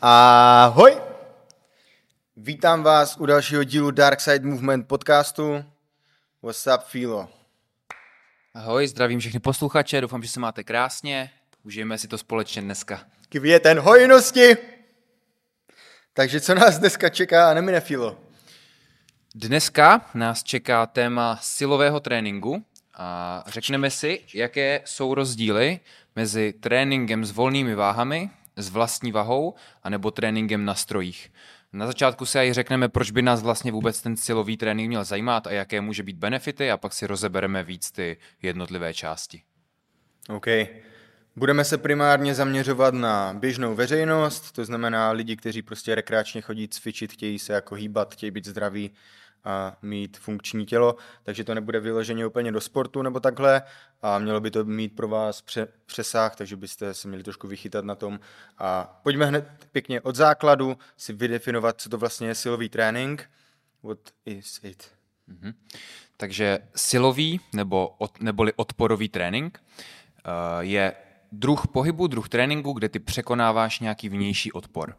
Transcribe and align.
Ahoj! 0.00 0.96
Vítám 2.36 2.82
vás 2.82 3.16
u 3.16 3.26
dalšího 3.26 3.64
dílu 3.64 3.90
Dark 3.90 4.20
Side 4.20 4.46
Movement 4.46 4.88
podcastu. 4.88 5.64
What's 6.42 6.66
up, 6.66 6.84
Filo? 6.86 7.28
Ahoj, 8.54 8.86
zdravím 8.86 9.20
všechny 9.20 9.40
posluchače, 9.40 10.00
doufám, 10.00 10.22
že 10.22 10.28
se 10.28 10.40
máte 10.40 10.64
krásně. 10.64 11.30
Užijeme 11.64 11.98
si 11.98 12.08
to 12.08 12.18
společně 12.18 12.62
dneska. 12.62 13.00
Květen 13.28 13.78
hojnosti! 13.78 14.56
Takže 16.12 16.40
co 16.40 16.54
nás 16.54 16.78
dneska 16.78 17.08
čeká 17.08 17.50
a 17.50 17.54
nemine, 17.54 17.80
Filo? 17.80 18.18
Dneska 19.34 20.10
nás 20.14 20.42
čeká 20.42 20.86
téma 20.86 21.38
silového 21.42 22.00
tréninku 22.00 22.64
a 22.94 23.44
řekneme 23.46 23.90
si, 23.90 24.24
jaké 24.34 24.82
jsou 24.84 25.14
rozdíly 25.14 25.80
mezi 26.16 26.52
tréninkem 26.52 27.24
s 27.24 27.30
volnými 27.30 27.74
váhami, 27.74 28.30
s 28.58 28.70
vlastní 28.70 29.12
vahou, 29.12 29.54
anebo 29.82 30.10
tréninkem 30.10 30.64
na 30.64 30.74
strojích. 30.74 31.32
Na 31.72 31.86
začátku 31.86 32.26
si 32.26 32.38
aj 32.38 32.52
řekneme, 32.52 32.88
proč 32.88 33.10
by 33.10 33.22
nás 33.22 33.42
vlastně 33.42 33.72
vůbec 33.72 34.02
ten 34.02 34.16
silový 34.16 34.56
trénink 34.56 34.88
měl 34.88 35.04
zajímat 35.04 35.46
a 35.46 35.50
jaké 35.50 35.80
může 35.80 36.02
být 36.02 36.16
benefity 36.16 36.70
a 36.70 36.76
pak 36.76 36.92
si 36.92 37.06
rozebereme 37.06 37.62
víc 37.62 37.90
ty 37.90 38.16
jednotlivé 38.42 38.94
části. 38.94 39.42
OK. 40.28 40.46
Budeme 41.36 41.64
se 41.64 41.78
primárně 41.78 42.34
zaměřovat 42.34 42.94
na 42.94 43.34
běžnou 43.38 43.74
veřejnost, 43.74 44.52
to 44.52 44.64
znamená 44.64 45.10
lidi, 45.10 45.36
kteří 45.36 45.62
prostě 45.62 45.94
rekreačně 45.94 46.40
chodí 46.40 46.68
cvičit, 46.68 47.12
chtějí 47.12 47.38
se 47.38 47.52
jako 47.52 47.74
hýbat, 47.74 48.12
chtějí 48.12 48.30
být 48.30 48.46
zdraví 48.46 48.90
a 49.44 49.76
mít 49.82 50.16
funkční 50.18 50.66
tělo, 50.66 50.96
takže 51.22 51.44
to 51.44 51.54
nebude 51.54 51.80
vyloženě 51.80 52.26
úplně 52.26 52.52
do 52.52 52.60
sportu 52.60 53.02
nebo 53.02 53.20
takhle 53.20 53.62
a 54.02 54.18
mělo 54.18 54.40
by 54.40 54.50
to 54.50 54.64
mít 54.64 54.96
pro 54.96 55.08
vás 55.08 55.40
pře- 55.42 55.68
přesah, 55.86 56.36
takže 56.36 56.56
byste 56.56 56.94
se 56.94 57.08
měli 57.08 57.22
trošku 57.22 57.48
vychytat 57.48 57.84
na 57.84 57.94
tom 57.94 58.20
a 58.58 59.00
pojďme 59.02 59.26
hned 59.26 59.48
pěkně 59.72 60.00
od 60.00 60.16
základu 60.16 60.78
si 60.96 61.12
vydefinovat, 61.12 61.80
co 61.80 61.88
to 61.88 61.98
vlastně 61.98 62.28
je 62.28 62.34
silový 62.34 62.68
trénink. 62.68 63.30
What 63.82 63.98
is 64.26 64.60
it? 64.62 64.90
Mhm. 65.26 65.52
Takže 66.16 66.58
silový 66.76 67.40
nebo 67.52 67.88
od, 67.98 68.20
neboli 68.20 68.52
odporový 68.56 69.08
trénink 69.08 69.62
uh, 69.62 70.60
je 70.60 70.92
druh 71.32 71.66
pohybu, 71.66 72.06
druh 72.06 72.28
tréninku, 72.28 72.72
kde 72.72 72.88
ty 72.88 72.98
překonáváš 72.98 73.80
nějaký 73.80 74.08
vnější 74.08 74.52
odpor. 74.52 74.96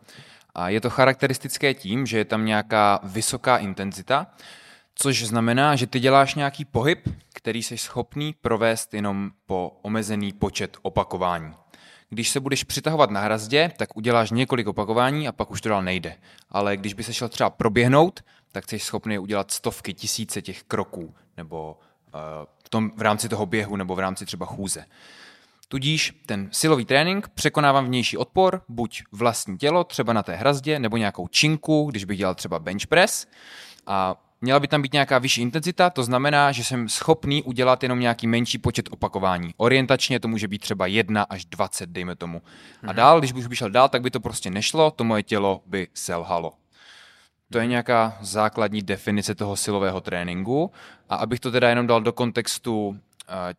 A 0.60 0.70
je 0.70 0.82
to 0.82 0.90
charakteristické 0.90 1.74
tím, 1.74 2.06
že 2.06 2.18
je 2.18 2.26
tam 2.26 2.46
nějaká 2.46 3.00
vysoká 3.04 3.58
intenzita, 3.58 4.28
což 4.96 5.26
znamená, 5.26 5.76
že 5.76 5.88
ty 5.88 6.00
děláš 6.00 6.36
nějaký 6.36 6.66
pohyb, 6.66 7.10
který 7.34 7.64
jsi 7.64 7.78
schopný 7.78 8.36
provést 8.42 8.94
jenom 8.94 9.32
po 9.46 9.80
omezený 9.82 10.34
počet 10.34 10.78
opakování. 10.82 11.54
Když 12.10 12.30
se 12.30 12.40
budeš 12.40 12.64
přitahovat 12.64 13.10
na 13.12 13.22
hrazdě, 13.22 13.72
tak 13.78 13.98
uděláš 13.98 14.32
několik 14.32 14.68
opakování 14.68 15.28
a 15.28 15.32
pak 15.32 15.52
už 15.52 15.62
to 15.62 15.70
dál 15.70 15.84
nejde. 15.84 16.16
Ale 16.50 16.78
když 16.78 16.94
by 16.94 17.04
se 17.04 17.14
šel 17.14 17.30
třeba 17.30 17.50
proběhnout, 17.50 18.24
tak 18.52 18.70
jsi 18.70 18.80
schopný 18.80 19.20
udělat 19.20 19.52
stovky, 19.52 19.94
tisíce 19.94 20.42
těch 20.42 20.64
kroků, 20.64 21.16
nebo 21.38 21.80
uh, 22.14 22.20
v, 22.64 22.70
tom, 22.70 22.92
v 22.96 23.02
rámci 23.02 23.30
toho 23.30 23.46
běhu, 23.46 23.76
nebo 23.76 23.96
v 23.96 24.00
rámci 24.00 24.26
třeba 24.26 24.46
chůze. 24.46 24.86
Tudíž 25.72 26.14
ten 26.26 26.50
silový 26.52 26.86
trénink 26.86 27.28
překonávám 27.28 27.86
vnější 27.86 28.18
odpor, 28.18 28.62
buď 28.70 29.04
vlastní 29.12 29.58
tělo, 29.58 29.84
třeba 29.84 30.14
na 30.14 30.24
té 30.24 30.36
hrazdě, 30.36 30.80
nebo 30.80 30.98
nějakou 30.98 31.28
činku, 31.28 31.88
když 31.90 32.06
bych 32.06 32.18
dělal 32.18 32.36
třeba 32.36 32.60
bench 32.60 32.88
press. 32.88 33.28
A 33.88 34.16
měla 34.42 34.60
by 34.60 34.68
tam 34.68 34.82
být 34.82 34.94
nějaká 34.94 35.20
vyšší 35.20 35.42
intenzita, 35.42 35.90
to 35.90 36.04
znamená, 36.04 36.52
že 36.52 36.64
jsem 36.64 36.90
schopný 36.90 37.44
udělat 37.44 37.84
jenom 37.84 38.00
nějaký 38.00 38.28
menší 38.28 38.58
počet 38.58 38.90
opakování. 38.92 39.54
Orientačně 39.58 40.20
to 40.20 40.28
může 40.28 40.48
být 40.48 40.62
třeba 40.62 40.88
1 40.88 41.24
až 41.24 41.46
20, 41.46 41.90
dejme 41.90 42.16
tomu. 42.16 42.42
A 42.88 42.94
dál, 42.94 43.20
když 43.20 43.32
bych 43.32 43.58
šel 43.58 43.70
dál, 43.70 43.90
tak 43.90 44.02
by 44.02 44.12
to 44.12 44.20
prostě 44.20 44.50
nešlo, 44.50 44.92
to 44.92 45.04
moje 45.04 45.24
tělo 45.24 45.62
by 45.66 45.88
selhalo. 45.94 46.54
To 47.52 47.60
je 47.60 47.68
nějaká 47.68 48.18
základní 48.22 48.82
definice 48.82 49.36
toho 49.36 49.56
silového 49.56 50.02
tréninku. 50.02 50.72
A 51.10 51.16
abych 51.16 51.40
to 51.40 51.52
teda 51.52 51.70
jenom 51.70 51.88
dal 51.88 52.02
do 52.02 52.14
kontextu 52.14 53.00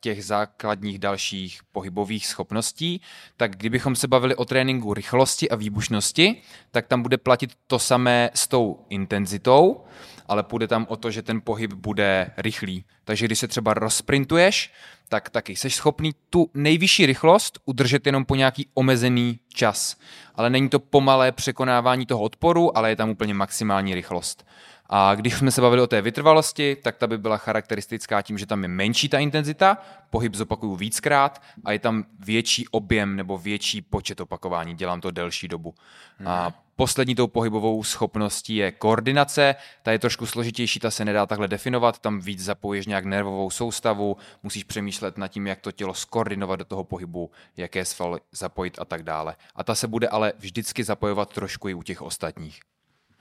těch 0.00 0.24
základních 0.24 0.98
dalších 0.98 1.60
pohybových 1.72 2.26
schopností, 2.26 3.00
tak 3.36 3.56
kdybychom 3.56 3.96
se 3.96 4.08
bavili 4.08 4.34
o 4.34 4.44
tréninku 4.44 4.94
rychlosti 4.94 5.50
a 5.50 5.56
výbušnosti, 5.56 6.42
tak 6.70 6.86
tam 6.86 7.02
bude 7.02 7.18
platit 7.18 7.50
to 7.66 7.78
samé 7.78 8.30
s 8.34 8.48
tou 8.48 8.86
intenzitou, 8.88 9.84
ale 10.26 10.42
půjde 10.42 10.68
tam 10.68 10.86
o 10.88 10.96
to, 10.96 11.10
že 11.10 11.22
ten 11.22 11.40
pohyb 11.40 11.72
bude 11.72 12.30
rychlý. 12.36 12.84
Takže 13.04 13.26
když 13.26 13.38
se 13.38 13.48
třeba 13.48 13.74
rozprintuješ, 13.74 14.72
tak 15.08 15.30
taky 15.30 15.56
jsi 15.56 15.70
schopný 15.70 16.14
tu 16.30 16.50
nejvyšší 16.54 17.06
rychlost 17.06 17.58
udržet 17.64 18.06
jenom 18.06 18.24
po 18.24 18.34
nějaký 18.34 18.68
omezený 18.74 19.38
čas. 19.54 19.96
Ale 20.34 20.50
není 20.50 20.68
to 20.68 20.78
pomalé 20.80 21.32
překonávání 21.32 22.06
toho 22.06 22.22
odporu, 22.22 22.78
ale 22.78 22.90
je 22.90 22.96
tam 22.96 23.10
úplně 23.10 23.34
maximální 23.34 23.94
rychlost. 23.94 24.46
A 24.92 25.14
když 25.14 25.34
jsme 25.34 25.50
se 25.50 25.60
bavili 25.60 25.82
o 25.82 25.86
té 25.86 26.02
vytrvalosti, 26.02 26.76
tak 26.76 26.96
ta 26.96 27.06
by 27.06 27.18
byla 27.18 27.36
charakteristická 27.36 28.22
tím, 28.22 28.38
že 28.38 28.46
tam 28.46 28.62
je 28.62 28.68
menší 28.68 29.08
ta 29.08 29.18
intenzita, 29.18 29.78
pohyb 30.10 30.34
zopakuju 30.34 30.76
víckrát 30.76 31.42
a 31.64 31.72
je 31.72 31.78
tam 31.78 32.04
větší 32.18 32.68
objem 32.68 33.16
nebo 33.16 33.38
větší 33.38 33.82
počet 33.82 34.20
opakování, 34.20 34.74
dělám 34.74 35.00
to 35.00 35.10
delší 35.10 35.48
dobu. 35.48 35.74
Hmm. 36.18 36.28
A 36.28 36.52
poslední 36.76 37.14
tou 37.14 37.26
pohybovou 37.26 37.84
schopností 37.84 38.56
je 38.56 38.72
koordinace, 38.72 39.54
ta 39.82 39.92
je 39.92 39.98
trošku 39.98 40.26
složitější, 40.26 40.80
ta 40.80 40.90
se 40.90 41.04
nedá 41.04 41.26
takhle 41.26 41.48
definovat, 41.48 41.98
tam 41.98 42.20
víc 42.20 42.44
zapoješ 42.44 42.86
nějak 42.86 43.04
nervovou 43.04 43.50
soustavu, 43.50 44.16
musíš 44.42 44.64
přemýšlet 44.64 45.18
nad 45.18 45.28
tím, 45.28 45.46
jak 45.46 45.60
to 45.60 45.72
tělo 45.72 45.94
skoordinovat 45.94 46.58
do 46.58 46.64
toho 46.64 46.84
pohybu, 46.84 47.30
jaké 47.56 47.84
svaly 47.84 48.20
zapojit 48.32 48.78
a 48.78 48.84
tak 48.84 49.02
dále. 49.02 49.36
A 49.54 49.64
ta 49.64 49.74
se 49.74 49.88
bude 49.88 50.08
ale 50.08 50.32
vždycky 50.38 50.84
zapojovat 50.84 51.32
trošku 51.32 51.68
i 51.68 51.74
u 51.74 51.82
těch 51.82 52.02
ostatních. 52.02 52.60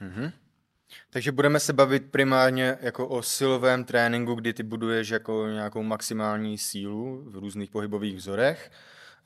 Mm-hmm. 0.01 0.31
Takže 1.09 1.31
budeme 1.31 1.59
se 1.59 1.73
bavit 1.73 2.11
primárně 2.11 2.77
jako 2.81 3.07
o 3.07 3.22
silovém 3.22 3.83
tréninku, 3.83 4.35
kdy 4.35 4.53
ty 4.53 4.63
buduješ 4.63 5.09
jako 5.09 5.47
nějakou 5.47 5.83
maximální 5.83 6.57
sílu 6.57 7.23
v 7.27 7.35
různých 7.35 7.69
pohybových 7.69 8.16
vzorech 8.16 8.72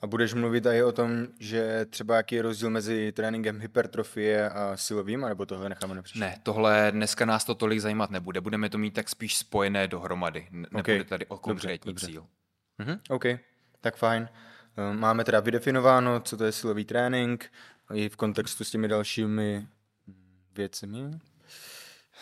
a 0.04 0.06
budeš 0.06 0.34
mluvit 0.34 0.66
i 0.66 0.82
o 0.82 0.92
tom, 0.92 1.26
že 1.40 1.86
třeba 1.90 2.16
jaký 2.16 2.34
je 2.34 2.42
rozdíl 2.42 2.70
mezi 2.70 3.12
tréninkem 3.12 3.60
hypertrofie 3.60 4.50
a 4.50 4.76
silovým, 4.76 5.20
nebo 5.20 5.46
tohle 5.46 5.68
necháme 5.68 5.94
nepřišli? 5.94 6.20
Ne, 6.20 6.38
tohle 6.42 6.92
dneska 6.92 7.24
nás 7.24 7.44
to 7.44 7.54
tolik 7.54 7.80
zajímat 7.80 8.10
nebude. 8.10 8.40
Budeme 8.40 8.68
to 8.68 8.78
mít 8.78 8.94
tak 8.94 9.08
spíš 9.08 9.36
spojené 9.36 9.88
dohromady. 9.88 10.48
Nebude 10.50 10.80
okay. 10.80 11.04
tady 11.04 11.26
o 11.26 11.38
konkrétní 11.38 11.92
dobře, 11.92 12.06
cíl. 12.06 12.26
Dobře. 12.78 12.92
Mhm, 12.92 13.00
OK, 13.08 13.24
tak 13.80 13.96
fajn. 13.96 14.28
Ehm, 14.76 15.00
máme 15.00 15.24
teda 15.24 15.40
vydefinováno, 15.40 16.20
co 16.20 16.36
to 16.36 16.44
je 16.44 16.52
silový 16.52 16.84
trénink, 16.84 17.52
i 17.94 18.08
v 18.08 18.16
kontextu 18.16 18.64
s 18.64 18.70
těmi 18.70 18.88
dalšími 18.88 19.66
věcmi. 20.56 21.20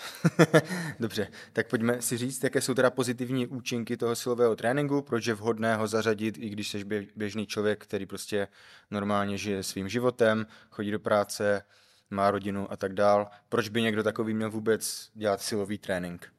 Dobře, 1.01 1.29
tak 1.53 1.69
pojďme 1.69 2.03
si 2.03 2.17
říct, 2.17 2.45
jaké 2.45 2.61
jsou 2.61 2.75
teda 2.75 2.91
pozitivní 2.91 3.47
účinky 3.47 3.97
toho 3.97 4.17
silového 4.17 4.57
tréninku, 4.57 5.03
proč 5.03 5.27
je 5.27 5.35
vhodné 5.35 5.77
ho 5.77 5.87
zařadit, 5.87 6.39
i 6.39 6.49
když 6.49 6.69
jsi 6.69 6.85
běžný 7.17 7.47
člověk, 7.47 7.85
který 7.85 8.07
prostě 8.07 8.49
normálně 8.91 9.39
žije 9.39 9.63
svým 9.63 9.89
životem, 9.89 10.47
chodí 10.71 10.91
do 10.91 11.01
práce, 11.01 11.63
má 12.11 12.31
rodinu 12.31 12.73
a 12.73 12.77
tak 12.77 12.93
dál. 12.93 13.31
Proč 13.49 13.69
by 13.69 13.83
někdo 13.83 14.03
takový 14.03 14.35
měl 14.35 14.51
vůbec 14.51 15.11
dělat 15.15 15.43
silový 15.43 15.79
trénink? 15.79 16.33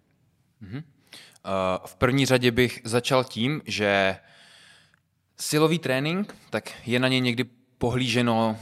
Mm-hmm. 0.63 0.83
Uh, 1.45 1.85
v 1.85 1.95
první 1.95 2.25
řadě 2.25 2.51
bych 2.51 2.81
začal 2.83 3.23
tím, 3.23 3.61
že 3.65 4.17
silový 5.37 5.79
trénink, 5.79 6.35
tak 6.49 6.87
je 6.87 6.99
na 6.99 7.07
ně 7.07 7.19
někdy 7.19 7.43
pohlíženo 7.77 8.59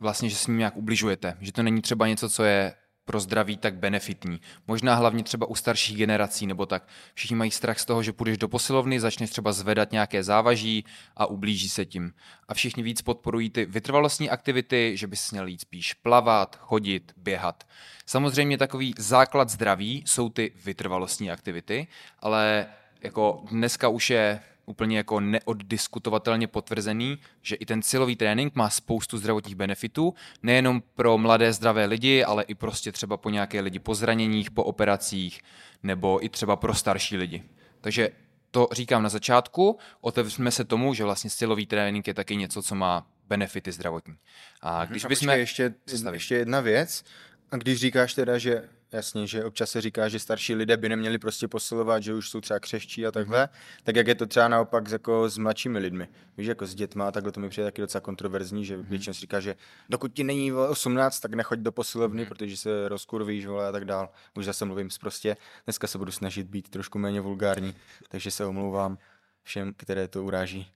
vlastně, 0.00 0.28
že 0.28 0.36
s 0.36 0.46
ním 0.46 0.58
nějak 0.58 0.76
ubližujete. 0.76 1.36
Že 1.40 1.52
to 1.52 1.62
není 1.62 1.82
třeba 1.82 2.08
něco, 2.08 2.30
co 2.30 2.44
je 2.44 2.74
pro 3.12 3.20
zdraví 3.20 3.56
tak 3.56 3.74
benefitní. 3.74 4.40
Možná 4.66 4.94
hlavně 4.94 5.24
třeba 5.24 5.46
u 5.46 5.54
starších 5.54 5.96
generací 5.96 6.46
nebo 6.46 6.66
tak. 6.66 6.88
Všichni 7.14 7.36
mají 7.36 7.50
strach 7.50 7.78
z 7.78 7.84
toho, 7.84 8.02
že 8.02 8.12
půjdeš 8.12 8.38
do 8.38 8.48
posilovny, 8.48 9.00
začneš 9.00 9.30
třeba 9.30 9.52
zvedat 9.52 9.92
nějaké 9.92 10.24
závaží 10.24 10.84
a 11.16 11.26
ublíží 11.26 11.68
se 11.68 11.84
tím. 11.84 12.12
A 12.48 12.54
všichni 12.54 12.82
víc 12.82 13.02
podporují 13.02 13.50
ty 13.50 13.64
vytrvalostní 13.64 14.30
aktivity, 14.30 14.92
že 14.96 15.06
bys 15.06 15.30
měl 15.30 15.46
jít 15.46 15.60
spíš 15.60 15.94
plavat, 15.94 16.56
chodit, 16.56 17.12
běhat. 17.16 17.64
Samozřejmě 18.06 18.58
takový 18.58 18.94
základ 18.98 19.48
zdraví 19.48 20.04
jsou 20.06 20.28
ty 20.28 20.52
vytrvalostní 20.64 21.30
aktivity, 21.30 21.86
ale 22.18 22.66
jako 23.02 23.44
dneska 23.50 23.88
už 23.88 24.10
je 24.10 24.40
úplně 24.72 24.96
jako 24.96 25.20
neoddiskutovatelně 25.20 26.46
potvrzený, 26.46 27.18
že 27.42 27.56
i 27.56 27.66
ten 27.66 27.82
silový 27.82 28.16
trénink 28.16 28.54
má 28.54 28.70
spoustu 28.70 29.18
zdravotních 29.18 29.54
benefitů, 29.54 30.14
nejenom 30.42 30.82
pro 30.94 31.18
mladé 31.18 31.52
zdravé 31.52 31.84
lidi, 31.84 32.24
ale 32.24 32.42
i 32.42 32.54
prostě 32.54 32.92
třeba 32.92 33.16
po 33.16 33.30
nějaké 33.30 33.60
lidi 33.60 33.78
po 33.78 33.94
zraněních, 33.94 34.50
po 34.50 34.64
operacích, 34.64 35.40
nebo 35.82 36.24
i 36.24 36.28
třeba 36.28 36.56
pro 36.56 36.74
starší 36.74 37.16
lidi. 37.16 37.42
Takže 37.80 38.10
to 38.50 38.68
říkám 38.72 39.02
na 39.02 39.08
začátku, 39.08 39.78
otevřeme 40.00 40.50
se 40.50 40.64
tomu, 40.64 40.94
že 40.94 41.04
vlastně 41.04 41.30
silový 41.30 41.66
trénink 41.66 42.06
je 42.06 42.14
taky 42.14 42.36
něco, 42.36 42.62
co 42.62 42.74
má 42.74 43.06
benefity 43.28 43.72
zdravotní. 43.72 44.14
A 44.62 44.84
když 44.84 45.04
bychom... 45.04 45.28
Ještě, 45.28 45.74
ještě 46.12 46.34
jedna 46.34 46.60
věc, 46.60 47.04
a 47.52 47.56
když 47.56 47.80
říkáš 47.80 48.14
teda, 48.14 48.38
že 48.38 48.68
jasně, 48.92 49.26
že 49.26 49.44
občas 49.44 49.70
se 49.70 49.80
říká, 49.80 50.08
že 50.08 50.18
starší 50.18 50.54
lidé 50.54 50.76
by 50.76 50.88
neměli 50.88 51.18
prostě 51.18 51.48
posilovat, 51.48 52.02
že 52.02 52.14
už 52.14 52.30
jsou 52.30 52.40
třeba 52.40 52.60
křehčí 52.60 53.06
a 53.06 53.10
takhle, 53.10 53.48
tak 53.84 53.96
jak 53.96 54.06
je 54.06 54.14
to 54.14 54.26
třeba 54.26 54.48
naopak 54.48 54.88
s, 54.88 54.92
jako 54.92 55.28
s 55.28 55.38
mladšími 55.38 55.78
lidmi. 55.78 56.08
Víš, 56.36 56.46
jako 56.46 56.66
s 56.66 56.74
dětma, 56.74 57.12
takhle 57.12 57.32
to 57.32 57.40
mi 57.40 57.48
přijde 57.48 57.66
taky 57.66 57.80
docela 57.80 58.00
kontroverzní, 58.00 58.64
že 58.64 58.76
většinou 58.76 59.14
si 59.14 59.20
říká, 59.20 59.40
že 59.40 59.56
dokud 59.88 60.12
ti 60.12 60.24
není 60.24 60.50
vole, 60.50 60.68
18, 60.68 61.20
tak 61.20 61.34
nechoď 61.34 61.58
do 61.58 61.72
posilovny, 61.72 62.26
protože 62.26 62.56
se 62.56 62.88
rozkurvíš 62.88 63.46
vole, 63.46 63.68
a 63.68 63.72
tak 63.72 63.84
dál. 63.84 64.08
Už 64.36 64.44
zase 64.44 64.64
mluvím 64.64 64.88
prostě. 65.00 65.36
Dneska 65.64 65.86
se 65.86 65.98
budu 65.98 66.12
snažit 66.12 66.46
být 66.46 66.68
trošku 66.68 66.98
méně 66.98 67.20
vulgární, 67.20 67.74
takže 68.08 68.30
se 68.30 68.44
omlouvám 68.44 68.98
všem, 69.42 69.74
které 69.76 70.08
to 70.08 70.24
uráží. 70.24 70.68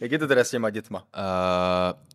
Jak 0.00 0.12
je 0.12 0.18
to 0.18 0.26
teda 0.26 0.44
s 0.44 0.50
těma 0.50 0.70
dětma? 0.70 1.06
Uh, 1.16 2.13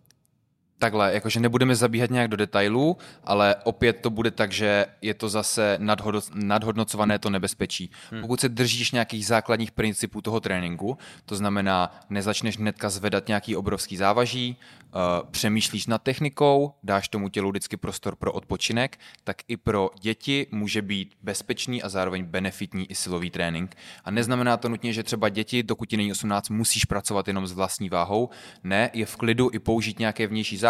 takhle, 0.79 1.13
jakože 1.13 1.39
nebudeme 1.39 1.75
zabíhat 1.75 2.09
nějak 2.09 2.27
do 2.27 2.37
detailů, 2.37 2.97
ale 3.23 3.55
opět 3.63 3.93
to 4.01 4.09
bude 4.09 4.31
tak, 4.31 4.51
že 4.51 4.85
je 5.01 5.13
to 5.13 5.29
zase 5.29 5.77
nadhodno, 5.79 6.21
nadhodnocované 6.33 7.19
to 7.19 7.29
nebezpečí. 7.29 7.91
Hmm. 8.11 8.21
Pokud 8.21 8.39
se 8.39 8.49
držíš 8.49 8.91
nějakých 8.91 9.25
základních 9.25 9.71
principů 9.71 10.21
toho 10.21 10.39
tréninku, 10.39 10.97
to 11.25 11.35
znamená, 11.35 11.99
nezačneš 12.09 12.57
hnedka 12.57 12.89
zvedat 12.89 13.27
nějaký 13.27 13.55
obrovský 13.55 13.97
závaží, 13.97 14.57
uh, 14.95 15.29
přemýšlíš 15.31 15.87
nad 15.87 16.01
technikou, 16.01 16.73
dáš 16.83 17.07
tomu 17.07 17.29
tělu 17.29 17.49
vždycky 17.49 17.77
prostor 17.77 18.15
pro 18.15 18.31
odpočinek, 18.31 18.99
tak 19.23 19.37
i 19.47 19.57
pro 19.57 19.89
děti 20.01 20.47
může 20.51 20.81
být 20.81 21.15
bezpečný 21.21 21.83
a 21.83 21.89
zároveň 21.89 22.23
benefitní 22.23 22.91
i 22.91 22.95
silový 22.95 23.29
trénink. 23.29 23.75
A 24.05 24.11
neznamená 24.11 24.57
to 24.57 24.69
nutně, 24.69 24.93
že 24.93 25.03
třeba 25.03 25.29
děti, 25.29 25.63
dokud 25.63 25.89
ti 25.89 25.97
není 25.97 26.11
18, 26.11 26.49
musíš 26.49 26.85
pracovat 26.85 27.27
jenom 27.27 27.47
s 27.47 27.51
vlastní 27.51 27.89
váhou. 27.89 28.29
Ne, 28.63 28.89
je 28.93 29.05
v 29.05 29.15
klidu 29.15 29.49
i 29.53 29.59
použít 29.59 29.99
nějaké 29.99 30.27
vnější 30.27 30.57
závaží, 30.57 30.68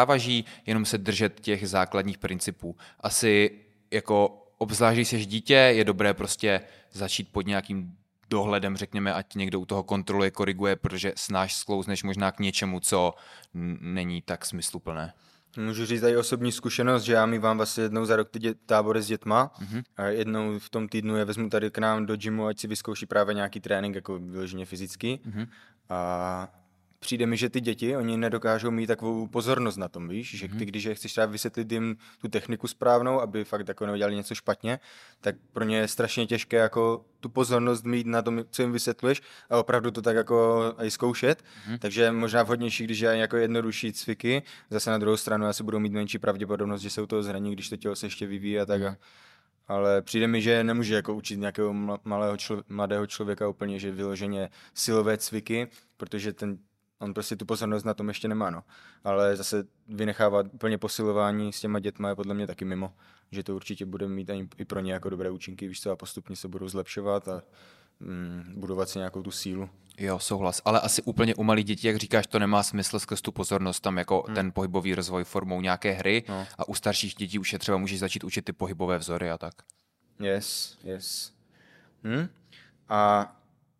jenom 0.65 0.85
se 0.85 0.97
držet 0.97 1.39
těch 1.39 1.69
základních 1.69 2.17
principů. 2.17 2.75
Asi 2.99 3.51
jako 3.91 4.45
obzvlášť, 4.57 4.95
když 4.95 5.07
jsi 5.07 5.25
dítě, 5.25 5.53
je 5.53 5.83
dobré 5.83 6.13
prostě 6.13 6.61
začít 6.91 7.31
pod 7.31 7.47
nějakým 7.47 7.95
dohledem, 8.29 8.77
řekněme, 8.77 9.13
ať 9.13 9.35
někdo 9.35 9.59
u 9.59 9.65
toho 9.65 9.83
kontroluje, 9.83 10.31
koriguje, 10.31 10.75
protože 10.75 11.13
snáš 11.17 11.55
sklouzneš 11.55 12.03
možná 12.03 12.31
k 12.31 12.39
něčemu, 12.39 12.79
co 12.79 13.13
není 13.81 14.21
tak 14.21 14.45
smysluplné. 14.45 15.13
Můžu 15.57 15.85
říct 15.85 16.01
tady 16.01 16.17
osobní 16.17 16.51
zkušenost, 16.51 17.03
že 17.03 17.13
já 17.13 17.25
mi 17.25 17.39
vám 17.39 17.57
vlastně 17.57 17.83
jednou 17.83 18.05
za 18.05 18.15
rok 18.15 18.29
ty 18.29 18.39
dě- 18.39 18.55
tábory 18.65 19.01
s 19.01 19.07
dětma 19.07 19.51
mm-hmm. 19.61 19.83
a 19.97 20.03
jednou 20.03 20.59
v 20.59 20.69
tom 20.69 20.87
týdnu 20.87 21.15
je 21.15 21.25
vezmu 21.25 21.49
tady 21.49 21.71
k 21.71 21.77
nám 21.77 22.05
do 22.05 22.15
gymu, 22.15 22.45
ať 22.45 22.59
si 22.59 22.67
vyzkouší 22.67 23.05
právě 23.05 23.35
nějaký 23.35 23.59
trénink, 23.59 23.95
jako 23.95 24.19
vyloženě 24.19 24.65
fyzický. 24.65 25.21
Mm-hmm. 25.25 25.47
A 25.89 26.53
přijde 26.99 27.25
mi, 27.25 27.37
že 27.37 27.49
ty 27.49 27.61
děti, 27.61 27.97
oni 27.97 28.17
nedokážou 28.17 28.71
mít 28.71 28.87
takovou 28.87 29.27
pozornost 29.27 29.77
na 29.77 29.87
tom, 29.87 30.07
víš, 30.07 30.37
že 30.37 30.47
ty, 30.47 30.55
mhm. 30.55 30.65
když 30.65 30.83
je 30.83 30.95
chceš 30.95 31.11
třeba 31.11 31.25
vysvětlit 31.25 31.71
jim 31.71 31.97
tu 32.21 32.27
techniku 32.27 32.67
správnou, 32.67 33.21
aby 33.21 33.43
fakt 33.43 33.67
jako 33.67 33.85
neudělali 33.85 34.15
něco 34.15 34.35
špatně, 34.35 34.79
tak 35.21 35.35
pro 35.53 35.63
ně 35.63 35.77
je 35.77 35.87
strašně 35.87 36.27
těžké 36.27 36.57
jako 36.57 37.05
tu 37.19 37.29
pozornost 37.29 37.85
mít 37.85 38.07
na 38.07 38.21
tom, 38.21 38.43
co 38.49 38.61
jim 38.61 38.71
vysvětluješ 38.71 39.21
a 39.49 39.57
opravdu 39.57 39.91
to 39.91 40.01
tak 40.01 40.15
jako 40.15 40.63
i 40.77 40.91
zkoušet, 40.91 41.43
mm-hmm. 41.43 41.79
takže 41.79 42.11
možná 42.11 42.43
vhodnější, 42.43 42.83
když 42.83 42.99
je 42.99 43.09
jako 43.09 43.37
jednodušší 43.37 43.93
cviky, 43.93 44.43
zase 44.69 44.91
na 44.91 44.97
druhou 44.97 45.17
stranu 45.17 45.45
asi 45.45 45.63
budou 45.63 45.79
mít 45.79 45.93
menší 45.93 46.19
pravděpodobnost, 46.19 46.81
že 46.81 46.89
se 46.89 47.01
u 47.01 47.07
toho 47.07 47.23
zraní, 47.23 47.53
když 47.53 47.69
to 47.69 47.77
tělo 47.77 47.95
se 47.95 48.05
ještě 48.05 48.27
vyvíjí 48.27 48.59
a 48.59 48.65
tak. 48.65 48.81
Mm-hmm. 48.81 48.95
ale 49.67 50.01
přijde 50.01 50.27
mi, 50.27 50.41
že 50.41 50.63
nemůže 50.63 50.95
jako 50.95 51.13
učit 51.13 51.37
nějakého 51.37 51.73
malého 52.03 52.35
člo- 52.35 52.63
mladého 52.69 53.07
člověka 53.07 53.47
úplně, 53.47 53.79
že 53.79 53.91
vyloženě 53.91 54.49
silové 54.73 55.17
cviky, 55.17 55.67
protože 55.97 56.33
ten 56.33 56.57
on 56.99 57.13
prostě 57.13 57.35
tu 57.35 57.45
pozornost 57.45 57.83
na 57.83 57.93
tom 57.93 58.07
ještě 58.07 58.27
nemá, 58.27 58.49
no. 58.49 58.63
Ale 59.03 59.35
zase 59.35 59.63
vynechávat 59.87 60.45
úplně 60.51 60.77
posilování 60.77 61.53
s 61.53 61.59
těma 61.59 61.79
dětma 61.79 62.09
je 62.09 62.15
podle 62.15 62.33
mě 62.33 62.47
taky 62.47 62.65
mimo, 62.65 62.93
že 63.31 63.43
to 63.43 63.55
určitě 63.55 63.85
bude 63.85 64.07
mít 64.07 64.29
i 64.57 64.65
pro 64.65 64.79
ně 64.79 64.93
jako 64.93 65.09
dobré 65.09 65.29
účinky, 65.29 65.67
víš 65.67 65.81
co, 65.81 65.91
a 65.91 65.95
postupně 65.95 66.35
se 66.35 66.47
budou 66.47 66.67
zlepšovat 66.67 67.27
a 67.27 67.41
mm, 67.99 68.53
budovat 68.55 68.89
si 68.89 68.99
nějakou 68.99 69.23
tu 69.23 69.31
sílu. 69.31 69.69
Jo, 69.97 70.19
souhlas. 70.19 70.61
Ale 70.65 70.79
asi 70.79 71.01
úplně 71.01 71.35
u 71.35 71.43
malých 71.43 71.65
dětí, 71.65 71.87
jak 71.87 71.97
říkáš, 71.97 72.27
to 72.27 72.39
nemá 72.39 72.63
smysl 72.63 72.99
skrz 72.99 73.21
tu 73.21 73.31
pozornost, 73.31 73.79
tam 73.79 73.97
jako 73.97 74.23
hmm. 74.27 74.35
ten 74.35 74.51
pohybový 74.51 74.95
rozvoj 74.95 75.23
formou 75.23 75.61
nějaké 75.61 75.91
hry 75.91 76.23
no. 76.29 76.47
a 76.57 76.67
u 76.67 76.73
starších 76.75 77.15
dětí 77.15 77.39
už 77.39 77.53
je 77.53 77.59
třeba 77.59 77.77
můžeš 77.77 77.99
začít 77.99 78.23
učit 78.23 78.45
ty 78.45 78.53
pohybové 78.53 78.97
vzory 78.97 79.31
a 79.31 79.37
tak. 79.37 79.53
Yes, 80.19 80.77
yes. 80.83 81.33
Hm? 82.03 82.27
A 82.89 83.31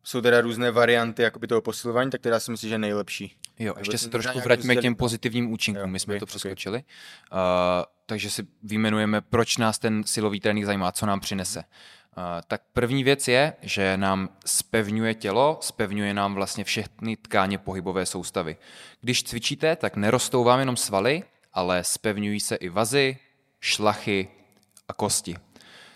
jsou 0.03 0.21
teda 0.21 0.41
různé 0.41 0.71
varianty 0.71 1.21
jakoby 1.21 1.47
toho 1.47 1.61
posilování, 1.61 2.11
tak 2.11 2.21
teda 2.21 2.39
si 2.39 2.51
myslím, 2.51 2.67
že 2.67 2.73
je 2.73 2.79
nejlepší. 2.79 3.35
Jo, 3.59 3.73
ještě 3.77 3.97
se 3.97 4.09
trošku 4.09 4.39
vraťme 4.39 4.75
k 4.75 4.81
těm 4.81 4.95
pozitivním 4.95 5.51
účinkům, 5.51 5.81
jo, 5.81 5.87
my 5.87 5.99
jsme 5.99 6.13
okay, 6.13 6.19
to 6.19 6.25
přeskočili. 6.25 6.77
Okay. 6.77 7.41
Uh, 7.79 7.85
takže 8.05 8.29
si 8.29 8.47
vyjmenujeme, 8.63 9.21
proč 9.21 9.57
nás 9.57 9.79
ten 9.79 10.03
silový 10.03 10.39
trénink 10.39 10.65
zajímá, 10.65 10.91
co 10.91 11.05
nám 11.05 11.19
přinese. 11.19 11.59
Uh, 11.59 12.23
tak 12.47 12.61
první 12.73 13.03
věc 13.03 13.27
je, 13.27 13.53
že 13.61 13.97
nám 13.97 14.29
spevňuje 14.45 15.13
tělo, 15.13 15.57
spevňuje 15.61 16.13
nám 16.13 16.33
vlastně 16.33 16.63
všechny 16.63 17.17
tkáně 17.17 17.57
pohybové 17.57 18.05
soustavy. 18.05 18.57
Když 19.01 19.23
cvičíte, 19.23 19.75
tak 19.75 19.95
nerostou 19.95 20.43
vám 20.43 20.59
jenom 20.59 20.77
svaly, 20.77 21.23
ale 21.53 21.83
spevňují 21.83 22.39
se 22.39 22.55
i 22.55 22.69
vazy, 22.69 23.17
šlachy 23.59 24.27
a 24.87 24.93
kosti. 24.93 25.35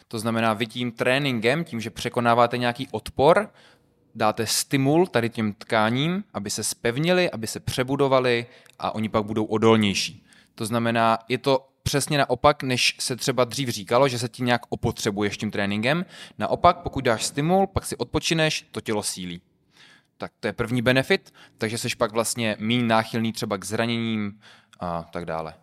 To 0.07 0.19
znamená, 0.19 0.53
vy 0.53 0.67
tím 0.67 0.91
tréninkem, 0.91 1.63
tím, 1.63 1.81
že 1.81 1.89
překonáváte 1.89 2.57
nějaký 2.57 2.87
odpor, 2.91 3.49
dáte 4.15 4.47
stimul 4.47 5.07
tady 5.07 5.29
těm 5.29 5.53
tkáním, 5.53 6.23
aby 6.33 6.49
se 6.49 6.63
spevnili, 6.63 7.31
aby 7.31 7.47
se 7.47 7.59
přebudovali 7.59 8.45
a 8.79 8.95
oni 8.95 9.09
pak 9.09 9.25
budou 9.25 9.45
odolnější. 9.45 10.25
To 10.55 10.65
znamená, 10.65 11.19
je 11.29 11.37
to 11.37 11.69
přesně 11.83 12.17
naopak, 12.17 12.63
než 12.63 12.95
se 12.99 13.15
třeba 13.15 13.43
dřív 13.43 13.69
říkalo, 13.69 14.07
že 14.07 14.19
se 14.19 14.29
ti 14.29 14.43
nějak 14.43 14.61
opotřebuješ 14.69 15.37
tím 15.37 15.51
tréninkem. 15.51 16.05
Naopak, 16.37 16.77
pokud 16.77 17.03
dáš 17.03 17.25
stimul, 17.25 17.67
pak 17.67 17.85
si 17.85 17.97
odpočineš, 17.97 18.67
to 18.71 18.81
tělo 18.81 19.03
sílí. 19.03 19.41
Tak 20.17 20.31
to 20.39 20.47
je 20.47 20.53
první 20.53 20.81
benefit, 20.81 21.33
takže 21.57 21.77
jsi 21.77 21.95
pak 21.97 22.11
vlastně 22.11 22.55
méně 22.59 22.83
náchylný 22.83 23.33
třeba 23.33 23.57
k 23.57 23.65
zraněním 23.65 24.39
a 24.79 25.03
tak 25.03 25.25
dále. 25.25 25.53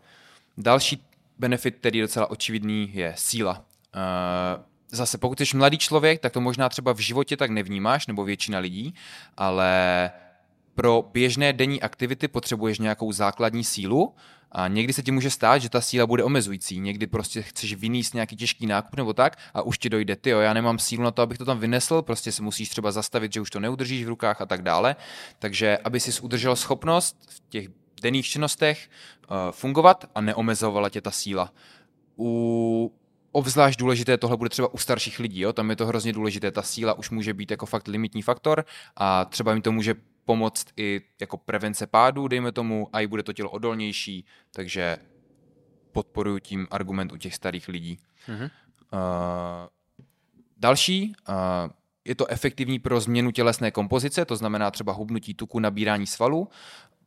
Další 0.58 1.04
benefit, 1.38 1.76
který 1.76 1.98
je 1.98 2.04
docela 2.04 2.30
očividný, 2.30 2.90
je 2.94 3.14
síla. 3.16 3.64
Uh, 3.94 4.69
zase 4.92 5.18
pokud 5.18 5.40
jsi 5.40 5.56
mladý 5.56 5.78
člověk, 5.78 6.20
tak 6.20 6.32
to 6.32 6.40
možná 6.40 6.68
třeba 6.68 6.92
v 6.94 6.98
životě 6.98 7.36
tak 7.36 7.50
nevnímáš, 7.50 8.06
nebo 8.06 8.24
většina 8.24 8.58
lidí, 8.58 8.94
ale 9.36 10.10
pro 10.74 11.04
běžné 11.12 11.52
denní 11.52 11.82
aktivity 11.82 12.28
potřebuješ 12.28 12.78
nějakou 12.78 13.12
základní 13.12 13.64
sílu 13.64 14.14
a 14.52 14.68
někdy 14.68 14.92
se 14.92 15.02
ti 15.02 15.10
může 15.10 15.30
stát, 15.30 15.58
že 15.58 15.68
ta 15.68 15.80
síla 15.80 16.06
bude 16.06 16.24
omezující. 16.24 16.80
Někdy 16.80 17.06
prostě 17.06 17.42
chceš 17.42 17.74
vyníst 17.74 18.14
nějaký 18.14 18.36
těžký 18.36 18.66
nákup 18.66 18.96
nebo 18.96 19.12
tak 19.12 19.38
a 19.54 19.62
už 19.62 19.78
ti 19.78 19.88
dojde, 19.88 20.16
ty 20.16 20.30
jo, 20.30 20.40
já 20.40 20.52
nemám 20.52 20.78
sílu 20.78 21.02
na 21.02 21.10
to, 21.10 21.22
abych 21.22 21.38
to 21.38 21.44
tam 21.44 21.58
vynesl, 21.58 22.02
prostě 22.02 22.32
se 22.32 22.42
musíš 22.42 22.68
třeba 22.68 22.92
zastavit, 22.92 23.32
že 23.32 23.40
už 23.40 23.50
to 23.50 23.60
neudržíš 23.60 24.04
v 24.04 24.08
rukách 24.08 24.40
a 24.40 24.46
tak 24.46 24.62
dále. 24.62 24.96
Takže 25.38 25.78
aby 25.84 26.00
si 26.00 26.20
udržel 26.20 26.56
schopnost 26.56 27.16
v 27.28 27.42
těch 27.48 27.68
denních 28.02 28.26
činnostech 28.26 28.88
uh, 29.30 29.36
fungovat 29.50 30.04
a 30.14 30.20
neomezovala 30.20 30.88
tě 30.88 31.00
ta 31.00 31.10
síla. 31.10 31.52
U 32.18 32.92
Obzvlášť 33.32 33.80
důležité 33.80 34.18
tohle 34.18 34.36
bude 34.36 34.50
třeba 34.50 34.74
u 34.74 34.78
starších 34.78 35.18
lidí, 35.18 35.40
jo? 35.40 35.52
tam 35.52 35.70
je 35.70 35.76
to 35.76 35.86
hrozně 35.86 36.12
důležité, 36.12 36.50
ta 36.50 36.62
síla 36.62 36.94
už 36.94 37.10
může 37.10 37.34
být 37.34 37.50
jako 37.50 37.66
fakt 37.66 37.88
limitní 37.88 38.22
faktor 38.22 38.64
a 38.96 39.24
třeba 39.24 39.52
jim 39.52 39.62
to 39.62 39.72
může 39.72 39.94
pomoct 40.24 40.66
i 40.76 41.00
jako 41.20 41.36
prevence 41.36 41.86
pádů, 41.86 42.28
dejme 42.28 42.52
tomu, 42.52 42.88
a 42.92 43.00
i 43.00 43.06
bude 43.06 43.22
to 43.22 43.32
tělo 43.32 43.50
odolnější, 43.50 44.24
takže 44.52 44.96
podporuji 45.92 46.40
tím 46.40 46.66
argument 46.70 47.12
u 47.12 47.16
těch 47.16 47.34
starých 47.34 47.68
lidí. 47.68 47.98
Mm-hmm. 48.28 48.50
Uh, 48.92 49.68
další, 50.56 51.12
uh, 51.28 51.34
je 52.04 52.14
to 52.14 52.26
efektivní 52.26 52.78
pro 52.78 53.00
změnu 53.00 53.30
tělesné 53.30 53.70
kompozice, 53.70 54.24
to 54.24 54.36
znamená 54.36 54.70
třeba 54.70 54.92
hubnutí 54.92 55.34
tuku, 55.34 55.58
nabírání 55.58 56.06
svalů. 56.06 56.48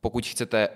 Pokud 0.00 0.26
chcete 0.26 0.68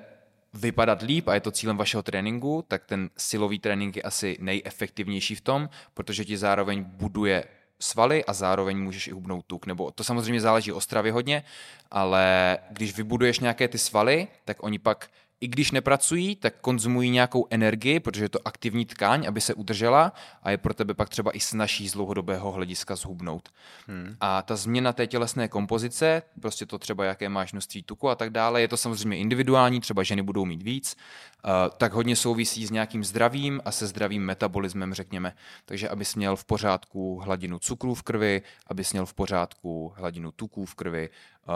vypadat 0.54 1.02
líp 1.02 1.28
a 1.28 1.34
je 1.34 1.40
to 1.40 1.50
cílem 1.50 1.76
vašeho 1.76 2.02
tréninku, 2.02 2.64
tak 2.68 2.84
ten 2.84 3.10
silový 3.16 3.58
trénink 3.58 3.96
je 3.96 4.02
asi 4.02 4.36
nejefektivnější 4.40 5.34
v 5.34 5.40
tom, 5.40 5.68
protože 5.94 6.24
ti 6.24 6.36
zároveň 6.36 6.84
buduje 6.84 7.44
svaly 7.80 8.24
a 8.24 8.32
zároveň 8.32 8.78
můžeš 8.78 9.08
i 9.08 9.10
hubnout 9.10 9.46
tuk. 9.46 9.66
Nebo 9.66 9.90
to 9.90 10.04
samozřejmě 10.04 10.40
záleží 10.40 10.72
o 10.72 10.80
stravě 10.80 11.12
hodně, 11.12 11.44
ale 11.90 12.58
když 12.70 12.96
vybuduješ 12.96 13.40
nějaké 13.40 13.68
ty 13.68 13.78
svaly, 13.78 14.28
tak 14.44 14.62
oni 14.62 14.78
pak 14.78 15.10
i 15.40 15.48
když 15.48 15.70
nepracují, 15.70 16.36
tak 16.36 16.54
konzumují 16.60 17.10
nějakou 17.10 17.46
energii, 17.50 18.00
protože 18.00 18.24
je 18.24 18.28
to 18.28 18.38
aktivní 18.44 18.86
tkáň, 18.86 19.26
aby 19.26 19.40
se 19.40 19.54
udržela 19.54 20.12
a 20.42 20.50
je 20.50 20.58
pro 20.58 20.74
tebe 20.74 20.94
pak 20.94 21.08
třeba 21.08 21.36
i 21.36 21.40
snažší 21.40 21.88
z 21.88 21.92
dlouhodobého 21.92 22.52
hlediska 22.52 22.96
zhubnout. 22.96 23.48
Hmm. 23.86 24.16
A 24.20 24.42
ta 24.42 24.56
změna 24.56 24.92
té 24.92 25.06
tělesné 25.06 25.48
kompozice, 25.48 26.22
prostě 26.40 26.66
to 26.66 26.78
třeba 26.78 27.04
jaké 27.04 27.28
máš 27.28 27.52
množství 27.52 27.82
tuku 27.82 28.08
a 28.08 28.14
tak 28.14 28.30
dále, 28.30 28.60
je 28.60 28.68
to 28.68 28.76
samozřejmě 28.76 29.18
individuální, 29.18 29.80
třeba 29.80 30.02
ženy 30.02 30.22
budou 30.22 30.44
mít 30.44 30.62
víc, 30.62 30.96
uh, 31.44 31.50
tak 31.76 31.92
hodně 31.92 32.16
souvisí 32.16 32.66
s 32.66 32.70
nějakým 32.70 33.04
zdravím 33.04 33.60
a 33.64 33.70
se 33.70 33.86
zdravým 33.86 34.22
metabolismem, 34.22 34.94
řekněme. 34.94 35.34
Takže 35.64 35.88
abys 35.88 36.14
měl 36.14 36.36
v 36.36 36.44
pořádku 36.44 37.20
hladinu 37.24 37.58
cukru 37.58 37.94
v 37.94 38.02
krvi, 38.02 38.42
abys 38.66 38.92
měl 38.92 39.06
v 39.06 39.14
pořádku 39.14 39.92
hladinu 39.96 40.32
tuků 40.32 40.64
v 40.64 40.74
krvi, 40.74 41.10
uh, 41.48 41.54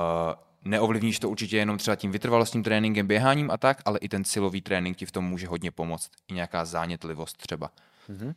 neovlivníš 0.64 1.19
to 1.19 1.31
určitě 1.31 1.57
jenom 1.57 1.78
třeba 1.78 1.97
tím 1.97 2.12
vytrvalostním 2.12 2.62
tréninkem, 2.62 3.07
běháním 3.07 3.50
a 3.50 3.57
tak, 3.57 3.83
ale 3.85 3.99
i 3.99 4.09
ten 4.09 4.25
silový 4.25 4.62
trénink 4.62 4.97
ti 4.97 5.07
v 5.07 5.12
tom 5.12 5.25
může 5.25 5.47
hodně 5.47 5.71
pomoct. 5.71 6.11
I 6.28 6.35
nějaká 6.35 6.64
zánětlivost 6.64 7.37
třeba. 7.37 7.71
Mm-hmm. 8.11 8.35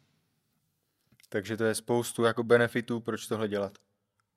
Takže 1.29 1.57
to 1.57 1.63
je 1.63 1.75
spoustu 1.75 2.23
jako 2.23 2.43
benefitů, 2.43 2.99
proč 2.99 3.27
tohle 3.27 3.47
dělat. 3.47 3.77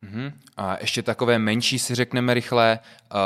Mm-hmm. 0.05 0.33
A 0.57 0.81
ještě 0.81 1.03
takové 1.03 1.39
menší 1.39 1.79
si 1.79 1.95
řekneme 1.95 2.35
rychle, 2.35 2.79
uh, 3.13 3.19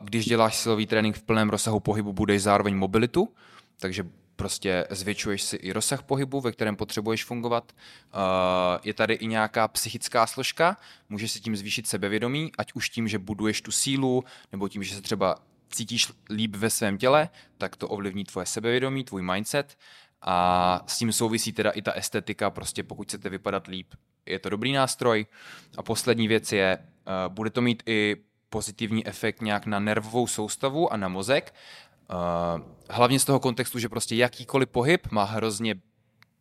když 0.00 0.24
děláš 0.24 0.56
silový 0.56 0.86
trénink 0.86 1.16
v 1.16 1.22
plném 1.22 1.50
rozsahu 1.50 1.80
pohybu, 1.80 2.12
budeš 2.12 2.42
zároveň 2.42 2.76
mobilitu, 2.76 3.34
takže 3.80 4.04
prostě 4.38 4.86
zvětšuješ 4.90 5.42
si 5.42 5.56
i 5.56 5.72
rozsah 5.72 6.02
pohybu, 6.02 6.40
ve 6.40 6.52
kterém 6.52 6.76
potřebuješ 6.76 7.24
fungovat. 7.24 7.72
Uh, 7.72 8.20
je 8.84 8.94
tady 8.94 9.14
i 9.14 9.26
nějaká 9.26 9.68
psychická 9.68 10.26
složka, 10.26 10.76
můžeš 11.08 11.32
si 11.32 11.40
tím 11.40 11.56
zvýšit 11.56 11.86
sebevědomí, 11.86 12.52
ať 12.58 12.72
už 12.72 12.88
tím, 12.88 13.08
že 13.08 13.18
buduješ 13.18 13.62
tu 13.62 13.72
sílu, 13.72 14.24
nebo 14.52 14.68
tím, 14.68 14.82
že 14.82 14.94
se 14.94 15.02
třeba 15.02 15.36
cítíš 15.70 16.12
líp 16.30 16.56
ve 16.56 16.70
svém 16.70 16.98
těle, 16.98 17.28
tak 17.58 17.76
to 17.76 17.88
ovlivní 17.88 18.24
tvoje 18.24 18.46
sebevědomí, 18.46 19.04
tvůj 19.04 19.22
mindset 19.22 19.78
a 20.22 20.80
s 20.86 20.98
tím 20.98 21.12
souvisí 21.12 21.52
teda 21.52 21.70
i 21.70 21.82
ta 21.82 21.92
estetika, 21.92 22.50
prostě 22.50 22.82
pokud 22.82 23.08
chcete 23.08 23.28
vypadat 23.28 23.66
líp, 23.66 23.94
je 24.26 24.38
to 24.38 24.48
dobrý 24.48 24.72
nástroj. 24.72 25.26
A 25.76 25.82
poslední 25.82 26.28
věc 26.28 26.52
je, 26.52 26.78
uh, 26.78 27.34
bude 27.34 27.50
to 27.50 27.60
mít 27.60 27.82
i 27.86 28.16
pozitivní 28.50 29.06
efekt 29.06 29.42
nějak 29.42 29.66
na 29.66 29.78
nervovou 29.78 30.26
soustavu 30.26 30.92
a 30.92 30.96
na 30.96 31.08
mozek. 31.08 31.54
Uh, 32.12 32.60
hlavně 32.90 33.20
z 33.20 33.24
toho 33.24 33.40
kontextu, 33.40 33.78
že 33.78 33.88
prostě 33.88 34.16
jakýkoliv 34.16 34.68
pohyb 34.68 35.10
má 35.10 35.24
hrozně 35.24 35.74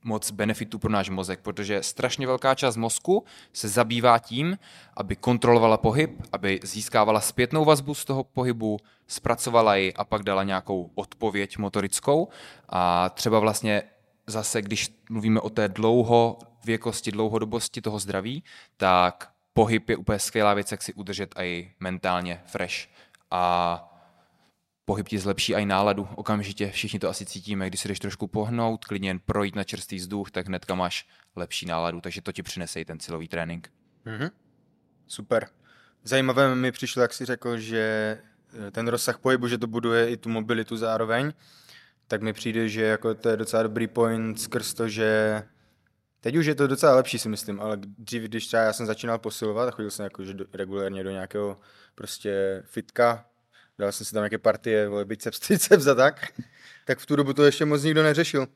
moc 0.04 0.32
benefitů 0.32 0.80
pro 0.80 0.92
náš 0.92 1.10
mozek, 1.10 1.40
protože 1.42 1.84
strašně 1.84 2.28
velká 2.28 2.56
část 2.56 2.76
mozku 2.76 3.26
se 3.54 3.68
zabývá 3.68 4.20
tím, 4.20 4.58
aby 4.98 5.16
kontrolovala 5.16 5.78
pohyb, 5.78 6.22
aby 6.32 6.60
získávala 6.64 7.22
zpětnou 7.22 7.66
vazbu 7.66 7.94
z 7.94 8.06
toho 8.06 8.24
pohybu, 8.24 8.78
zpracovala 9.08 9.76
ji 9.76 9.94
a 9.94 10.06
pak 10.06 10.24
dala 10.24 10.44
nějakou 10.44 10.92
odpověď 10.96 11.58
motorickou. 11.58 12.28
A 12.70 13.10
třeba 13.10 13.40
vlastně 13.40 13.84
zase, 14.28 14.62
když 14.62 15.02
mluvíme 15.10 15.40
o 15.40 15.50
té 15.50 15.68
dlouhověkosti, 15.68 17.12
dlouhodobosti 17.12 17.82
toho 17.82 18.00
zdraví, 18.00 18.44
tak 18.78 19.30
pohyb 19.54 19.90
je 19.90 19.98
úplně 19.98 20.20
skvělá 20.20 20.54
věc, 20.54 20.72
jak 20.72 20.82
si 20.82 20.94
udržet 20.94 21.36
i 21.40 21.72
mentálně 21.80 22.42
fresh. 22.46 22.88
A 23.32 23.87
pohyb 24.88 25.08
ti 25.08 25.20
zlepší 25.20 25.53
i 25.56 25.65
náladu 25.65 26.08
okamžitě. 26.15 26.72
Všichni 26.72 27.00
to 27.00 27.10
asi 27.10 27.25
cítíme, 27.25 27.67
když 27.67 27.82
si 27.82 27.88
jdeš 27.88 28.00
trošku 28.00 28.27
pohnout, 28.27 28.86
klidně 28.86 29.10
jen 29.10 29.20
projít 29.20 29.56
na 29.56 29.63
čerstvý 29.63 29.98
vzduch, 29.98 30.32
tak 30.32 30.48
hnedka 30.48 30.75
máš 30.75 31.08
lepší 31.36 31.65
náladu, 31.65 32.01
takže 32.01 32.22
to 32.22 32.32
ti 32.32 32.44
přinese 32.44 32.82
i 32.82 32.86
ten 32.86 33.00
silový 33.00 33.27
trénink. 33.27 33.70
Mm-hmm. 34.06 34.32
Super. 35.08 35.48
Zajímavé 36.03 36.56
mi 36.56 36.72
přišlo, 36.72 37.01
jak 37.01 37.13
si 37.13 37.25
řekl, 37.25 37.58
že 37.58 37.77
eh, 38.67 38.72
ten 38.72 38.88
rozsah 38.88 39.17
pohybu, 39.17 39.48
že 39.48 39.58
to 39.58 39.67
buduje 39.67 40.10
i 40.10 40.17
tu 40.17 40.29
mobilitu 40.29 40.77
zároveň, 40.77 41.34
tak 42.08 42.22
mi 42.22 42.34
přijde, 42.34 42.70
že 42.70 42.84
jako 42.84 43.15
to 43.15 43.29
je 43.29 43.38
docela 43.38 43.63
dobrý 43.63 43.88
point 43.88 44.41
skrz 44.41 44.74
to, 44.74 44.89
že 44.89 45.44
teď 46.22 46.36
už 46.36 46.46
je 46.46 46.56
to 46.56 46.67
docela 46.67 46.96
lepší 46.96 47.20
si 47.20 47.29
myslím, 47.29 47.60
ale 47.62 47.77
dřív, 47.77 48.24
když 48.24 48.48
třeba 48.48 48.63
já 48.63 48.74
jsem 48.74 48.86
začínal 48.86 49.20
posilovat 49.20 49.67
a 49.67 49.72
chodil 49.72 49.91
jsem 49.91 50.03
jako, 50.03 50.24
že 50.25 50.34
regulérně 50.53 51.03
do 51.03 51.10
nějakého 51.12 51.60
prostě 51.96 52.63
fitka, 52.65 53.25
dal 53.79 53.91
jsem 53.91 54.05
si 54.05 54.13
tam 54.13 54.22
nějaké 54.22 54.38
partie, 54.38 54.88
vole, 54.88 55.05
biceps, 55.05 55.39
triceps 55.39 55.88
a 55.88 55.96
tak, 55.96 56.34
tak 56.86 57.00
v 57.00 57.05
tu 57.05 57.15
dobu 57.15 57.34
to 57.34 57.43
ještě 57.43 57.65
moc 57.65 57.84
nikdo 57.84 58.03
neřešil. 58.03 58.48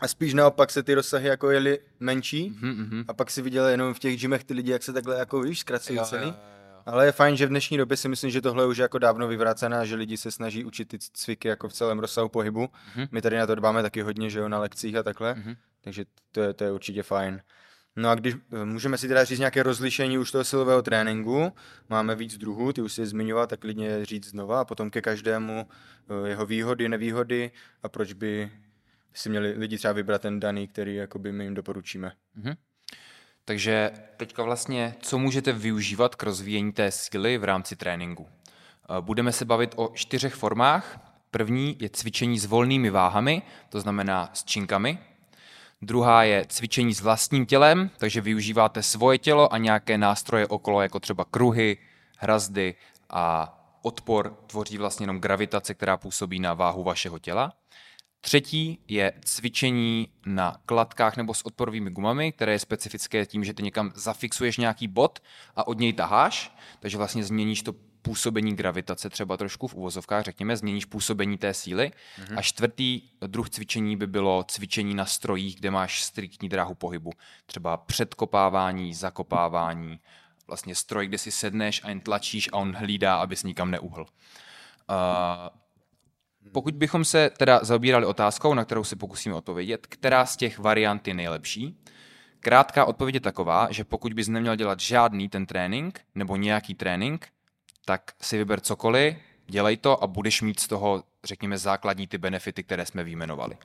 A 0.00 0.08
spíš 0.08 0.34
naopak 0.34 0.70
se 0.70 0.82
ty 0.82 0.94
rozsahy 0.94 1.28
jako 1.28 1.50
jeli 1.50 1.78
menší 2.00 2.50
mm-hmm. 2.50 3.04
a 3.08 3.14
pak 3.14 3.30
si 3.30 3.42
viděl 3.42 3.66
jenom 3.66 3.94
v 3.94 3.98
těch 3.98 4.20
gymech 4.20 4.44
ty 4.44 4.54
lidi, 4.54 4.70
jak 4.70 4.82
se 4.82 4.92
takhle 4.92 5.18
jako 5.18 5.40
víš, 5.40 5.60
zkracují 5.60 5.98
jo. 5.98 6.34
Ale 6.86 7.06
je 7.06 7.12
fajn, 7.12 7.36
že 7.36 7.46
v 7.46 7.48
dnešní 7.48 7.76
době 7.76 7.96
si 7.96 8.08
myslím, 8.08 8.30
že 8.30 8.40
tohle 8.40 8.66
už 8.66 8.76
je 8.76 8.82
jako 8.82 8.98
dávno 8.98 9.28
vyvrácené, 9.28 9.86
že 9.86 9.94
lidi 9.94 10.16
se 10.16 10.30
snaží 10.30 10.64
učit 10.64 10.88
ty 10.88 10.98
cviky 10.98 11.48
jako 11.48 11.68
v 11.68 11.72
celém 11.72 11.98
rozsahu 11.98 12.28
pohybu. 12.28 12.64
Mm-hmm. 12.64 13.08
My 13.12 13.22
tady 13.22 13.36
na 13.36 13.46
to 13.46 13.54
dbáme 13.54 13.82
taky 13.82 14.02
hodně, 14.02 14.30
že 14.30 14.38
jo, 14.38 14.48
na 14.48 14.58
lekcích 14.58 14.96
a 14.96 15.02
takhle. 15.02 15.34
Mm-hmm. 15.34 15.56
Takže 15.80 16.04
to 16.32 16.40
je, 16.40 16.54
to 16.54 16.64
je 16.64 16.72
určitě 16.72 17.02
fajn. 17.02 17.40
No 17.96 18.10
a 18.10 18.14
když 18.14 18.34
eh, 18.34 18.64
můžeme 18.64 18.98
si 18.98 19.08
teda 19.08 19.24
říct 19.24 19.38
nějaké 19.38 19.62
rozlišení 19.62 20.18
už 20.18 20.30
toho 20.30 20.44
silového 20.44 20.82
tréninku, 20.82 21.52
máme 21.88 22.14
víc 22.14 22.38
druhů, 22.38 22.72
ty 22.72 22.82
už 22.82 22.92
si 22.92 23.06
zmiňoval, 23.06 23.46
tak 23.46 23.60
klidně 23.60 24.04
říct 24.04 24.26
znova 24.26 24.60
a 24.60 24.64
potom 24.64 24.90
ke 24.90 25.02
každému 25.02 25.66
eh, 25.68 26.28
jeho 26.28 26.46
výhody, 26.46 26.88
nevýhody 26.88 27.50
a 27.82 27.88
proč 27.88 28.12
by 28.12 28.50
si 29.14 29.28
měli 29.28 29.54
lidi 29.56 29.76
třeba 29.78 29.92
vybrat 29.92 30.22
ten 30.22 30.40
daný, 30.40 30.68
který 30.68 30.94
jakoby 30.94 31.32
my 31.32 31.44
jim 31.44 31.54
doporučíme. 31.54 32.12
Mm-hmm. 32.38 32.56
Takže 33.44 33.90
teďka 34.16 34.42
vlastně, 34.42 34.94
co 35.00 35.18
můžete 35.18 35.52
využívat 35.52 36.14
k 36.14 36.22
rozvíjení 36.22 36.72
té 36.72 36.90
síly 36.90 37.38
v 37.38 37.44
rámci 37.44 37.76
tréninku? 37.76 38.28
Eh, 38.28 39.00
budeme 39.00 39.32
se 39.32 39.44
bavit 39.44 39.72
o 39.76 39.90
čtyřech 39.94 40.34
formách. 40.34 41.12
První 41.30 41.76
je 41.80 41.90
cvičení 41.90 42.38
s 42.38 42.46
volnými 42.46 42.90
váhami, 42.90 43.42
to 43.68 43.80
znamená 43.80 44.30
s 44.32 44.44
činkami, 44.44 44.98
Druhá 45.82 46.22
je 46.22 46.46
cvičení 46.48 46.94
s 46.94 47.00
vlastním 47.00 47.46
tělem, 47.46 47.90
takže 47.98 48.20
využíváte 48.20 48.82
svoje 48.82 49.18
tělo 49.18 49.52
a 49.52 49.58
nějaké 49.58 49.98
nástroje 49.98 50.46
okolo, 50.46 50.82
jako 50.82 51.00
třeba 51.00 51.24
kruhy, 51.24 51.78
hrazdy 52.18 52.74
a 53.10 53.52
odpor 53.82 54.36
tvoří 54.46 54.78
vlastně 54.78 55.04
jenom 55.04 55.20
gravitace, 55.20 55.74
která 55.74 55.96
působí 55.96 56.40
na 56.40 56.54
váhu 56.54 56.82
vašeho 56.82 57.18
těla. 57.18 57.52
Třetí 58.20 58.78
je 58.88 59.12
cvičení 59.24 60.08
na 60.26 60.56
kladkách 60.66 61.16
nebo 61.16 61.34
s 61.34 61.46
odporovými 61.46 61.90
gumami, 61.90 62.32
které 62.32 62.52
je 62.52 62.58
specifické 62.58 63.26
tím, 63.26 63.44
že 63.44 63.54
ty 63.54 63.62
někam 63.62 63.92
zafixuješ 63.94 64.56
nějaký 64.56 64.88
bod 64.88 65.18
a 65.56 65.66
od 65.66 65.78
něj 65.78 65.92
taháš, 65.92 66.56
takže 66.80 66.96
vlastně 66.96 67.24
změníš 67.24 67.62
to 67.62 67.72
působení 68.06 68.56
gravitace 68.56 69.10
třeba 69.10 69.36
trošku 69.36 69.66
v 69.66 69.74
uvozovkách, 69.74 70.24
řekněme, 70.24 70.56
změníš 70.56 70.84
působení 70.84 71.38
té 71.38 71.54
síly. 71.54 71.90
Mm-hmm. 71.90 72.38
A 72.38 72.42
čtvrtý 72.42 73.02
druh 73.26 73.50
cvičení 73.50 73.96
by 73.96 74.06
bylo 74.06 74.44
cvičení 74.48 74.94
na 74.94 75.06
strojích, 75.06 75.56
kde 75.56 75.70
máš 75.70 76.02
striktní 76.02 76.48
dráhu 76.48 76.74
pohybu. 76.74 77.12
Třeba 77.46 77.76
předkopávání, 77.76 78.94
zakopávání, 78.94 80.00
vlastně 80.46 80.74
stroj, 80.74 81.06
kde 81.06 81.18
si 81.18 81.30
sedneš 81.30 81.80
a 81.84 81.88
jen 81.88 82.00
tlačíš 82.00 82.48
a 82.52 82.56
on 82.56 82.76
hlídá, 82.76 83.16
abys 83.16 83.42
nikam 83.42 83.70
neuhl. 83.70 84.02
Uh, 84.02 84.06
pokud 86.52 86.74
bychom 86.74 87.04
se 87.04 87.30
teda 87.30 87.60
zaobírali 87.62 88.06
otázkou, 88.06 88.54
na 88.54 88.64
kterou 88.64 88.84
si 88.84 88.96
pokusíme 88.96 89.34
odpovědět, 89.34 89.86
která 89.86 90.26
z 90.26 90.36
těch 90.36 90.58
variant 90.58 91.08
je 91.08 91.14
nejlepší, 91.14 91.78
krátká 92.40 92.84
odpověď 92.84 93.14
je 93.14 93.20
taková, 93.20 93.68
že 93.70 93.84
pokud 93.84 94.14
bys 94.14 94.28
neměl 94.28 94.56
dělat 94.56 94.80
žádný 94.80 95.28
ten 95.28 95.46
trénink 95.46 96.00
nebo 96.14 96.36
nějaký 96.36 96.74
trénink, 96.74 97.28
tak 97.88 98.12
si 98.22 98.38
vyber 98.38 98.60
cokoliv, 98.60 99.16
dělej 99.46 99.76
to 99.76 100.02
a 100.02 100.06
budeš 100.06 100.42
mít 100.42 100.60
z 100.60 100.68
toho, 100.68 101.04
řekněme, 101.24 101.58
základní 101.58 102.06
ty 102.06 102.18
benefity, 102.18 102.62
které 102.62 102.86
jsme 102.86 103.04
vyjmenovali. 103.04 103.56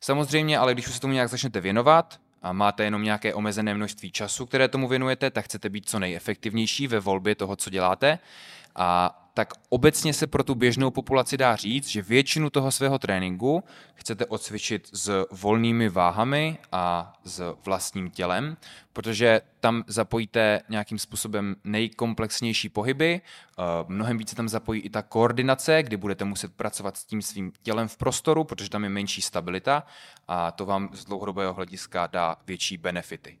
Samozřejmě, 0.00 0.58
ale 0.58 0.74
když 0.74 0.88
už 0.88 0.94
se 0.94 1.00
tomu 1.00 1.12
nějak 1.12 1.28
začnete 1.28 1.60
věnovat 1.60 2.20
a 2.42 2.52
máte 2.52 2.84
jenom 2.84 3.04
nějaké 3.04 3.34
omezené 3.34 3.74
množství 3.74 4.12
času, 4.12 4.46
které 4.46 4.68
tomu 4.68 4.88
věnujete, 4.88 5.30
tak 5.30 5.44
chcete 5.44 5.68
být 5.68 5.88
co 5.88 5.98
nejefektivnější 5.98 6.86
ve 6.86 7.00
volbě 7.00 7.34
toho, 7.34 7.56
co 7.56 7.70
děláte. 7.70 8.18
A 8.76 9.18
tak 9.34 9.52
obecně 9.68 10.14
se 10.14 10.26
pro 10.26 10.44
tu 10.44 10.54
běžnou 10.54 10.90
populaci 10.90 11.36
dá 11.36 11.56
říct, 11.56 11.88
že 11.88 12.02
většinu 12.02 12.50
toho 12.50 12.72
svého 12.72 12.98
tréninku 12.98 13.64
chcete 13.94 14.26
odcvičit 14.26 14.88
s 14.92 15.26
volnými 15.30 15.88
váhami 15.88 16.58
a 16.72 17.12
s 17.24 17.54
vlastním 17.64 18.10
tělem, 18.10 18.56
protože 18.92 19.40
tam 19.60 19.84
zapojíte 19.86 20.60
nějakým 20.68 20.98
způsobem 20.98 21.56
nejkomplexnější 21.64 22.68
pohyby, 22.68 23.20
eh, 23.20 23.62
mnohem 23.88 24.18
více 24.18 24.36
tam 24.36 24.48
zapojí 24.48 24.80
i 24.80 24.90
ta 24.90 25.02
koordinace, 25.02 25.82
kdy 25.82 25.96
budete 25.96 26.24
muset 26.24 26.54
pracovat 26.54 26.96
s 26.96 27.04
tím 27.04 27.22
svým 27.22 27.52
tělem 27.62 27.88
v 27.88 27.96
prostoru, 27.96 28.44
protože 28.44 28.70
tam 28.70 28.84
je 28.84 28.90
menší 28.90 29.22
stabilita 29.22 29.86
a 30.28 30.50
to 30.50 30.66
vám 30.66 30.88
z 30.92 31.04
dlouhodobého 31.04 31.54
hlediska 31.54 32.06
dá 32.06 32.36
větší 32.46 32.76
benefity. 32.76 33.38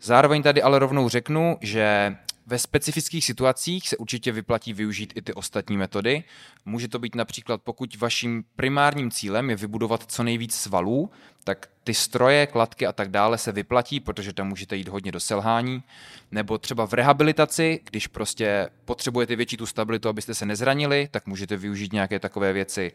Zároveň 0.00 0.42
tady 0.42 0.62
ale 0.62 0.78
rovnou 0.78 1.08
řeknu, 1.08 1.58
že 1.60 2.16
ve 2.46 2.58
specifických 2.58 3.24
situacích 3.24 3.88
se 3.88 3.96
určitě 3.96 4.32
vyplatí 4.32 4.72
využít 4.72 5.12
i 5.16 5.22
ty 5.22 5.34
ostatní 5.34 5.76
metody. 5.76 6.24
Může 6.64 6.88
to 6.88 6.98
být 6.98 7.14
například, 7.14 7.62
pokud 7.62 7.96
vaším 7.96 8.44
primárním 8.56 9.10
cílem 9.10 9.50
je 9.50 9.56
vybudovat 9.56 10.04
co 10.12 10.22
nejvíc 10.22 10.54
svalů, 10.54 11.10
tak 11.44 11.68
ty 11.84 11.94
stroje, 11.94 12.46
kladky 12.46 12.86
a 12.86 12.92
tak 12.92 13.10
dále 13.10 13.38
se 13.38 13.52
vyplatí, 13.52 14.00
protože 14.00 14.32
tam 14.32 14.48
můžete 14.48 14.76
jít 14.76 14.88
hodně 14.88 15.12
do 15.12 15.20
selhání. 15.20 15.82
Nebo 16.30 16.58
třeba 16.58 16.86
v 16.86 16.92
rehabilitaci, 16.92 17.80
když 17.90 18.06
prostě 18.06 18.68
potřebujete 18.84 19.36
větší 19.36 19.56
tu 19.56 19.66
stabilitu, 19.66 20.08
abyste 20.08 20.34
se 20.34 20.46
nezranili, 20.46 21.08
tak 21.10 21.26
můžete 21.26 21.56
využít 21.56 21.92
nějaké 21.92 22.18
takové 22.18 22.52
věci. 22.52 22.92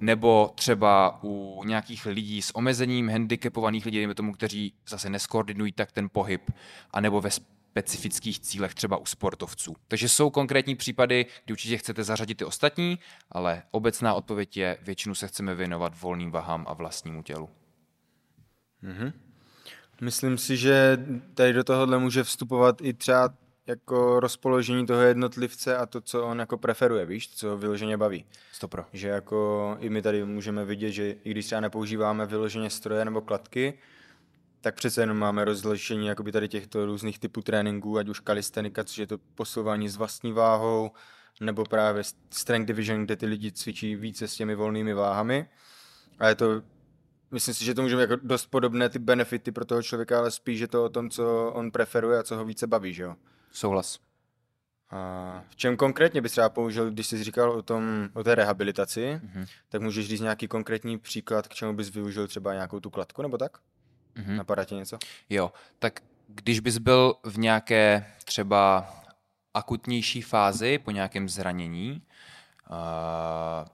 Nebo 0.00 0.52
třeba 0.54 1.20
u 1.22 1.62
nějakých 1.64 2.06
lidí 2.06 2.42
s 2.42 2.56
omezením, 2.56 3.08
handicapovaných 3.08 3.86
lidí, 3.86 4.06
tomu, 4.14 4.32
kteří 4.32 4.72
zase 4.88 5.10
neskoordinují 5.10 5.72
tak 5.72 5.92
ten 5.92 6.08
pohyb. 6.12 6.50
A 6.90 7.00
nebo 7.00 7.20
ve 7.20 7.30
specifických 7.74 8.40
cílech, 8.40 8.74
třeba 8.74 8.96
u 8.96 9.06
sportovců. 9.06 9.76
Takže 9.88 10.08
jsou 10.08 10.30
konkrétní 10.30 10.76
případy, 10.76 11.26
kdy 11.44 11.52
určitě 11.52 11.76
chcete 11.78 12.04
zařadit 12.04 12.34
ty 12.34 12.44
ostatní, 12.44 12.98
ale 13.30 13.62
obecná 13.70 14.14
odpověď 14.14 14.56
je, 14.56 14.78
většinu 14.82 15.14
se 15.14 15.28
chceme 15.28 15.54
věnovat 15.54 16.00
volným 16.00 16.30
vahám 16.30 16.64
a 16.68 16.74
vlastnímu 16.74 17.22
tělu. 17.22 17.48
Mm-hmm. 18.84 19.12
Myslím 20.00 20.38
si, 20.38 20.56
že 20.56 20.98
tady 21.34 21.52
do 21.52 21.64
tohohle 21.64 21.98
může 21.98 22.24
vstupovat 22.24 22.80
i 22.80 22.92
třeba 22.94 23.34
jako 23.66 24.20
rozpoložení 24.20 24.86
toho 24.86 25.00
jednotlivce 25.00 25.76
a 25.76 25.86
to, 25.86 26.00
co 26.00 26.24
on 26.24 26.38
jako 26.38 26.58
preferuje, 26.58 27.06
víš, 27.06 27.30
co 27.34 27.48
ho 27.48 27.58
vyloženě 27.58 27.96
baví. 27.96 28.24
Stopro. 28.52 28.84
Že 28.92 29.08
jako 29.08 29.76
i 29.80 29.90
my 29.90 30.02
tady 30.02 30.24
můžeme 30.24 30.64
vidět, 30.64 30.92
že 30.92 31.10
i 31.10 31.30
když 31.30 31.46
třeba 31.46 31.60
nepoužíváme 31.60 32.26
vyloženě 32.26 32.70
stroje 32.70 33.04
nebo 33.04 33.20
kladky, 33.20 33.78
tak 34.64 34.74
přece 34.74 35.02
jenom 35.02 35.18
máme 35.18 35.44
rozlišení 35.44 36.06
jakoby 36.06 36.32
tady 36.32 36.48
těchto 36.48 36.86
různých 36.86 37.18
typů 37.18 37.42
tréninků, 37.42 37.98
ať 37.98 38.08
už 38.08 38.20
kalistenika, 38.20 38.84
což 38.84 38.98
je 38.98 39.06
to 39.06 39.18
posouvání 39.18 39.88
s 39.88 39.96
vlastní 39.96 40.32
váhou, 40.32 40.90
nebo 41.40 41.64
právě 41.64 42.02
strength 42.30 42.66
division, 42.66 43.04
kde 43.04 43.16
ty 43.16 43.26
lidi 43.26 43.52
cvičí 43.52 43.96
více 43.96 44.28
s 44.28 44.34
těmi 44.34 44.54
volnými 44.54 44.94
váhami. 44.94 45.48
A 46.18 46.28
je 46.28 46.34
to, 46.34 46.62
myslím 47.30 47.54
si, 47.54 47.64
že 47.64 47.74
to 47.74 47.82
můžeme 47.82 48.02
jako 48.02 48.16
dost 48.22 48.46
podobné 48.46 48.88
ty 48.88 48.98
benefity 48.98 49.52
pro 49.52 49.64
toho 49.64 49.82
člověka, 49.82 50.18
ale 50.18 50.30
spíš 50.30 50.60
je 50.60 50.68
to 50.68 50.84
o 50.84 50.88
tom, 50.88 51.10
co 51.10 51.52
on 51.54 51.70
preferuje 51.70 52.18
a 52.18 52.22
co 52.22 52.36
ho 52.36 52.44
více 52.44 52.66
baví, 52.66 52.94
že 52.94 53.02
jo? 53.02 53.16
Souhlas. 53.52 53.98
A 54.90 55.44
v 55.48 55.56
čem 55.56 55.76
konkrétně 55.76 56.20
bys 56.22 56.32
třeba 56.32 56.48
použil, 56.48 56.90
když 56.90 57.06
jsi 57.06 57.24
říkal 57.24 57.50
o, 57.50 57.62
tom, 57.62 58.08
o 58.14 58.24
té 58.24 58.34
rehabilitaci, 58.34 59.20
mm-hmm. 59.24 59.46
tak 59.68 59.82
můžeš 59.82 60.08
říct 60.08 60.20
nějaký 60.20 60.48
konkrétní 60.48 60.98
příklad, 60.98 61.48
k 61.48 61.54
čemu 61.54 61.72
bys 61.72 61.90
využil 61.90 62.26
třeba 62.26 62.54
nějakou 62.54 62.80
tu 62.80 62.90
kladku 62.90 63.22
nebo 63.22 63.38
tak? 63.38 63.58
Mm-hmm. 64.16 64.36
Napadá 64.36 64.64
ti 64.64 64.74
něco? 64.74 64.98
Jo, 65.30 65.52
tak 65.78 66.00
když 66.28 66.60
bys 66.60 66.78
byl 66.78 67.14
v 67.22 67.38
nějaké 67.38 68.06
třeba 68.24 68.92
akutnější 69.54 70.22
fázi 70.22 70.78
po 70.78 70.90
nějakém 70.90 71.28
zranění, 71.28 72.02
uh, 72.70 73.68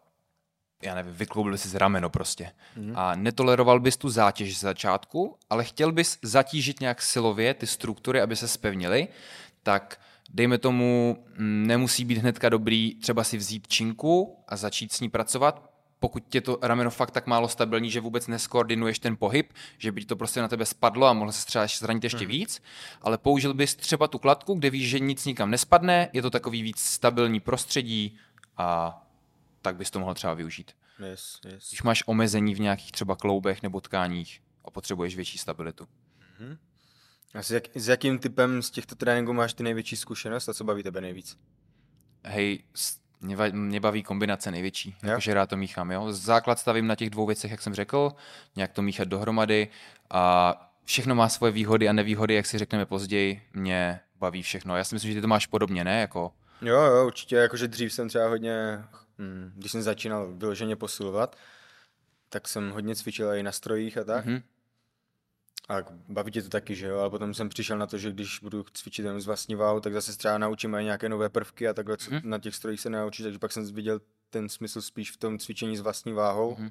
já 0.83 0.95
nevím, 0.95 1.15
vykloubil 1.15 1.59
si 1.59 1.69
z 1.69 1.75
rameno 1.75 2.11
prostě 2.11 2.53
mm. 2.77 2.93
a 2.97 3.15
netoleroval 3.15 3.81
bys 3.81 3.97
tu 3.97 4.09
zátěž 4.09 4.57
z 4.57 4.61
začátku, 4.61 5.37
ale 5.51 5.65
chtěl 5.65 5.93
bys 5.93 6.19
zatížit 6.23 6.81
nějak 6.81 7.03
silově 7.03 7.55
ty 7.55 7.67
struktury, 7.67 8.21
aby 8.21 8.37
se 8.37 8.49
spevnily, 8.49 9.09
tak 9.63 10.01
dejme 10.31 10.59
tomu, 10.59 11.25
nemusí 11.39 12.05
být 12.05 12.19
hnedka 12.19 12.49
dobrý 12.49 12.95
třeba 12.95 13.25
si 13.25 13.37
vzít 13.37 13.69
činku 13.69 14.37
a 14.49 14.57
začít 14.57 14.93
s 14.93 15.01
ní 15.01 15.09
pracovat, 15.09 15.70
pokud 16.01 16.25
tě 16.29 16.41
to 16.41 16.59
rameno 16.63 16.91
fakt 16.91 17.11
tak 17.11 17.27
málo 17.27 17.49
stabilní, 17.49 17.91
že 17.91 18.01
vůbec 18.01 18.27
neskoordinuješ 18.27 18.99
ten 18.99 19.17
pohyb, 19.17 19.53
že 19.79 19.93
by 19.93 20.05
to 20.05 20.17
prostě 20.17 20.41
na 20.41 20.49
tebe 20.49 20.67
spadlo 20.67 21.07
a 21.07 21.13
mohl 21.13 21.33
se 21.33 21.47
třeba 21.47 21.67
zranit 21.79 22.05
ještě 22.05 22.19
hmm. 22.19 22.29
víc, 22.29 22.63
ale 23.03 23.19
použil 23.19 23.55
bys 23.55 23.75
třeba 23.75 24.09
tu 24.09 24.19
kladku, 24.19 24.55
kde 24.55 24.71
víš, 24.71 24.89
že 24.89 24.99
nic 24.99 25.25
nikam 25.25 25.51
nespadne, 25.51 26.09
je 26.13 26.23
to 26.23 26.31
takový 26.31 26.63
víc 26.63 26.79
stabilní 26.81 27.41
prostředí 27.41 28.19
a 28.57 29.01
tak 29.63 29.77
bys 29.77 29.91
to 29.91 30.01
mohl 30.01 30.15
třeba 30.15 30.35
využít. 30.35 30.73
Yes, 31.11 31.41
yes. 31.45 31.69
Když 31.71 31.83
máš 31.83 32.03
omezení 32.07 32.55
v 32.55 32.61
nějakých 32.61 32.93
třeba 32.93 33.17
kloubech 33.17 33.63
nebo 33.63 33.81
tkáních 33.81 34.43
a 34.65 34.71
potřebuješ 34.71 35.17
větší 35.17 35.39
stabilitu. 35.39 35.85
Mm-hmm. 35.85 36.59
A 37.35 37.43
s, 37.43 37.51
jak, 37.51 37.65
s 37.75 37.89
jakým 37.89 38.19
typem 38.19 38.63
z 38.63 38.71
těchto 38.71 38.95
tréninků 38.95 39.33
máš 39.33 39.55
ty 39.55 39.63
největší 39.63 39.97
zkušenost 39.97 40.49
a 40.49 40.55
co 40.55 40.65
baví 40.65 40.83
tebe 40.83 41.01
nejvíc? 41.01 41.39
Hej, 42.25 42.65
mě, 43.21 43.37
mě 43.53 43.81
baví 43.81 44.03
kombinace 44.03 44.51
největší, 44.51 44.97
jakože 45.03 45.35
rád 45.35 45.51
to 45.51 45.57
míchám. 45.57 45.91
Jo? 45.91 46.13
Základ 46.13 46.59
stavím 46.59 46.87
na 46.87 46.95
těch 46.95 47.11
dvou 47.11 47.27
věcech, 47.27 47.51
jak 47.51 47.63
jsem 47.63 47.75
řekl, 47.75 48.13
nějak 48.57 48.73
to 48.73 48.83
míchat 48.83 49.09
dohromady 49.09 49.69
a 50.11 50.55
všechno 50.85 51.15
má 51.15 51.29
svoje 51.29 51.53
výhody 51.53 51.89
a 51.89 51.93
nevýhody, 51.93 52.35
jak 52.35 52.47
si 52.47 52.59
řekneme 52.59 52.87
později, 52.87 53.43
mě 53.53 54.01
baví 54.19 54.43
všechno. 54.43 54.77
Já 54.77 54.85
si 54.85 54.95
myslím, 54.95 55.11
že 55.11 55.19
ty 55.19 55.21
to 55.21 55.29
máš 55.29 55.47
podobně, 55.47 55.85
ne? 55.85 56.01
Jako... 56.01 56.33
Jo, 56.63 56.81
jo, 56.81 57.07
určitě, 57.07 57.37
jakože 57.37 57.69
dřív 57.69 57.93
jsem 57.93 58.09
třeba 58.09 58.29
hodně, 58.29 58.85
hm, 59.19 59.53
když 59.57 59.73
jsem 59.73 59.83
začínal 59.83 60.33
vyloženě 60.33 60.77
posilovat, 60.77 61.37
tak 62.29 62.49
jsem 62.49 62.71
hodně 62.71 62.97
cvičil 62.97 63.35
i 63.35 63.43
na 63.43 63.53
strojích 63.53 63.99
a 63.99 64.05
tak. 64.05 64.27
Mm-hmm. 64.27 64.43
A 65.71 65.85
baví 66.09 66.33
tě 66.33 66.43
to 66.43 66.49
taky, 66.49 66.75
že 66.75 66.87
jo? 66.87 66.99
Ale 66.99 67.11
potom 67.11 67.35
jsem 67.35 67.49
přišel 67.49 67.79
na 67.79 67.87
to, 67.87 67.99
že 67.99 68.13
když 68.13 68.39
budu 68.39 68.65
cvičit 68.73 69.05
jenom 69.05 69.21
z 69.21 69.27
vlastní 69.27 69.55
váhu, 69.55 69.81
tak 69.81 69.93
zase 69.93 70.19
třeba 70.19 70.39
naučím 70.39 70.75
i 70.75 70.85
nějaké 70.85 71.09
nové 71.09 71.29
prvky 71.29 71.69
a 71.69 71.75
takhle 71.75 71.97
mm. 72.11 72.21
na 72.25 72.39
těch 72.39 72.55
strojích 72.55 72.81
se 72.81 72.91
naučit, 72.91 73.23
takže 73.23 73.39
pak 73.39 73.53
jsem 73.53 73.75
viděl 73.75 74.01
ten 74.31 74.49
smysl 74.49 74.83
spíš 74.83 75.11
v 75.13 75.17
tom 75.17 75.39
cvičení 75.39 75.77
s 75.77 75.81
vlastní 75.81 76.13
váhou. 76.13 76.57
Mm. 76.57 76.71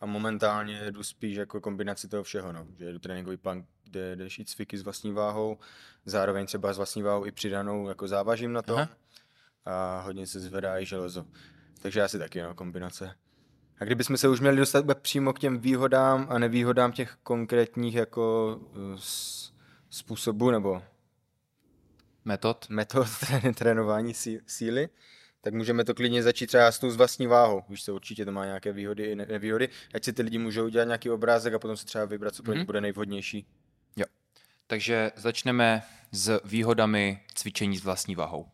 A 0.00 0.06
momentálně 0.06 0.90
jdu 0.90 1.02
spíš 1.02 1.36
jako 1.36 1.60
kombinaci 1.60 2.08
toho 2.08 2.22
všeho, 2.22 2.52
no. 2.52 2.66
Že 2.78 2.92
jdu 2.92 2.98
tréninkový 2.98 3.36
plán, 3.36 3.64
kde 3.84 4.16
jdeš 4.16 4.38
i 4.38 4.44
cviky 4.44 4.78
s 4.78 4.82
vlastní 4.82 5.12
váhou, 5.12 5.58
zároveň 6.04 6.46
třeba 6.46 6.72
s 6.72 6.76
vlastní 6.76 7.02
váhou 7.02 7.26
i 7.26 7.32
přidanou 7.32 7.88
jako 7.88 8.08
závažím 8.08 8.52
na 8.52 8.62
to. 8.62 8.76
Aha. 8.76 8.88
A 9.64 10.00
hodně 10.00 10.26
se 10.26 10.40
zvedá 10.40 10.78
i 10.78 10.86
železo. 10.86 11.26
Takže 11.82 12.02
asi 12.02 12.18
taky, 12.18 12.42
no, 12.42 12.54
kombinace. 12.54 13.14
A 13.80 13.84
kdybychom 13.84 14.16
se 14.16 14.28
už 14.28 14.40
měli 14.40 14.56
dostat 14.56 14.98
přímo 15.00 15.32
k 15.32 15.38
těm 15.38 15.58
výhodám 15.58 16.26
a 16.30 16.38
nevýhodám 16.38 16.92
těch 16.92 17.16
konkrétních 17.22 17.94
jako 17.94 18.56
uh, 18.60 18.98
způsobů 19.90 20.50
nebo 20.50 20.82
metod, 22.24 22.66
metod 22.68 23.08
trénování 23.54 24.14
síly, 24.46 24.88
tak 25.40 25.54
můžeme 25.54 25.84
to 25.84 25.94
klidně 25.94 26.22
začít 26.22 26.46
třeba 26.46 26.72
s 26.72 26.78
tou 26.78 26.90
s 26.90 26.96
vlastní 26.96 27.26
váhou. 27.26 27.62
Víš 27.68 27.84
co, 27.84 27.94
určitě 27.94 28.24
to 28.24 28.32
má 28.32 28.44
nějaké 28.44 28.72
výhody 28.72 29.04
i 29.04 29.14
nevýhody. 29.14 29.68
Ať 29.94 30.04
si 30.04 30.12
ty 30.12 30.22
lidi 30.22 30.38
můžou 30.38 30.64
udělat 30.64 30.84
nějaký 30.84 31.10
obrázek 31.10 31.54
a 31.54 31.58
potom 31.58 31.76
se 31.76 31.86
třeba 31.86 32.04
vybrat, 32.04 32.34
co 32.34 32.42
mm-hmm. 32.42 32.64
bude 32.64 32.80
nejvhodnější. 32.80 33.46
Jo. 33.96 34.06
Takže 34.66 35.12
začneme 35.16 35.82
s 36.12 36.40
výhodami 36.44 37.20
cvičení 37.34 37.78
s 37.78 37.84
vlastní 37.84 38.14
váhou. 38.14 38.48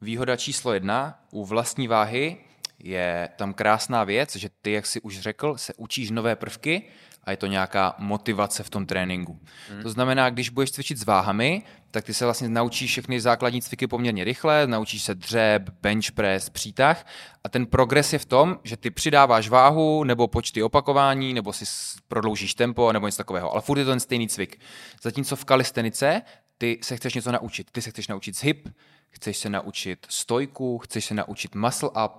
Výhoda 0.00 0.36
číslo 0.36 0.72
jedna 0.72 1.24
u 1.30 1.44
vlastní 1.44 1.88
váhy 1.88 2.38
je 2.78 3.28
tam 3.36 3.54
krásná 3.54 4.04
věc, 4.04 4.36
že 4.36 4.48
ty, 4.62 4.72
jak 4.72 4.86
si 4.86 5.00
už 5.00 5.20
řekl, 5.20 5.56
se 5.56 5.74
učíš 5.76 6.10
nové 6.10 6.36
prvky 6.36 6.82
a 7.24 7.30
je 7.30 7.36
to 7.36 7.46
nějaká 7.46 7.94
motivace 7.98 8.62
v 8.62 8.70
tom 8.70 8.86
tréninku. 8.86 9.40
Hmm. 9.70 9.82
To 9.82 9.90
znamená, 9.90 10.30
když 10.30 10.50
budeš 10.50 10.70
cvičit 10.70 10.98
s 10.98 11.04
váhami, 11.04 11.62
tak 11.90 12.04
ty 12.04 12.14
se 12.14 12.24
vlastně 12.24 12.48
naučíš 12.48 12.90
všechny 12.90 13.20
základní 13.20 13.62
cviky 13.62 13.86
poměrně 13.86 14.24
rychle, 14.24 14.66
naučíš 14.66 15.02
se 15.02 15.14
dřeb, 15.14 15.70
bench 15.82 16.12
press, 16.12 16.48
přítah 16.48 17.06
a 17.44 17.48
ten 17.48 17.66
progres 17.66 18.12
je 18.12 18.18
v 18.18 18.24
tom, 18.24 18.58
že 18.64 18.76
ty 18.76 18.90
přidáváš 18.90 19.48
váhu 19.48 20.04
nebo 20.04 20.28
počty 20.28 20.62
opakování, 20.62 21.34
nebo 21.34 21.52
si 21.52 21.64
prodloužíš 22.08 22.54
tempo, 22.54 22.92
nebo 22.92 23.06
něco 23.06 23.18
takového, 23.18 23.52
ale 23.52 23.62
furt 23.62 23.78
je 23.78 23.84
to 23.84 23.90
ten 23.90 24.00
stejný 24.00 24.28
cvik. 24.28 24.60
Zatímco 25.02 25.36
v 25.36 25.44
kalistenice 25.44 26.22
ty 26.58 26.78
se 26.82 26.96
chceš 26.96 27.14
něco 27.14 27.32
naučit. 27.32 27.70
Ty 27.70 27.82
se 27.82 27.90
chceš 27.90 28.08
naučit 28.08 28.36
z 28.36 28.42
hip, 28.42 28.68
chceš 29.10 29.36
se 29.36 29.50
naučit 29.50 30.06
stojku, 30.08 30.78
chceš 30.78 31.04
se 31.04 31.14
naučit 31.14 31.54
muscle 31.54 31.88
up 31.88 32.12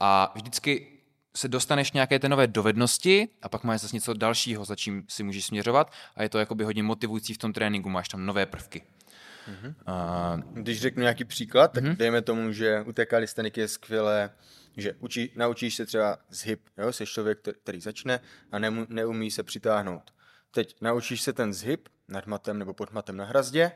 a 0.00 0.32
vždycky 0.34 0.86
se 1.36 1.48
dostaneš 1.48 1.92
nějaké 1.92 2.18
té 2.18 2.28
nové 2.28 2.46
dovednosti 2.46 3.28
a 3.42 3.48
pak 3.48 3.64
máš 3.64 3.80
zase 3.80 3.96
něco 3.96 4.14
dalšího, 4.14 4.64
za 4.64 4.76
čím 4.76 5.04
si 5.08 5.22
můžeš 5.22 5.46
směřovat 5.46 5.92
a 6.16 6.22
je 6.22 6.28
to 6.28 6.38
jakoby 6.38 6.64
hodně 6.64 6.82
motivující 6.82 7.34
v 7.34 7.38
tom 7.38 7.52
tréninku, 7.52 7.88
máš 7.88 8.08
tam 8.08 8.26
nové 8.26 8.46
prvky. 8.46 8.82
Mm-hmm. 9.48 9.74
A... 9.86 10.36
Když 10.52 10.80
řeknu 10.80 11.00
nějaký 11.00 11.24
příklad, 11.24 11.72
tak 11.72 11.84
mm-hmm. 11.84 11.96
dejme 11.96 12.22
tomu, 12.22 12.52
že 12.52 12.84
u 12.86 12.92
té 12.92 13.06
kalisteniky 13.06 13.60
je 13.60 13.68
skvělé, 13.68 14.30
že 14.76 14.94
učí, 14.98 15.32
naučíš 15.36 15.74
se 15.74 15.86
třeba 15.86 16.18
z 16.30 16.44
hip, 16.44 16.60
jo? 16.78 16.92
jsi 16.92 17.06
člověk, 17.06 17.38
který 17.62 17.80
začne 17.80 18.20
a 18.52 18.58
ne, 18.58 18.70
neumí 18.88 19.30
se 19.30 19.42
přitáhnout. 19.42 20.14
Teď 20.50 20.76
naučíš 20.80 21.22
se 21.22 21.32
ten 21.32 21.52
zhyb 21.52 21.88
nad 22.08 22.26
matem 22.26 22.58
nebo 22.58 22.74
pod 22.74 22.92
matem 22.92 23.16
na 23.16 23.24
hrazdě 23.24 23.72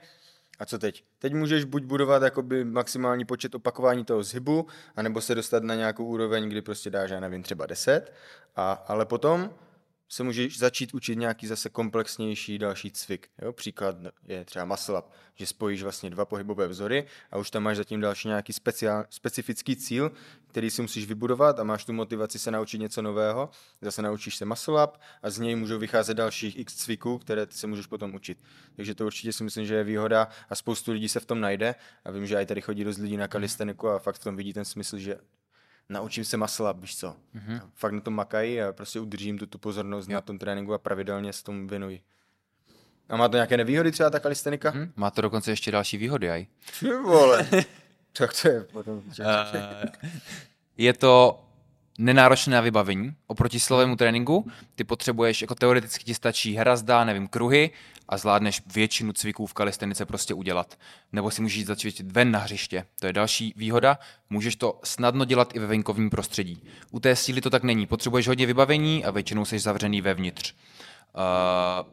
a 0.58 0.66
co 0.66 0.78
teď? 0.78 1.04
Teď 1.18 1.34
můžeš 1.34 1.64
buď 1.64 1.84
budovat 1.84 2.22
jakoby 2.22 2.64
maximální 2.64 3.24
počet 3.24 3.54
opakování 3.54 4.04
toho 4.04 4.22
zhybu, 4.22 4.66
anebo 4.96 5.20
se 5.20 5.34
dostat 5.34 5.62
na 5.62 5.74
nějakou 5.74 6.04
úroveň, 6.04 6.48
kdy 6.48 6.62
prostě 6.62 6.90
dáš, 6.90 7.10
já 7.10 7.20
nevím, 7.20 7.42
třeba 7.42 7.66
10, 7.66 8.12
a, 8.56 8.72
ale 8.72 9.06
potom 9.06 9.50
se 10.08 10.22
můžeš 10.22 10.58
začít 10.58 10.94
učit 10.94 11.18
nějaký 11.18 11.46
zase 11.46 11.68
komplexnější 11.68 12.58
další 12.58 12.90
cvik. 12.90 13.28
Jo? 13.42 13.52
Příklad 13.52 13.96
je 14.26 14.44
třeba 14.44 14.64
muscle 14.64 14.98
up, 14.98 15.04
že 15.34 15.46
spojíš 15.46 15.82
vlastně 15.82 16.10
dva 16.10 16.24
pohybové 16.24 16.68
vzory 16.68 17.06
a 17.30 17.38
už 17.38 17.50
tam 17.50 17.62
máš 17.62 17.76
zatím 17.76 18.00
další 18.00 18.28
nějaký 18.28 18.52
speciál, 18.52 19.04
specifický 19.10 19.76
cíl, 19.76 20.12
který 20.46 20.70
si 20.70 20.82
musíš 20.82 21.06
vybudovat 21.06 21.58
a 21.58 21.64
máš 21.64 21.84
tu 21.84 21.92
motivaci 21.92 22.38
se 22.38 22.50
naučit 22.50 22.78
něco 22.78 23.02
nového. 23.02 23.50
Zase 23.80 24.02
naučíš 24.02 24.36
se 24.36 24.44
muscle 24.44 24.84
up 24.84 24.96
a 25.22 25.30
z 25.30 25.38
něj 25.38 25.56
můžou 25.56 25.78
vycházet 25.78 26.14
dalších 26.14 26.58
x 26.58 26.74
cviků, 26.74 27.18
které 27.18 27.46
ty 27.46 27.54
se 27.54 27.66
můžeš 27.66 27.86
potom 27.86 28.14
učit. 28.14 28.38
Takže 28.76 28.94
to 28.94 29.06
určitě 29.06 29.32
si 29.32 29.44
myslím, 29.44 29.66
že 29.66 29.74
je 29.74 29.84
výhoda 29.84 30.28
a 30.48 30.54
spoustu 30.54 30.92
lidí 30.92 31.08
se 31.08 31.20
v 31.20 31.26
tom 31.26 31.40
najde. 31.40 31.74
A 32.04 32.10
vím, 32.10 32.26
že 32.26 32.36
i 32.36 32.46
tady 32.46 32.60
chodí 32.60 32.84
dost 32.84 32.98
lidí 32.98 33.16
na 33.16 33.28
kalisteniku 33.28 33.88
a 33.88 33.98
fakt 33.98 34.16
v 34.16 34.24
tom 34.24 34.36
vidí 34.36 34.52
ten 34.52 34.64
smysl, 34.64 34.98
že 34.98 35.16
naučím 35.88 36.24
se 36.24 36.36
masla, 36.36 36.72
víš 36.72 36.96
co. 36.96 37.16
Mm-hmm. 37.34 37.60
Fakt 37.74 37.92
na 37.92 38.00
tom 38.00 38.14
makají 38.14 38.62
a 38.62 38.72
prostě 38.72 39.00
udržím 39.00 39.38
tu, 39.38 39.46
tu 39.46 39.58
pozornost 39.58 40.08
jo. 40.08 40.14
na 40.14 40.20
tom 40.20 40.38
tréninku 40.38 40.74
a 40.74 40.78
pravidelně 40.78 41.32
se 41.32 41.44
tomu 41.44 41.68
věnuji. 41.68 42.00
A 43.08 43.16
má 43.16 43.28
to 43.28 43.36
nějaké 43.36 43.56
nevýhody 43.56 43.92
třeba 43.92 44.10
ta 44.10 44.20
kalistenika? 44.20 44.72
Mm-hmm. 44.72 44.92
Má 44.96 45.10
to 45.10 45.22
dokonce 45.22 45.50
ještě 45.50 45.70
další 45.70 45.96
výhody, 45.96 46.30
aj. 46.30 46.46
Ty 46.80 46.92
vole. 46.92 47.48
tak 48.12 48.42
to 48.42 48.48
je 48.48 48.64
potom. 48.64 49.02
je 50.76 50.92
to 50.92 51.44
nenáročné 51.98 52.54
na 52.54 52.60
vybavení 52.60 53.14
oproti 53.26 53.60
silovému 53.60 53.96
tréninku. 53.96 54.50
Ty 54.74 54.84
potřebuješ, 54.84 55.40
jako 55.40 55.54
teoreticky 55.54 56.04
ti 56.04 56.14
stačí 56.14 56.54
hrazda, 56.54 57.04
nevím, 57.04 57.28
kruhy 57.28 57.70
a 58.08 58.16
zvládneš 58.18 58.62
většinu 58.74 59.12
cviků 59.12 59.46
v 59.46 59.54
kalistenice 59.54 60.06
prostě 60.06 60.34
udělat. 60.34 60.78
Nebo 61.12 61.30
si 61.30 61.42
můžeš 61.42 61.66
začít 61.66 62.00
ven 62.00 62.30
na 62.30 62.38
hřiště. 62.38 62.84
To 63.00 63.06
je 63.06 63.12
další 63.12 63.54
výhoda. 63.56 63.98
Můžeš 64.30 64.56
to 64.56 64.80
snadno 64.84 65.24
dělat 65.24 65.56
i 65.56 65.58
ve 65.58 65.66
venkovním 65.66 66.10
prostředí. 66.10 66.62
U 66.90 67.00
té 67.00 67.16
síly 67.16 67.40
to 67.40 67.50
tak 67.50 67.62
není. 67.62 67.86
Potřebuješ 67.86 68.28
hodně 68.28 68.46
vybavení 68.46 69.04
a 69.04 69.10
většinou 69.10 69.44
jsi 69.44 69.58
zavřený 69.58 70.00
vevnitř. 70.00 70.52
Uh, 70.52 71.88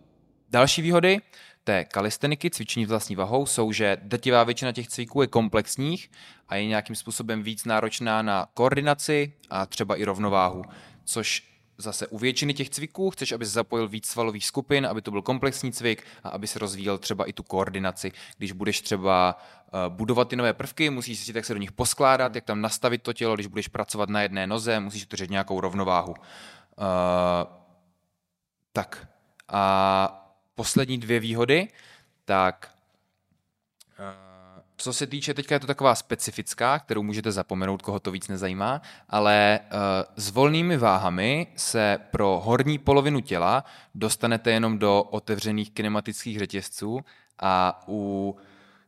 další 0.49 0.81
výhody 0.81 1.21
té 1.63 1.85
kalisteniky, 1.85 2.49
cvičení 2.49 2.85
vlastní 2.85 3.15
vahou, 3.15 3.45
jsou, 3.45 3.71
že 3.71 3.97
drtivá 4.01 4.43
většina 4.43 4.71
těch 4.71 4.87
cviků 4.87 5.21
je 5.21 5.27
komplexních 5.27 6.11
a 6.49 6.55
je 6.55 6.65
nějakým 6.65 6.95
způsobem 6.95 7.43
víc 7.43 7.65
náročná 7.65 8.21
na 8.21 8.47
koordinaci 8.53 9.33
a 9.49 9.65
třeba 9.65 9.95
i 9.95 10.03
rovnováhu, 10.03 10.63
což 11.03 11.51
zase 11.77 12.07
u 12.07 12.17
většiny 12.17 12.53
těch 12.53 12.69
cviků 12.69 13.09
chceš, 13.09 13.31
aby 13.31 13.45
se 13.45 13.51
zapojil 13.51 13.87
víc 13.87 14.07
svalových 14.07 14.45
skupin, 14.45 14.85
aby 14.85 15.01
to 15.01 15.11
byl 15.11 15.21
komplexní 15.21 15.71
cvik 15.71 16.03
a 16.23 16.29
aby 16.29 16.47
se 16.47 16.59
rozvíjel 16.59 16.97
třeba 16.97 17.25
i 17.25 17.33
tu 17.33 17.43
koordinaci. 17.43 18.11
Když 18.37 18.51
budeš 18.51 18.81
třeba 18.81 19.37
uh, 19.73 19.95
budovat 19.95 20.27
ty 20.27 20.35
nové 20.35 20.53
prvky, 20.53 20.89
musíš 20.89 21.19
si 21.19 21.31
jak 21.35 21.45
se 21.45 21.53
do 21.53 21.59
nich 21.59 21.71
poskládat, 21.71 22.35
jak 22.35 22.43
tam 22.43 22.61
nastavit 22.61 23.03
to 23.03 23.13
tělo, 23.13 23.35
když 23.35 23.47
budeš 23.47 23.67
pracovat 23.67 24.09
na 24.09 24.21
jedné 24.21 24.47
noze, 24.47 24.79
musíš 24.79 25.03
utržet 25.03 25.29
nějakou 25.29 25.61
rovnováhu. 25.61 26.11
Uh, 26.11 26.17
tak 28.73 29.07
a 29.47 30.20
poslední 30.55 30.97
dvě 30.97 31.19
výhody, 31.19 31.67
tak 32.25 32.71
uh, 33.99 34.31
co 34.77 34.93
se 34.93 35.07
týče, 35.07 35.33
teďka 35.33 35.55
je 35.55 35.59
to 35.59 35.67
taková 35.67 35.95
specifická, 35.95 36.79
kterou 36.79 37.03
můžete 37.03 37.31
zapomenout, 37.31 37.81
koho 37.81 37.99
to 37.99 38.11
víc 38.11 38.27
nezajímá, 38.27 38.81
ale 39.09 39.59
uh, 39.59 39.77
s 40.15 40.29
volnými 40.29 40.77
váhami 40.77 41.47
se 41.55 41.97
pro 42.11 42.41
horní 42.45 42.77
polovinu 42.77 43.19
těla 43.19 43.63
dostanete 43.95 44.51
jenom 44.51 44.79
do 44.79 45.03
otevřených 45.03 45.71
kinematických 45.71 46.39
řetězců 46.39 46.99
a 47.39 47.83
u 47.87 48.35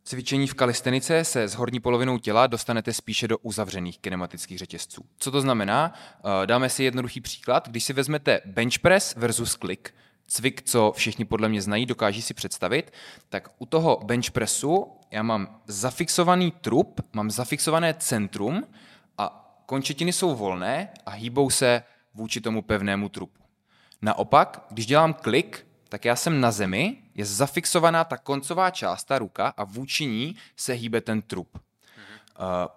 cvičení 0.04 0.48
v 0.48 0.54
kalistenice 0.54 1.26
se 1.26 1.48
s 1.48 1.56
horní 1.56 1.80
polovinou 1.80 2.18
těla 2.18 2.48
dostanete 2.48 2.94
spíše 2.94 3.28
do 3.28 3.38
uzavřených 3.38 4.00
kinematických 4.00 4.58
řetězců. 4.58 5.06
Co 5.18 5.32
to 5.32 5.42
znamená? 5.42 5.94
Uh, 5.94 6.32
dáme 6.46 6.70
si 6.70 6.84
jednoduchý 6.84 7.22
příklad. 7.22 7.70
Když 7.70 7.84
si 7.84 7.94
vezmete 7.94 8.42
bench 8.46 8.80
press 8.80 9.16
versus 9.16 9.56
click, 9.56 9.94
cvik, 10.28 10.62
co 10.62 10.94
všichni 10.96 11.26
podle 11.26 11.50
mě 11.50 11.62
znají, 11.62 11.86
dokáží 11.86 12.22
si 12.22 12.34
představit, 12.34 12.94
tak 13.30 13.50
u 13.58 13.66
toho 13.66 14.00
bench 14.04 14.32
pressu 14.32 14.88
já 15.12 15.24
mám 15.24 15.62
zafixovaný 15.68 16.52
trup, 16.52 17.02
mám 17.14 17.32
zafixované 17.32 17.94
centrum 17.94 18.64
a 19.18 19.56
končetiny 19.66 20.14
jsou 20.14 20.36
volné 20.36 20.90
a 21.06 21.12
hýbou 21.12 21.50
se 21.50 21.84
vůči 22.14 22.42
tomu 22.42 22.62
pevnému 22.62 23.10
trupu. 23.10 23.44
Naopak, 24.02 24.66
když 24.70 24.86
dělám 24.86 25.14
klik, 25.14 25.68
tak 25.90 26.06
já 26.06 26.16
jsem 26.16 26.42
na 26.42 26.52
zemi, 26.52 26.98
je 27.16 27.26
zafixovaná 27.26 28.04
ta 28.04 28.18
koncová 28.18 28.70
část, 28.72 29.04
ta 29.04 29.20
ruka 29.20 29.54
a 29.58 29.64
vůči 29.64 30.06
ní 30.06 30.36
se 30.58 30.74
hýbe 30.74 31.02
ten 31.02 31.22
trup. 31.22 31.50
Uh, 31.56 31.62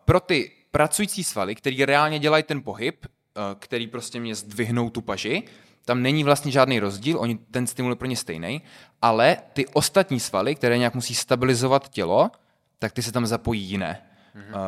pro 0.04 0.20
ty 0.20 0.52
pracující 0.70 1.24
svaly, 1.24 1.54
který 1.54 1.84
reálně 1.84 2.18
dělají 2.18 2.44
ten 2.44 2.62
pohyb, 2.62 3.06
uh, 3.06 3.42
který 3.58 3.86
prostě 3.86 4.20
mě 4.20 4.34
zdvihnou 4.34 4.90
tu 4.90 5.00
paži, 5.00 5.42
tam 5.86 6.02
není 6.02 6.24
vlastně 6.24 6.52
žádný 6.52 6.80
rozdíl, 6.80 7.18
oni, 7.20 7.38
ten 7.50 7.66
stimul 7.66 7.92
je 7.92 7.96
pro 7.96 8.06
ně 8.06 8.16
stejný, 8.16 8.62
ale 9.02 9.36
ty 9.52 9.66
ostatní 9.66 10.20
svaly, 10.20 10.54
které 10.54 10.78
nějak 10.78 10.94
musí 10.94 11.14
stabilizovat 11.14 11.88
tělo, 11.88 12.30
tak 12.78 12.92
ty 12.92 13.02
se 13.02 13.12
tam 13.12 13.26
zapojí 13.26 13.62
jiné. 13.62 14.02
Mm-hmm. 14.36 14.48
Uh, 14.48 14.60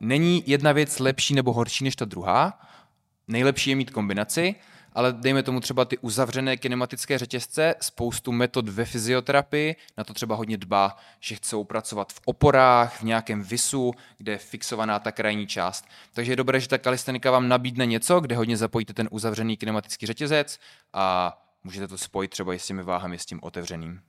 není 0.00 0.42
jedna 0.46 0.72
věc 0.72 0.98
lepší 0.98 1.34
nebo 1.34 1.52
horší 1.52 1.84
než 1.84 1.96
ta 1.96 2.04
druhá. 2.04 2.60
Nejlepší 3.28 3.70
je 3.70 3.76
mít 3.76 3.90
kombinaci, 3.90 4.54
ale 4.94 5.12
dejme 5.12 5.42
tomu 5.42 5.60
třeba 5.60 5.84
ty 5.84 5.98
uzavřené 5.98 6.56
kinematické 6.56 7.18
řetězce, 7.18 7.74
spoustu 7.82 8.32
metod 8.32 8.68
ve 8.68 8.84
fyzioterapii, 8.84 9.76
na 9.96 10.04
to 10.04 10.14
třeba 10.14 10.34
hodně 10.34 10.56
dbá, 10.56 10.96
že 11.20 11.34
chcou 11.34 11.64
pracovat 11.64 12.12
v 12.12 12.20
oporách, 12.24 13.00
v 13.00 13.02
nějakém 13.02 13.42
visu, 13.42 13.92
kde 14.18 14.32
je 14.32 14.38
fixovaná 14.38 14.98
ta 14.98 15.12
krajní 15.12 15.46
část. 15.46 15.88
Takže 16.12 16.32
je 16.32 16.36
dobré, 16.36 16.60
že 16.60 16.68
ta 16.68 16.78
kalistenika 16.78 17.30
vám 17.30 17.48
nabídne 17.48 17.86
něco, 17.86 18.20
kde 18.20 18.36
hodně 18.36 18.56
zapojíte 18.56 18.94
ten 18.94 19.08
uzavřený 19.10 19.56
kinematický 19.56 20.06
řetězec 20.06 20.58
a 20.92 21.36
můžete 21.64 21.88
to 21.88 21.98
spojit 21.98 22.30
třeba 22.30 22.54
i 22.54 22.58
s 22.58 22.66
těmi 22.66 22.82
váhami, 22.82 23.18
s 23.18 23.26
tím 23.26 23.40
otevřeným. 23.42 24.00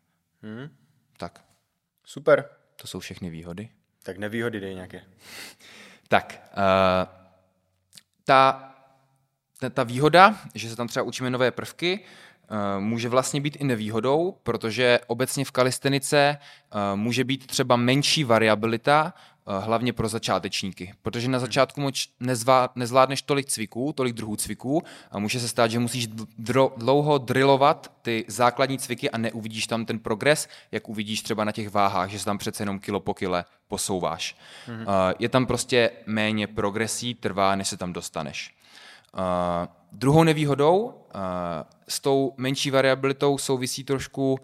Hmm. 0.42 0.70
Tak. 1.18 1.46
Super. 2.04 2.50
To 2.76 2.88
jsou 2.88 3.00
všechny 3.00 3.30
výhody. 3.30 3.70
Tak 4.04 4.18
nevýhody 4.18 4.60
dej 4.60 4.76
nějaké. 4.76 5.02
tak, 6.08 6.50
uh, 6.58 7.26
ta 8.24 8.75
ta 9.74 9.84
výhoda, 9.84 10.36
že 10.56 10.70
se 10.70 10.76
tam 10.76 10.88
třeba 10.88 11.04
učíme 11.04 11.30
nové 11.30 11.52
prvky, 11.52 12.00
eh, 12.00 12.80
může 12.80 13.10
vlastně 13.10 13.42
být 13.42 13.58
i 13.60 13.64
nevýhodou, 13.64 14.38
protože 14.44 15.00
obecně 15.08 15.46
v 15.46 15.52
kalistenice 15.52 16.38
eh, 16.38 16.96
může 16.96 17.24
být 17.24 17.48
třeba 17.48 17.76
menší 17.76 18.24
variabilita, 18.24 19.14
eh, 19.48 19.60
hlavně 19.60 19.94
pro 19.94 20.08
začátečníky. 20.08 20.94
Protože 21.02 21.28
na 21.28 21.40
začátku 21.40 21.82
moč 21.82 22.10
nezvládneš 22.76 23.22
tolik 23.22 23.46
cviků, 23.46 23.94
tolik 23.94 24.14
druhů 24.14 24.36
cviků 24.36 24.84
a 25.12 25.20
může 25.20 25.40
se 25.40 25.48
stát, 25.48 25.72
že 25.72 25.80
musíš 25.80 26.08
dlouho 26.78 27.18
drillovat 27.18 27.92
ty 28.02 28.26
základní 28.28 28.78
cviky 28.78 29.12
a 29.12 29.18
neuvidíš 29.18 29.68
tam 29.68 29.86
ten 29.86 30.00
progres, 30.00 30.48
jak 30.72 30.90
uvidíš 30.90 31.22
třeba 31.22 31.44
na 31.44 31.52
těch 31.52 31.70
váhách, 31.70 32.10
že 32.10 32.20
se 32.20 32.26
tam 32.26 32.38
přece 32.38 32.64
jenom 32.64 32.80
kilo 32.80 33.00
po 33.00 33.14
kile 33.14 33.46
posouváš. 33.68 34.36
Mm-hmm. 34.68 35.16
Je 35.20 35.30
tam 35.30 35.46
prostě 35.46 35.92
méně 36.06 36.48
progresí, 36.48 37.16
trvá, 37.16 37.56
než 37.56 37.68
se 37.68 37.78
tam 37.78 37.94
dostaneš. 37.94 38.55
Uh, 39.16 39.68
druhou 39.92 40.24
nevýhodou 40.24 40.80
uh, 40.84 40.92
s 41.88 42.00
tou 42.00 42.34
menší 42.38 42.72
variabilitou 42.72 43.38
souvisí 43.38 43.84
trošku 43.84 44.40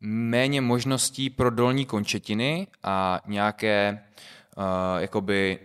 méně 0.00 0.60
možností 0.60 1.30
pro 1.30 1.50
dolní 1.50 1.86
končetiny 1.86 2.66
a 2.82 3.20
nějaké, 3.26 4.04
uh, 4.56 4.64
jakoby 4.98 5.58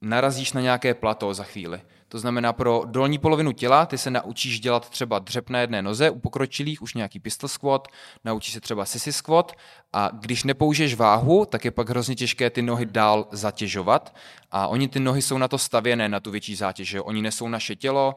narazíš 0.00 0.52
na 0.52 0.60
nějaké 0.60 0.94
plato 0.94 1.34
za 1.34 1.44
chvíli. 1.44 1.80
To 2.10 2.18
znamená, 2.18 2.52
pro 2.52 2.82
dolní 2.86 3.18
polovinu 3.18 3.52
těla 3.52 3.86
ty 3.86 3.98
se 3.98 4.10
naučíš 4.10 4.60
dělat 4.60 4.90
třeba 4.90 5.18
dřep 5.18 5.50
na 5.50 5.60
jedné 5.60 5.82
noze, 5.82 6.10
u 6.10 6.18
pokročilých 6.18 6.82
už 6.82 6.94
nějaký 6.94 7.20
pistol 7.20 7.48
squat, 7.48 7.88
naučíš 8.24 8.54
se 8.54 8.60
třeba 8.60 8.84
sissy 8.84 9.12
squat 9.12 9.52
a 9.92 10.10
když 10.12 10.44
nepoužiješ 10.44 10.94
váhu, 10.94 11.46
tak 11.46 11.64
je 11.64 11.70
pak 11.70 11.88
hrozně 11.88 12.14
těžké 12.14 12.50
ty 12.50 12.62
nohy 12.62 12.86
dál 12.86 13.28
zatěžovat 13.32 14.14
a 14.50 14.68
oni 14.68 14.88
ty 14.88 15.00
nohy 15.00 15.22
jsou 15.22 15.38
na 15.38 15.48
to 15.48 15.58
stavěné, 15.58 16.08
na 16.08 16.20
tu 16.20 16.30
větší 16.30 16.54
zátěž, 16.54 16.96
oni 17.02 17.22
nesou 17.22 17.48
naše 17.48 17.76
tělo, 17.76 18.14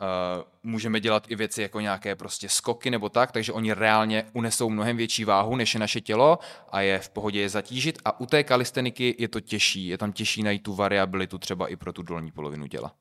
Uh, 0.00 0.42
můžeme 0.62 1.00
dělat 1.00 1.30
i 1.30 1.36
věci 1.36 1.62
jako 1.62 1.80
nějaké 1.80 2.16
prostě 2.16 2.48
skoky 2.48 2.90
nebo 2.90 3.08
tak, 3.08 3.32
takže 3.32 3.52
oni 3.52 3.72
reálně 3.72 4.24
unesou 4.32 4.70
mnohem 4.70 4.96
větší 4.96 5.24
váhu 5.24 5.56
než 5.56 5.74
je 5.74 5.80
naše 5.80 6.00
tělo 6.00 6.38
a 6.70 6.80
je 6.80 6.98
v 6.98 7.08
pohodě 7.08 7.40
je 7.40 7.48
zatížit 7.48 7.98
a 8.04 8.20
u 8.20 8.26
té 8.26 8.44
kalisteniky 8.44 9.16
je 9.18 9.28
to 9.28 9.40
těžší, 9.40 9.86
je 9.86 9.98
tam 9.98 10.12
těžší 10.12 10.42
najít 10.42 10.62
tu 10.62 10.74
variabilitu 10.74 11.38
třeba 11.38 11.68
i 11.68 11.76
pro 11.76 11.92
tu 11.92 12.02
dolní 12.02 12.30
polovinu 12.30 12.68
těla. 12.68 12.92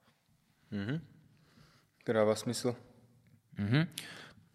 Mm-hmm. 0.72 1.02
To 2.04 2.14
dává 2.14 2.36
smysl. 2.36 2.76
Mm-hmm. 3.60 3.88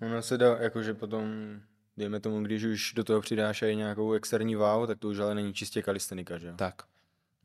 Ono 0.02 0.22
se 0.22 0.38
dá, 0.38 0.56
jakože 0.56 0.94
potom, 0.94 1.24
dejme 1.96 2.20
tomu, 2.20 2.42
když 2.42 2.64
už 2.64 2.92
do 2.92 3.04
toho 3.04 3.20
přidáš 3.20 3.62
i 3.62 3.76
nějakou 3.76 4.12
externí 4.12 4.54
váhu, 4.54 4.86
tak 4.86 4.98
to 4.98 5.08
už 5.08 5.18
ale 5.18 5.34
není 5.34 5.54
čistě 5.54 5.82
kalistenika, 5.82 6.38
že 6.38 6.52
Tak. 6.56 6.82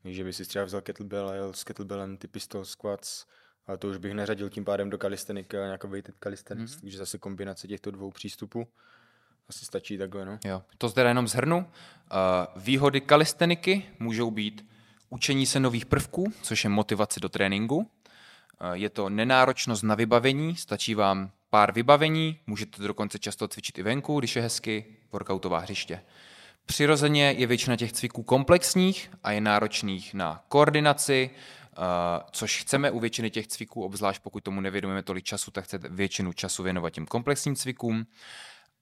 Takže 0.04 0.24
by 0.24 0.34
si 0.34 0.46
třeba 0.46 0.66
vzal 0.66 0.82
kettlebell 0.82 1.30
a 1.30 1.36
jel 1.36 1.54
s 1.54 1.64
kettlebellem 1.64 2.18
ty 2.18 2.28
pistol 2.28 2.66
squats, 2.66 3.26
ale 3.68 3.78
to 3.78 3.88
už 3.88 3.98
bych 3.98 4.14
neřadil 4.14 4.50
tím 4.50 4.66
pádem 4.66 4.90
do 4.90 4.98
kalistenika, 4.98 5.66
nějakou 5.66 5.88
weighted 5.88 6.16
calisthenics, 6.24 6.72
mm-hmm. 6.72 6.82
takže 6.82 6.98
zase 6.98 7.18
kombinace 7.18 7.68
těchto 7.68 7.92
dvou 7.92 8.12
přístupů 8.12 8.68
asi 9.50 9.66
stačí 9.66 9.98
takhle, 9.98 10.26
no. 10.26 10.40
Jo, 10.46 10.64
to 10.78 10.90
zde 10.90 11.02
jenom 11.02 11.28
zhrnu. 11.28 11.58
Uh, 11.58 11.66
výhody 12.64 13.02
kalisteniky 13.02 13.90
můžou 14.00 14.32
být 14.32 14.66
učení 15.10 15.46
se 15.46 15.60
nových 15.60 15.86
prvků, 15.86 16.34
což 16.42 16.64
je 16.64 16.70
motivace 16.70 17.20
do 17.20 17.30
tréninku, 17.30 17.92
je 18.74 18.90
to 18.90 19.10
nenáročnost 19.10 19.84
na 19.84 19.96
vybavení, 19.96 20.56
stačí 20.56 20.96
vám 20.96 21.32
pár 21.50 21.72
vybavení, 21.72 22.40
můžete 22.48 22.84
dokonce 22.84 23.20
často 23.20 23.48
cvičit 23.48 23.78
i 23.78 23.84
venku, 23.84 24.20
když 24.20 24.36
je 24.36 24.42
hezky, 24.42 24.86
workoutová 25.12 25.60
hřiště. 25.60 26.02
Přirozeně 26.66 27.32
je 27.38 27.48
většina 27.48 27.76
těch 27.76 27.92
cviků 27.92 28.24
komplexních 28.24 29.12
a 29.24 29.32
je 29.32 29.42
náročných 29.42 30.14
na 30.14 30.44
koordinaci, 30.48 31.30
což 32.32 32.62
chceme 32.62 32.92
u 32.92 33.00
většiny 33.00 33.30
těch 33.30 33.48
cviků, 33.48 33.84
obzvlášť 33.84 34.22
pokud 34.22 34.44
tomu 34.44 34.62
nevědomíme 34.62 35.04
tolik 35.04 35.26
času, 35.26 35.52
tak 35.52 35.64
chcete 35.64 35.90
většinu 35.90 36.34
času 36.34 36.64
věnovat 36.64 36.90
těm 36.90 37.06
komplexním 37.06 37.56
cvikům 37.56 38.06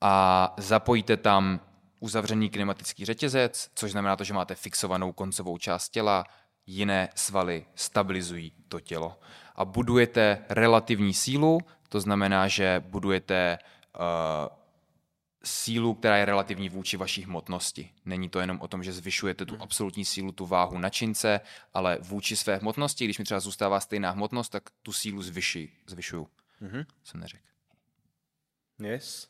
a 0.01 0.53
zapojíte 0.57 1.17
tam 1.17 1.59
uzavřený 1.99 2.49
klimatický 2.49 3.05
řetězec, 3.05 3.69
což 3.75 3.91
znamená 3.91 4.15
to, 4.15 4.23
že 4.23 4.33
máte 4.33 4.55
fixovanou 4.55 5.11
koncovou 5.11 5.57
část 5.57 5.89
těla, 5.89 6.25
jiné 6.67 7.09
svaly 7.15 7.65
stabilizují 7.75 8.53
to 8.67 8.79
tělo 8.79 9.19
a 9.59 9.65
budujete 9.65 10.45
relativní 10.49 11.13
sílu, 11.13 11.59
to 11.89 11.99
znamená, 11.99 12.47
že 12.47 12.83
budujete 12.87 13.59
uh, 13.99 14.01
sílu, 15.43 15.93
která 15.93 16.17
je 16.17 16.25
relativní 16.25 16.69
vůči 16.69 16.97
vaší 16.97 17.23
hmotnosti. 17.23 17.91
Není 18.05 18.29
to 18.29 18.39
jenom 18.39 18.61
o 18.61 18.67
tom, 18.67 18.83
že 18.83 18.93
zvyšujete 18.93 19.45
tu 19.45 19.57
absolutní 19.59 20.05
sílu, 20.05 20.31
tu 20.31 20.45
váhu 20.45 20.77
na 20.77 20.89
čince, 20.89 21.41
ale 21.73 21.97
vůči 22.01 22.35
své 22.35 22.57
hmotnosti, 22.57 23.05
když 23.05 23.17
mi 23.17 23.25
třeba 23.25 23.39
zůstává 23.39 23.79
stejná 23.79 24.11
hmotnost, 24.11 24.49
tak 24.49 24.63
tu 24.83 24.93
sílu 24.93 25.21
zvyši, 25.21 25.71
zvyšuju. 25.87 26.27
Mm-hmm. 26.61 26.85
Jsem 27.03 27.19
neřekl. 27.19 27.43
Yes. 28.79 29.29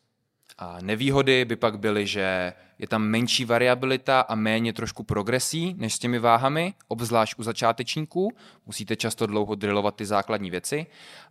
A 0.62 0.78
nevýhody 0.80 1.44
by 1.44 1.56
pak 1.56 1.78
byly, 1.78 2.06
že 2.06 2.52
je 2.78 2.88
tam 2.88 3.02
menší 3.02 3.44
variabilita 3.44 4.20
a 4.20 4.34
méně 4.34 4.72
trošku 4.72 5.02
progresí 5.02 5.74
než 5.78 5.94
s 5.94 5.98
těmi 5.98 6.18
váhami, 6.18 6.74
obzvlášť 6.88 7.38
u 7.38 7.42
začátečníků. 7.42 8.32
Musíte 8.66 8.96
často 8.96 9.26
dlouho 9.26 9.54
drillovat 9.54 9.96
ty 9.96 10.06
základní 10.06 10.50
věci. 10.50 10.86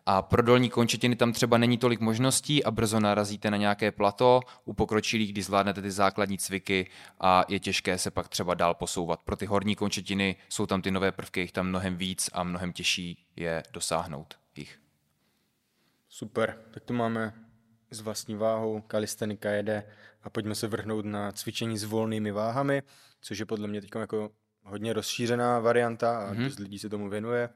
A 0.05 0.21
pro 0.21 0.41
dolní 0.41 0.69
končetiny 0.69 1.15
tam 1.15 1.33
třeba 1.33 1.57
není 1.57 1.77
tolik 1.77 1.99
možností 1.99 2.63
a 2.63 2.71
brzo 2.71 2.99
narazíte 2.99 3.51
na 3.51 3.57
nějaké 3.57 3.91
plato 3.91 4.41
u 4.65 4.73
pokročilých, 4.73 5.31
kdy 5.31 5.41
zvládnete 5.41 5.81
ty 5.81 5.91
základní 5.91 6.37
cviky 6.37 6.87
a 7.19 7.45
je 7.47 7.59
těžké 7.59 7.97
se 7.97 8.11
pak 8.11 8.27
třeba 8.27 8.53
dál 8.53 8.73
posouvat. 8.73 9.19
Pro 9.21 9.35
ty 9.35 9.45
horní 9.45 9.75
končetiny 9.75 10.35
jsou 10.49 10.65
tam 10.65 10.81
ty 10.81 10.91
nové 10.91 11.11
prvky, 11.11 11.39
jich 11.39 11.51
tam 11.51 11.67
mnohem 11.67 11.97
víc 11.97 12.29
a 12.33 12.43
mnohem 12.43 12.73
těžší 12.73 13.25
je 13.35 13.63
dosáhnout 13.73 14.39
jich. 14.55 14.79
Super, 16.09 16.57
tak 16.71 16.83
to 16.83 16.93
máme 16.93 17.48
s 17.91 17.99
vlastní 18.01 18.35
váhou, 18.35 18.81
kalistenika 18.81 19.49
jede 19.51 19.83
a 20.23 20.29
pojďme 20.29 20.55
se 20.55 20.67
vrhnout 20.67 21.05
na 21.05 21.31
cvičení 21.31 21.77
s 21.77 21.83
volnými 21.83 22.31
váhami, 22.31 22.83
což 23.21 23.39
je 23.39 23.45
podle 23.45 23.67
mě 23.67 23.81
teď 23.81 23.89
jako 23.99 24.31
hodně 24.63 24.93
rozšířená 24.93 25.59
varianta 25.59 26.19
a 26.19 26.33
mm-hmm. 26.33 26.43
dost 26.43 26.59
lidí 26.59 26.79
se 26.79 26.89
tomu 26.89 27.09
věnuje. 27.09 27.49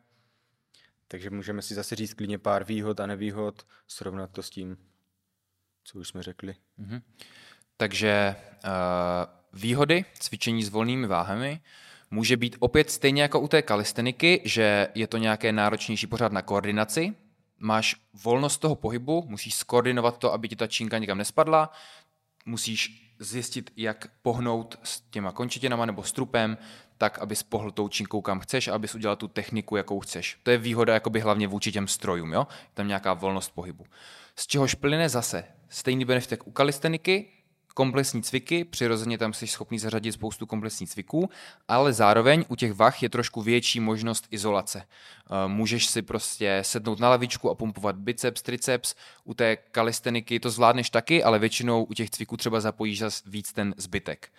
Takže 1.08 1.30
můžeme 1.30 1.62
si 1.62 1.76
zase 1.76 1.96
říct 1.96 2.14
klidně 2.14 2.38
pár 2.38 2.64
výhod 2.64 3.00
a 3.00 3.08
nevýhod, 3.08 3.66
srovnat 3.88 4.32
to 4.32 4.44
s 4.44 4.50
tím, 4.50 4.78
co 5.84 6.00
už 6.00 6.08
jsme 6.08 6.24
řekli. 6.24 6.56
Mm-hmm. 6.80 7.02
Takže 7.78 8.36
uh, 8.66 9.62
výhody 9.62 10.06
cvičení 10.20 10.64
s 10.64 10.70
volnými 10.70 11.08
váhami 11.08 11.62
může 12.12 12.38
být 12.38 12.56
opět 12.60 12.92
stejně 12.92 13.22
jako 13.22 13.40
u 13.40 13.48
té 13.48 13.62
kalisteniky, 13.62 14.42
že 14.46 14.88
je 14.96 15.08
to 15.08 15.18
nějaké 15.18 15.52
náročnější 15.52 16.08
pořád 16.08 16.32
na 16.32 16.42
koordinaci, 16.42 17.14
máš 17.64 17.96
volnost 18.24 18.58
toho 18.58 18.76
pohybu, 18.76 19.26
musíš 19.28 19.56
skoordinovat 19.56 20.18
to, 20.18 20.34
aby 20.34 20.50
ti 20.50 20.56
ta 20.56 20.68
činka 20.68 20.98
někam 20.98 21.18
nespadla, 21.18 21.72
musíš 22.46 23.10
zjistit, 23.20 23.72
jak 23.78 24.08
pohnout 24.22 24.80
s 24.84 25.02
těma 25.02 25.32
končetinama 25.32 25.86
nebo 25.86 26.04
strupem, 26.04 26.58
tak, 26.98 27.20
abys 27.20 27.44
pohl 27.44 27.72
tou 27.72 27.88
činkou 27.88 28.22
kam 28.22 28.40
chceš 28.40 28.68
a 28.68 28.76
abys 28.76 28.96
udělal 28.96 29.16
tu 29.16 29.28
techniku, 29.28 29.76
jakou 29.76 30.00
chceš. 30.00 30.40
To 30.44 30.52
je 30.52 30.58
výhoda 30.58 30.94
jakoby 30.94 31.20
hlavně 31.20 31.48
vůči 31.48 31.72
těm 31.72 31.88
strojům, 31.88 32.34
jo? 32.34 32.48
Je 32.64 32.70
tam 32.74 32.88
nějaká 32.88 33.14
volnost 33.14 33.50
pohybu. 33.50 33.86
Z 34.36 34.48
čehož 34.48 34.76
plyne 34.76 35.10
zase 35.10 35.44
stejný 35.70 36.06
benefit 36.06 36.32
jak 36.32 36.48
u 36.48 36.52
kalisteniky, 36.52 37.30
komplexní 37.74 38.24
cviky, 38.24 38.66
přirozeně 38.66 39.18
tam 39.18 39.34
jsi 39.34 39.48
schopný 39.48 39.80
zařadit 39.80 40.12
spoustu 40.12 40.46
komplexních 40.46 40.90
cviků, 40.90 41.30
ale 41.68 41.94
zároveň 41.94 42.46
u 42.48 42.56
těch 42.56 42.74
vach 42.74 43.04
je 43.04 43.10
trošku 43.10 43.42
větší 43.42 43.80
možnost 43.80 44.28
izolace. 44.32 44.84
Eh, 45.32 45.48
můžeš 45.48 45.88
si 45.88 46.02
prostě 46.02 46.60
sednout 46.62 47.00
na 47.00 47.10
lavičku 47.10 47.50
a 47.50 47.56
pumpovat 47.56 47.96
biceps, 47.96 48.42
triceps, 48.42 48.96
u 49.24 49.34
té 49.34 49.56
kalisteniky 49.56 50.40
to 50.40 50.50
zvládneš 50.50 50.90
taky, 50.90 51.24
ale 51.24 51.40
většinou 51.40 51.84
u 51.84 51.94
těch 51.94 52.10
cviků 52.10 52.38
třeba 52.38 52.60
zapojíš 52.60 53.00
zase 53.00 53.24
víc 53.26 53.54
ten 53.54 53.74
zbytek. 53.78 54.30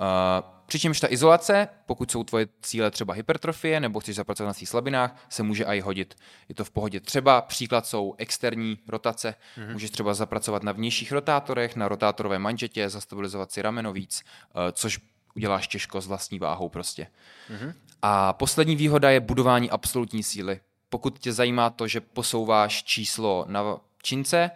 Eh, 0.00 0.42
přičemž 0.66 1.00
ta 1.00 1.10
izolace, 1.10 1.68
pokud 1.86 2.10
jsou 2.10 2.24
tvoje 2.24 2.46
cíle 2.62 2.90
třeba 2.90 3.14
hypertrofie 3.14 3.80
nebo 3.80 4.00
chceš 4.00 4.16
zapracovat 4.16 4.46
na 4.48 4.54
svých 4.54 4.68
slabinách, 4.68 5.26
se 5.28 5.42
může 5.42 5.64
i 5.64 5.80
hodit. 5.80 6.14
Je 6.48 6.54
to 6.54 6.64
v 6.64 6.70
pohodě. 6.70 7.00
Třeba 7.00 7.40
příklad 7.40 7.86
jsou 7.86 8.14
externí 8.18 8.78
rotace. 8.88 9.34
Mm-hmm. 9.58 9.72
Můžeš 9.72 9.90
třeba 9.90 10.14
zapracovat 10.14 10.62
na 10.62 10.72
vnějších 10.72 11.12
rotátorech, 11.12 11.76
na 11.76 11.88
rotátorové 11.88 12.38
manžetě, 12.38 12.90
zastabilizovat 12.90 13.52
si 13.52 13.62
rameno 13.62 13.92
víc, 13.92 14.22
eh, 14.24 14.72
což 14.72 15.00
uděláš 15.34 15.68
těžko 15.68 16.00
s 16.00 16.06
vlastní 16.06 16.38
váhou 16.38 16.68
prostě. 16.68 17.06
Mm-hmm. 17.50 17.74
A 18.06 18.32
poslední 18.32 18.76
výhoda 18.76 19.10
je 19.10 19.20
budování 19.20 19.70
absolutní 19.70 20.22
síly. 20.22 20.60
Pokud 20.88 21.18
tě 21.18 21.32
zajímá 21.32 21.70
to, 21.70 21.88
že 21.88 22.00
posouváš 22.00 22.84
číslo 22.84 23.44
na 23.48 23.80
čince, 24.02 24.50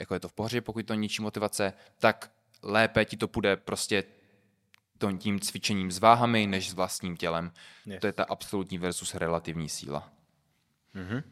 jako 0.00 0.14
je 0.14 0.20
to 0.20 0.28
v 0.28 0.32
pohodě, 0.32 0.60
pokud 0.60 0.86
to 0.86 0.94
ničí 0.94 1.22
motivace, 1.22 1.72
tak 1.98 2.30
lépe 2.62 3.04
ti 3.04 3.16
to 3.16 3.28
půjde 3.28 3.56
prostě 3.56 4.04
tím 5.18 5.40
cvičením 5.40 5.92
s 5.92 5.98
váhami, 5.98 6.46
než 6.46 6.70
s 6.70 6.74
vlastním 6.74 7.16
tělem. 7.16 7.52
Yes. 7.86 8.00
To 8.00 8.06
je 8.06 8.12
ta 8.12 8.24
absolutní 8.24 8.78
versus 8.78 9.14
relativní 9.14 9.68
síla. 9.68 10.12
Mm-hmm. 10.94 11.22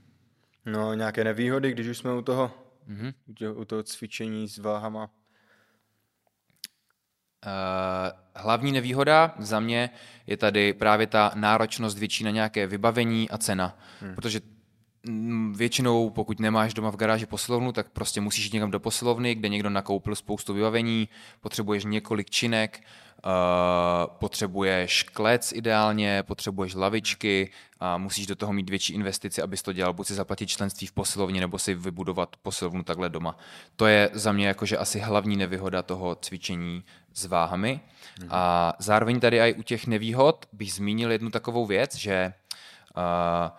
No, 0.66 0.94
nějaké 0.94 1.24
nevýhody, 1.24 1.72
když 1.72 1.86
už 1.86 1.98
jsme 1.98 2.14
u 2.14 2.22
toho, 2.22 2.50
mm-hmm. 2.88 3.14
u, 3.56 3.64
toho 3.64 3.82
cvičení 3.82 4.48
s 4.48 4.58
váhama? 4.58 5.10
Uh, 7.46 8.42
hlavní 8.42 8.72
nevýhoda 8.72 9.34
za 9.38 9.60
mě 9.60 9.90
je 10.26 10.36
tady 10.36 10.72
právě 10.72 11.06
ta 11.06 11.32
náročnost 11.34 11.98
větší 11.98 12.24
na 12.24 12.30
nějaké 12.30 12.66
vybavení 12.66 13.30
a 13.30 13.38
cena. 13.38 13.78
Hmm. 14.00 14.14
Protože 14.14 14.40
mm, 15.06 15.54
většinou, 15.56 16.10
pokud 16.10 16.40
nemáš 16.40 16.74
doma 16.74 16.90
v 16.90 16.96
garáži 16.96 17.26
posilovnu, 17.26 17.72
tak 17.72 17.90
prostě 17.90 18.20
musíš 18.20 18.44
jít 18.44 18.52
někam 18.52 18.70
do 18.70 18.80
posilovny, 18.80 19.34
kde 19.34 19.48
někdo 19.48 19.70
nakoupil 19.70 20.14
spoustu 20.14 20.54
vybavení, 20.54 21.08
potřebuješ 21.40 21.84
několik 21.84 22.30
činek, 22.30 22.80
Uh, 23.24 24.16
potřebuješ 24.18 25.02
klec 25.02 25.52
ideálně, 25.52 26.22
potřebuješ 26.22 26.74
lavičky 26.74 27.50
a 27.80 27.98
musíš 27.98 28.26
do 28.26 28.36
toho 28.36 28.52
mít 28.52 28.70
větší 28.70 28.92
investici, 28.92 29.42
abys 29.42 29.62
to 29.62 29.72
dělal, 29.72 29.92
buď 29.92 30.06
si 30.06 30.14
zaplatit 30.14 30.46
členství 30.46 30.86
v 30.86 30.92
posilovně, 30.92 31.40
nebo 31.40 31.58
si 31.58 31.74
vybudovat 31.74 32.36
posilovnu 32.42 32.82
takhle 32.82 33.08
doma. 33.08 33.36
To 33.76 33.86
je 33.86 34.10
za 34.12 34.32
mě 34.32 34.46
jakože 34.46 34.78
asi 34.78 34.98
hlavní 34.98 35.36
nevýhoda 35.36 35.82
toho 35.82 36.14
cvičení 36.14 36.84
s 37.14 37.24
váhami. 37.24 37.80
Mm. 38.22 38.28
A 38.30 38.72
zároveň 38.78 39.20
tady 39.20 39.40
i 39.40 39.54
u 39.54 39.62
těch 39.62 39.86
nevýhod 39.86 40.46
bych 40.52 40.72
zmínil 40.72 41.12
jednu 41.12 41.30
takovou 41.30 41.66
věc, 41.66 41.94
že 41.94 42.32
uh, 42.96 43.58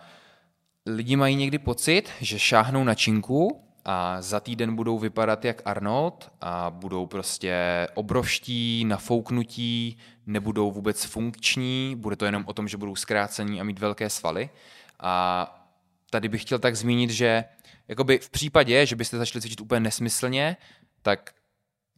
lidi 0.86 1.16
mají 1.16 1.36
někdy 1.36 1.58
pocit, 1.58 2.10
že 2.20 2.38
šáhnou 2.38 2.84
na 2.84 2.94
činku 2.94 3.64
a 3.84 4.22
za 4.22 4.40
týden 4.40 4.76
budou 4.76 4.98
vypadat 4.98 5.44
jak 5.44 5.62
Arnold 5.64 6.32
a 6.40 6.70
budou 6.70 7.06
prostě 7.06 7.54
obrovští, 7.94 8.84
nafouknutí, 8.84 9.98
nebudou 10.26 10.72
vůbec 10.72 11.04
funkční, 11.04 11.96
bude 11.98 12.16
to 12.16 12.24
jenom 12.24 12.44
o 12.46 12.52
tom, 12.52 12.68
že 12.68 12.76
budou 12.76 12.96
zkrácení 12.96 13.60
a 13.60 13.64
mít 13.64 13.78
velké 13.78 14.10
svaly. 14.10 14.50
A 15.00 15.66
tady 16.10 16.28
bych 16.28 16.42
chtěl 16.42 16.58
tak 16.58 16.76
zmínit, 16.76 17.10
že 17.10 17.44
jakoby 17.88 18.18
v 18.18 18.30
případě, 18.30 18.86
že 18.86 18.96
byste 18.96 19.18
začali 19.18 19.40
cvičit 19.40 19.60
úplně 19.60 19.80
nesmyslně, 19.80 20.56
tak 21.02 21.34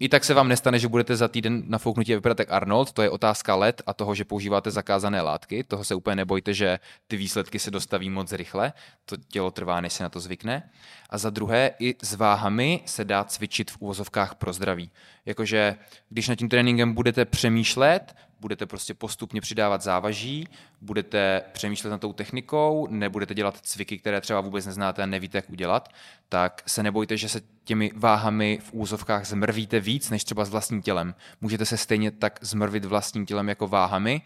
i 0.05 0.09
tak 0.09 0.25
se 0.25 0.35
vám 0.35 0.49
nestane, 0.49 0.79
že 0.79 0.89
budete 0.89 1.17
za 1.17 1.29
týden 1.29 1.63
nafouknutí 1.67 2.13
a 2.13 2.17
vypadat 2.17 2.39
jak 2.39 2.53
Arnold, 2.53 2.93
to 2.93 3.03
je 3.03 3.11
otázka 3.11 3.55
let 3.55 3.83
a 3.87 3.95
toho, 3.95 4.15
že 4.15 4.25
používáte 4.25 4.71
zakázané 4.71 5.21
látky, 5.21 5.65
toho 5.65 5.85
se 5.85 5.95
úplně 5.95 6.17
nebojte, 6.17 6.55
že 6.55 6.79
ty 7.07 7.17
výsledky 7.17 7.59
se 7.59 7.71
dostaví 7.71 8.11
moc 8.11 8.33
rychle, 8.33 8.73
to 9.05 9.17
tělo 9.17 9.51
trvá, 9.51 9.81
než 9.81 9.93
se 9.93 10.03
na 10.03 10.09
to 10.09 10.21
zvykne. 10.21 10.71
A 11.11 11.19
za 11.19 11.31
druhé, 11.31 11.71
i 11.79 11.97
s 12.03 12.15
váhami 12.15 12.81
se 12.87 13.05
dá 13.05 13.25
cvičit 13.25 13.71
v 13.71 13.77
úvozovkách 13.81 14.35
pro 14.35 14.53
zdraví. 14.53 14.91
Jakože 15.27 15.77
když 16.09 16.29
nad 16.29 16.35
tím 16.35 16.49
tréninkem 16.49 16.93
budete 16.95 17.25
přemýšlet, 17.25 18.17
budete 18.41 18.67
prostě 18.67 18.95
postupně 18.95 19.41
přidávat 19.41 19.83
závaží, 19.83 20.49
budete 20.81 21.43
přemýšlet 21.53 21.91
nad 21.91 22.01
tou 22.01 22.13
technikou, 22.13 22.87
nebudete 22.91 23.35
dělat 23.35 23.59
cviky, 23.63 23.99
které 23.99 24.21
třeba 24.21 24.41
vůbec 24.41 24.67
neznáte 24.67 25.03
a 25.03 25.07
nevíte, 25.07 25.39
jak 25.39 25.51
udělat, 25.51 25.89
tak 26.29 26.63
se 26.67 26.83
nebojte, 26.83 27.17
že 27.17 27.29
se 27.29 27.41
těmi 27.65 27.91
váhami 27.97 28.59
v 28.63 28.73
úzovkách 28.73 29.27
zmrvíte 29.27 29.81
víc, 29.81 30.11
než 30.11 30.25
třeba 30.25 30.45
s 30.45 30.51
vlastním 30.51 30.83
tělem. 30.83 31.15
Můžete 31.41 31.67
se 31.67 31.77
stejně 31.77 32.11
tak 32.11 32.39
zmrvit 32.43 32.85
vlastním 32.85 33.27
tělem 33.27 33.49
jako 33.49 33.69
váhami. 33.69 34.23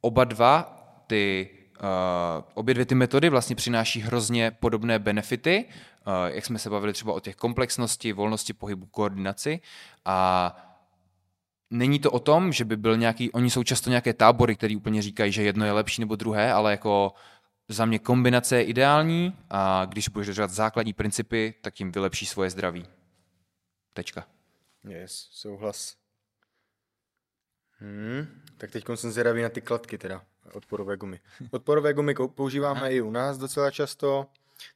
Oba 0.00 0.24
dva 0.24 0.76
ty 1.06 1.50
Uh, 1.82 2.44
obě 2.54 2.74
dvě 2.74 2.86
ty 2.86 2.94
metody 2.94 3.28
vlastně 3.28 3.56
přináší 3.56 4.00
hrozně 4.00 4.50
podobné 4.50 4.98
benefity, 4.98 5.64
jak 6.26 6.46
jsme 6.46 6.58
se 6.58 6.70
bavili 6.70 6.92
třeba 6.92 7.12
o 7.12 7.20
těch 7.20 7.36
komplexnosti, 7.36 8.12
volnosti 8.12 8.52
pohybu, 8.52 8.86
koordinaci 8.86 9.60
a 10.04 10.56
není 11.70 11.98
to 11.98 12.10
o 12.10 12.20
tom, 12.20 12.52
že 12.52 12.64
by 12.64 12.76
byl 12.76 12.96
nějaký, 12.96 13.32
oni 13.32 13.50
jsou 13.50 13.62
často 13.62 13.90
nějaké 13.90 14.14
tábory, 14.14 14.56
které 14.56 14.76
úplně 14.76 15.02
říkají, 15.02 15.32
že 15.32 15.42
jedno 15.42 15.64
je 15.64 15.72
lepší 15.72 16.02
nebo 16.02 16.16
druhé, 16.16 16.52
ale 16.52 16.70
jako 16.70 17.12
za 17.68 17.84
mě 17.84 17.98
kombinace 17.98 18.56
je 18.56 18.64
ideální 18.64 19.36
a 19.50 19.84
když 19.84 20.08
budeš 20.08 20.26
dodržovat 20.26 20.50
základní 20.50 20.92
principy, 20.92 21.54
tak 21.60 21.74
tím 21.74 21.92
vylepší 21.92 22.26
svoje 22.26 22.50
zdraví. 22.50 22.86
Tečka. 23.92 24.26
Yes, 24.88 25.28
souhlas. 25.32 25.96
Hmm, 27.78 28.42
tak 28.58 28.70
teď 28.70 28.84
jsem 28.94 29.10
zvědavý 29.10 29.42
na 29.42 29.48
ty 29.48 29.60
kladky 29.60 29.98
teda, 29.98 30.22
odporové 30.52 30.96
gumy. 30.96 31.20
Odporové 31.50 31.94
gumy 31.94 32.14
používáme 32.34 32.92
i 32.92 33.00
u 33.00 33.10
nás 33.10 33.38
docela 33.38 33.70
často. 33.70 34.26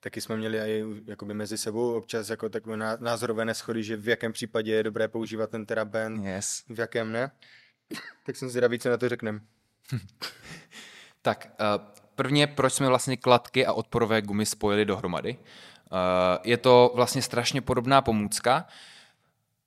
Taky 0.00 0.20
jsme 0.20 0.36
měli 0.36 0.58
i 0.58 0.84
jakoby 1.06 1.34
mezi 1.34 1.58
sebou 1.58 1.94
občas 1.94 2.28
jako 2.30 2.48
takové 2.48 2.76
názorové 2.76 3.44
neschody, 3.44 3.82
že 3.82 3.96
v 3.96 4.08
jakém 4.08 4.32
případě 4.32 4.72
je 4.72 4.82
dobré 4.82 5.08
používat 5.08 5.50
ten 5.50 5.66
teraben, 5.66 6.26
yes. 6.26 6.64
v 6.68 6.78
jakém 6.78 7.12
ne. 7.12 7.30
Tak 8.26 8.36
jsem 8.36 8.48
zvědavý, 8.48 8.78
co 8.78 8.90
na 8.90 8.96
to 8.96 9.08
řekneme. 9.08 9.40
tak, 11.22 11.48
uh, 11.60 11.84
prvně, 12.14 12.46
proč 12.46 12.72
jsme 12.72 12.88
vlastně 12.88 13.16
kladky 13.16 13.66
a 13.66 13.72
odporové 13.72 14.22
gumy 14.22 14.46
spojili 14.46 14.84
dohromady. 14.84 15.36
Uh, 15.36 15.98
je 16.44 16.56
to 16.56 16.92
vlastně 16.94 17.22
strašně 17.22 17.60
podobná 17.60 18.02
pomůcka. 18.02 18.66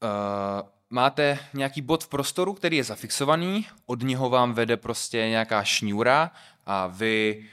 Uh, 0.03 0.69
máte 0.89 1.39
nějaký 1.53 1.81
bod 1.81 2.03
v 2.03 2.07
prostoru, 2.07 2.53
který 2.53 2.77
je 2.77 2.83
zafixovaný, 2.83 3.67
od 3.85 4.03
něho 4.03 4.29
vám 4.29 4.53
vede 4.53 4.77
prostě 4.77 5.17
nějaká 5.17 5.63
šňůra 5.63 6.31
a 6.65 6.87
vy 6.87 7.45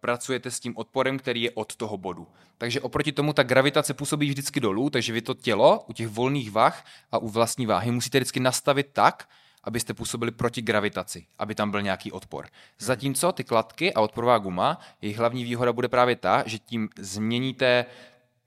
pracujete 0.00 0.50
s 0.50 0.60
tím 0.60 0.76
odporem, 0.76 1.18
který 1.18 1.42
je 1.42 1.50
od 1.50 1.76
toho 1.76 1.96
bodu. 1.96 2.26
Takže 2.58 2.80
oproti 2.80 3.12
tomu 3.12 3.32
ta 3.32 3.42
gravitace 3.42 3.94
působí 3.94 4.28
vždycky 4.28 4.60
dolů, 4.60 4.90
takže 4.90 5.12
vy 5.12 5.22
to 5.22 5.34
tělo 5.34 5.84
u 5.88 5.92
těch 5.92 6.08
volných 6.08 6.50
vah 6.50 6.84
a 7.12 7.18
u 7.18 7.28
vlastní 7.28 7.66
váhy 7.66 7.90
musíte 7.90 8.18
vždycky 8.18 8.40
nastavit 8.40 8.86
tak, 8.92 9.28
abyste 9.64 9.94
působili 9.94 10.30
proti 10.30 10.62
gravitaci, 10.62 11.26
aby 11.38 11.54
tam 11.54 11.70
byl 11.70 11.82
nějaký 11.82 12.12
odpor. 12.12 12.46
Zatímco 12.78 13.32
ty 13.32 13.44
kladky 13.44 13.94
a 13.94 14.00
odporová 14.00 14.38
guma, 14.38 14.78
jejich 15.02 15.18
hlavní 15.18 15.44
výhoda 15.44 15.72
bude 15.72 15.88
právě 15.88 16.16
ta, 16.16 16.42
že 16.46 16.58
tím 16.58 16.88
změníte 16.98 17.86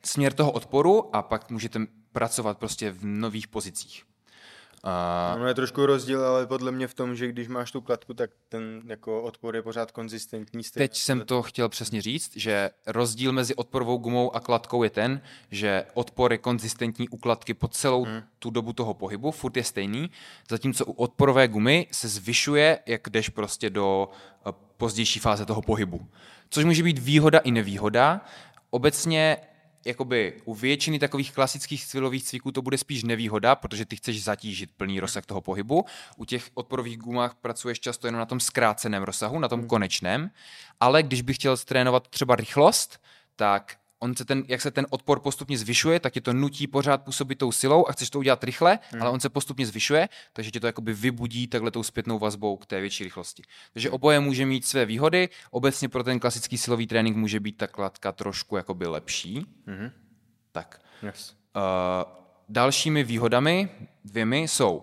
směr 0.03 0.33
toho 0.33 0.51
odporu 0.51 1.15
a 1.15 1.21
pak 1.21 1.51
můžete 1.51 1.79
pracovat 2.11 2.57
prostě 2.57 2.91
v 2.91 3.05
nových 3.05 3.47
pozicích. 3.47 4.06
A... 4.83 5.35
No 5.39 5.47
je 5.47 5.53
trošku 5.53 5.85
rozdíl, 5.85 6.25
ale 6.25 6.47
podle 6.47 6.71
mě 6.71 6.87
v 6.87 6.93
tom, 6.93 7.15
že 7.15 7.27
když 7.27 7.47
máš 7.47 7.71
tu 7.71 7.81
kladku, 7.81 8.13
tak 8.13 8.29
ten 8.49 8.81
jako 8.85 9.21
odpor 9.21 9.55
je 9.55 9.61
pořád 9.61 9.91
konzistentní. 9.91 10.63
Teď 10.73 10.97
jsem 10.97 11.21
to 11.21 11.41
chtěl 11.41 11.69
přesně 11.69 12.01
říct, 12.01 12.37
že 12.37 12.69
rozdíl 12.87 13.31
mezi 13.31 13.55
odporovou 13.55 13.97
gumou 13.97 14.35
a 14.35 14.39
kladkou 14.39 14.83
je 14.83 14.89
ten, 14.89 15.21
že 15.51 15.85
odpor 15.93 16.31
je 16.31 16.37
konzistentní 16.37 17.09
u 17.09 17.17
kladky 17.17 17.53
po 17.53 17.67
celou 17.67 18.03
hmm. 18.03 18.21
tu 18.39 18.49
dobu 18.49 18.73
toho 18.73 18.93
pohybu, 18.93 19.31
furt 19.31 19.57
je 19.57 19.63
stejný, 19.63 20.11
zatímco 20.49 20.85
u 20.85 20.91
odporové 20.91 21.47
gumy 21.47 21.87
se 21.91 22.07
zvyšuje, 22.07 22.79
jak 22.85 23.09
jdeš 23.09 23.29
prostě 23.29 23.69
do 23.69 24.09
eh, 24.47 24.51
pozdější 24.77 25.19
fáze 25.19 25.45
toho 25.45 25.61
pohybu. 25.61 26.07
Což 26.49 26.65
může 26.65 26.83
být 26.83 26.99
výhoda 26.99 27.39
i 27.39 27.51
nevýhoda. 27.51 28.21
Obecně 28.69 29.37
jakoby 29.85 30.41
u 30.45 30.53
většiny 30.53 30.99
takových 30.99 31.31
klasických 31.31 31.83
silových 31.83 32.23
cviků 32.23 32.51
to 32.51 32.61
bude 32.61 32.77
spíš 32.77 33.03
nevýhoda, 33.03 33.55
protože 33.55 33.85
ty 33.85 33.95
chceš 33.95 34.23
zatížit 34.23 34.71
plný 34.77 34.99
rozsah 34.99 35.25
toho 35.25 35.41
pohybu. 35.41 35.85
U 36.17 36.25
těch 36.25 36.49
odporových 36.53 36.97
gumách 36.97 37.35
pracuješ 37.35 37.79
často 37.79 38.07
jenom 38.07 38.19
na 38.19 38.25
tom 38.25 38.39
zkráceném 38.39 39.03
rozsahu, 39.03 39.39
na 39.39 39.47
tom 39.47 39.59
hmm. 39.59 39.69
konečném, 39.69 40.31
ale 40.79 41.03
když 41.03 41.21
bych 41.21 41.35
chtěl 41.35 41.57
trénovat 41.57 42.07
třeba 42.07 42.35
rychlost, 42.35 42.99
tak 43.35 43.77
on 43.99 44.15
se 44.15 44.25
ten, 44.25 44.43
jak 44.47 44.61
se 44.61 44.71
ten 44.71 44.85
odpor 44.89 45.19
postupně 45.19 45.57
zvyšuje, 45.57 45.99
tak 45.99 46.13
tě 46.13 46.21
to 46.21 46.33
nutí 46.33 46.67
pořád 46.67 47.03
působit 47.03 47.35
tou 47.35 47.51
silou 47.51 47.85
a 47.87 47.91
chceš 47.91 48.09
to 48.09 48.19
udělat 48.19 48.43
rychle, 48.43 48.79
hmm. 48.91 49.01
ale 49.01 49.11
on 49.11 49.19
se 49.19 49.29
postupně 49.29 49.65
zvyšuje, 49.65 50.09
takže 50.33 50.51
tě 50.51 50.59
to 50.59 50.67
jakoby 50.67 50.93
vybudí 50.93 51.47
takhle 51.47 51.71
tou 51.71 51.83
zpětnou 51.83 52.19
vazbou 52.19 52.57
k 52.57 52.65
té 52.65 52.81
větší 52.81 53.03
rychlosti. 53.03 53.43
Takže 53.73 53.89
oboje 53.89 54.19
může 54.19 54.45
mít 54.45 54.65
své 54.65 54.85
výhody. 54.85 55.29
Obecně 55.51 55.89
pro 55.89 56.03
ten 56.03 56.19
klasický 56.19 56.57
silový 56.57 56.87
trénink 56.87 57.17
může 57.17 57.39
být 57.39 57.57
ta 57.57 57.67
kladka 57.67 58.11
trošku 58.11 58.57
jakoby 58.57 58.87
lepší. 58.87 59.45
Hmm. 59.67 59.91
Tak. 60.51 60.81
Yes. 61.03 61.35
Uh, 61.55 61.61
dalšími 62.49 63.03
výhodami 63.03 63.69
dvěmi 64.05 64.39
jsou 64.39 64.81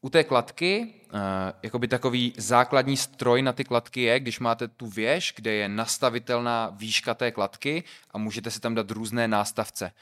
u 0.00 0.10
té 0.10 0.24
kladky, 0.24 0.94
uh, 1.12 1.20
jakoby 1.62 1.88
takový 1.88 2.32
základní 2.36 2.96
stroj 2.96 3.42
na 3.42 3.52
ty 3.52 3.64
kladky 3.64 4.02
je, 4.02 4.20
když 4.20 4.40
máte 4.40 4.68
tu 4.68 4.86
věž, 4.86 5.32
kde 5.36 5.52
je 5.52 5.68
nastavitelná 5.68 6.70
výška 6.76 7.14
té 7.14 7.30
kladky 7.30 7.84
a 8.10 8.18
můžete 8.18 8.50
si 8.50 8.60
tam 8.60 8.74
dát 8.74 8.90
různé 8.90 9.28
nástavce. 9.28 9.92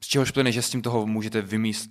Z 0.00 0.06
čehož 0.06 0.30
plyne, 0.30 0.52
že 0.52 0.62
s 0.62 0.70
tím 0.70 0.82
toho 0.82 1.06
můžete 1.06 1.42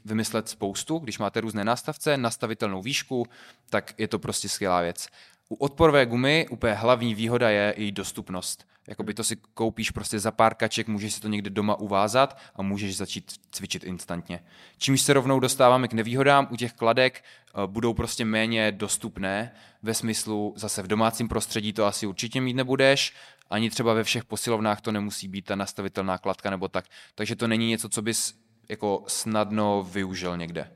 vymyslet 0.06 0.50
spoustu. 0.50 0.98
Když 0.98 1.20
máte 1.20 1.42
různé 1.42 1.64
nástavce, 1.64 2.18
nastavitelnou 2.18 2.82
výšku, 2.82 3.28
tak 3.70 3.94
je 3.98 4.08
to 4.08 4.20
prostě 4.20 4.50
skvělá 4.50 4.82
věc. 4.82 5.08
U 5.50 5.56
odporové 5.56 6.06
gumy 6.06 6.48
úplně 6.50 6.74
hlavní 6.74 7.16
výhoda 7.16 7.50
je 7.50 7.74
její 7.78 7.92
dostupnost. 7.92 8.68
Jakoby 8.88 9.14
to 9.14 9.24
si 9.24 9.36
koupíš 9.36 9.92
prostě 9.92 10.20
za 10.20 10.32
pár 10.32 10.56
kaček, 10.56 10.88
můžeš 10.88 11.14
si 11.14 11.22
to 11.22 11.28
někde 11.28 11.50
doma 11.50 11.76
uvázat 11.76 12.38
a 12.56 12.62
můžeš 12.62 12.98
začít 12.98 13.34
cvičit 13.52 13.84
instantně. 13.84 14.44
Čímž 14.78 15.02
se 15.02 15.14
rovnou 15.14 15.40
dostáváme 15.40 15.88
k 15.88 15.94
nevýhodám, 15.94 16.48
u 16.52 16.56
těch 16.56 16.74
kladek 16.74 17.24
eh, 17.24 17.68
budou 17.68 17.94
prostě 17.94 18.26
méně 18.26 18.72
dostupné, 18.72 19.52
ve 19.84 19.94
smyslu 19.94 20.54
zase 20.58 20.82
v 20.82 20.88
domácím 20.88 21.28
prostředí 21.28 21.74
to 21.74 21.86
asi 21.86 22.08
určitě 22.08 22.42
mít 22.42 22.54
nebudeš, 22.54 23.14
ani 23.50 23.70
třeba 23.70 23.94
ve 23.94 24.04
všech 24.04 24.26
posilovnách 24.26 24.82
to 24.82 24.92
nemusí 24.92 25.28
být 25.28 25.46
ta 25.46 25.56
nastavitelná 25.56 26.18
kladka 26.18 26.50
nebo 26.50 26.68
tak. 26.68 26.86
Takže 27.16 27.36
to 27.36 27.48
není 27.48 27.70
něco, 27.70 27.90
co 27.90 28.02
bys 28.02 28.34
jako 28.70 29.04
snadno 29.08 29.84
využil 29.92 30.38
někde. 30.38 30.72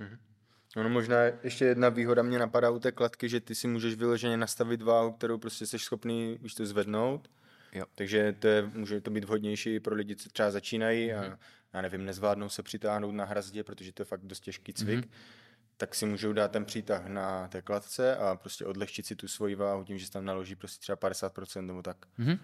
Mm-hmm. 0.00 0.27
No 0.76 0.88
možná 0.88 1.16
ještě 1.22 1.64
jedna 1.64 1.88
výhoda 1.88 2.22
mě 2.22 2.38
napadá 2.38 2.70
u 2.70 2.78
té 2.78 2.92
kladky, 2.92 3.28
že 3.28 3.40
ty 3.40 3.54
si 3.54 3.68
můžeš 3.68 3.94
vyloženě 3.94 4.36
nastavit 4.36 4.82
váhu, 4.82 5.12
kterou 5.12 5.38
prostě 5.38 5.66
jsi 5.66 5.78
schopný 5.78 6.38
už 6.44 6.54
to 6.54 6.66
zvednout. 6.66 7.30
Jo. 7.72 7.84
Takže 7.94 8.34
to 8.38 8.46
je, 8.46 8.70
může 8.74 9.00
to 9.00 9.10
být 9.10 9.24
vhodnější 9.24 9.80
pro 9.80 9.94
lidi, 9.94 10.16
co 10.16 10.28
třeba 10.28 10.50
začínají 10.50 11.12
a 11.12 11.22
mm-hmm. 11.22 11.38
já 11.72 11.82
nevím, 11.82 12.04
nezvládnou 12.04 12.48
se 12.48 12.62
přitáhnout 12.62 13.14
na 13.14 13.24
hrazdě, 13.24 13.64
protože 13.64 13.92
to 13.92 14.02
je 14.02 14.06
fakt 14.06 14.22
dost 14.24 14.40
těžký 14.40 14.72
cvik. 14.72 15.00
Mm-hmm 15.00 15.10
tak 15.78 15.94
si 15.94 16.06
můžou 16.06 16.32
dát 16.32 16.50
ten 16.50 16.64
přítah 16.64 17.06
na 17.06 17.48
té 17.48 17.62
kladce 17.62 18.16
a 18.16 18.36
prostě 18.36 18.66
odlehčit 18.66 19.06
si 19.06 19.16
tu 19.16 19.28
svoji 19.28 19.54
váhu 19.54 19.84
tím, 19.84 19.98
že 19.98 20.06
se 20.06 20.12
tam 20.12 20.24
naloží 20.24 20.56
prostě 20.56 20.80
třeba 20.80 20.96
50% 20.96 21.66
nebo 21.66 21.82
tak. 21.82 21.96
Mm-hmm. 22.18 22.38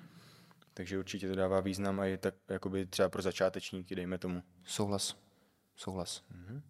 Takže 0.75 0.99
určitě 0.99 1.29
to 1.29 1.35
dává 1.35 1.61
význam 1.61 2.01
a 2.01 2.05
je 2.05 2.19
tak 2.19 2.35
jakoby 2.49 2.87
třeba 2.87 3.09
pro 3.09 3.23
začátečníky, 3.23 3.95
dejme 3.95 4.19
tomu. 4.19 4.43
Souhlas. 4.65 5.17
Souhlas. 5.77 6.23
Mm-hmm. 6.33 6.61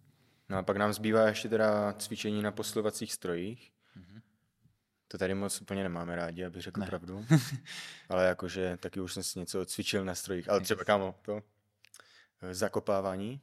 No 0.49 0.57
a 0.57 0.63
pak 0.63 0.77
nám 0.77 0.93
zbývá 0.93 1.27
ještě 1.27 1.49
teda 1.49 1.93
cvičení 1.93 2.41
na 2.41 2.51
poslovacích 2.51 3.13
strojích. 3.13 3.71
Mm-hmm. 3.97 4.21
To 5.07 5.17
tady 5.17 5.33
moc 5.33 5.61
úplně 5.61 5.83
nemáme 5.83 6.15
rádi, 6.15 6.45
abych 6.45 6.61
řekl 6.61 6.79
ne. 6.79 6.85
pravdu. 6.85 7.25
Ale 8.09 8.25
jakože 8.25 8.77
taky 8.77 8.99
už 8.99 9.13
jsem 9.13 9.23
si 9.23 9.39
něco 9.39 9.65
cvičil 9.65 10.05
na 10.05 10.15
strojích. 10.15 10.49
Ale 10.49 10.61
třeba 10.61 10.83
kámo, 10.83 11.15
to 11.21 11.41
eh, 12.41 12.53
zakopávání, 12.53 13.41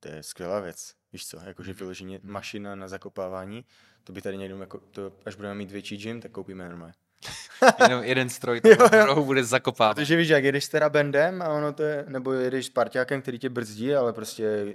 to 0.00 0.08
je 0.08 0.22
skvělá 0.22 0.60
věc. 0.60 0.94
Víš 1.12 1.26
co, 1.26 1.40
jakože 1.40 1.70
mhm. 1.70 1.78
vyloženě 1.78 2.20
mašina 2.22 2.74
na 2.74 2.88
zakopávání, 2.88 3.64
to 4.04 4.12
by 4.12 4.22
tady 4.22 4.36
někdo, 4.36 4.58
jako 4.58 4.78
to, 4.78 5.12
až 5.26 5.34
budeme 5.34 5.54
mít 5.54 5.70
větší 5.70 5.96
gym, 5.96 6.20
tak 6.20 6.32
koupíme 6.32 6.68
normálně. 6.68 6.94
Jenom 7.82 8.04
jeden 8.04 8.28
stroj 8.28 8.60
tam 8.60 9.24
bude 9.24 9.44
zakopávat. 9.44 9.96
Protože 9.96 10.16
víš, 10.16 10.28
jak 10.28 10.44
jedeš 10.44 10.64
s 10.64 10.68
terabendem 10.68 11.42
a 11.42 11.48
ono 11.48 11.72
to 11.72 11.82
je, 11.82 12.04
nebo 12.08 12.32
jedeš 12.32 12.66
s 12.66 12.68
parťákem, 12.68 13.22
který 13.22 13.38
tě 13.38 13.48
brzdí, 13.48 13.94
ale 13.94 14.12
prostě 14.12 14.74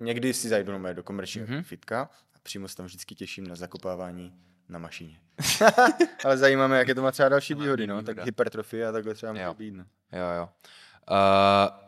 někdy 0.00 0.34
si 0.34 0.48
zajdu 0.48 0.72
do 0.92 1.02
komerčního 1.02 1.46
mm-hmm. 1.46 1.62
fitka 1.62 2.08
a 2.34 2.38
přímo 2.42 2.68
se 2.68 2.76
tam 2.76 2.86
vždycky 2.86 3.14
těším 3.14 3.46
na 3.46 3.56
zakopávání 3.56 4.32
na 4.68 4.78
mašině. 4.78 5.18
ale 6.24 6.38
zajímáme, 6.38 6.78
jaké 6.78 6.94
to 6.94 7.02
má 7.02 7.12
třeba 7.12 7.28
další 7.28 7.54
výhody, 7.54 7.86
no, 7.86 8.02
tak 8.02 8.24
hypertrofie 8.24 8.86
a 8.86 8.92
takhle 8.92 9.14
třeba 9.14 9.32
může 9.32 9.54
být. 9.58 9.74
No. 9.74 9.84
Jo, 10.12 10.26
jo. 10.38 10.48
Uh, 11.10 11.86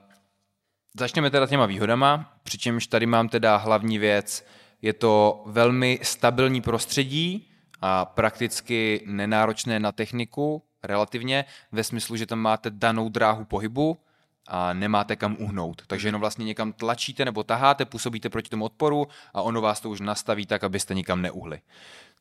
Začněme 0.98 1.30
teda 1.30 1.46
těma 1.46 1.66
výhodama, 1.66 2.38
přičemž 2.42 2.86
tady 2.86 3.06
mám 3.06 3.28
teda 3.28 3.56
hlavní 3.56 3.98
věc, 3.98 4.46
je 4.82 4.92
to 4.92 5.42
velmi 5.46 6.00
stabilní 6.02 6.60
prostředí 6.60 7.50
a 7.80 8.04
prakticky 8.04 9.02
nenáročné 9.06 9.80
na 9.80 9.92
techniku, 9.92 10.62
relativně, 10.82 11.44
ve 11.72 11.84
smyslu, 11.84 12.16
že 12.16 12.26
tam 12.26 12.38
máte 12.38 12.70
danou 12.70 13.08
dráhu 13.08 13.44
pohybu 13.44 13.98
a 14.46 14.72
nemáte 14.72 15.16
kam 15.16 15.36
uhnout. 15.38 15.82
Takže 15.86 16.08
jenom 16.08 16.20
vlastně 16.20 16.44
někam 16.44 16.72
tlačíte 16.72 17.24
nebo 17.24 17.42
taháte, 17.42 17.84
působíte 17.84 18.28
proti 18.28 18.48
tomu 18.48 18.64
odporu 18.64 19.08
a 19.34 19.42
ono 19.42 19.60
vás 19.60 19.80
to 19.80 19.90
už 19.90 20.00
nastaví 20.00 20.46
tak, 20.46 20.64
abyste 20.64 20.94
nikam 20.94 21.22
neuhli. 21.22 21.60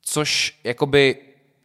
Což 0.02 0.60
jakoby 0.63 1.17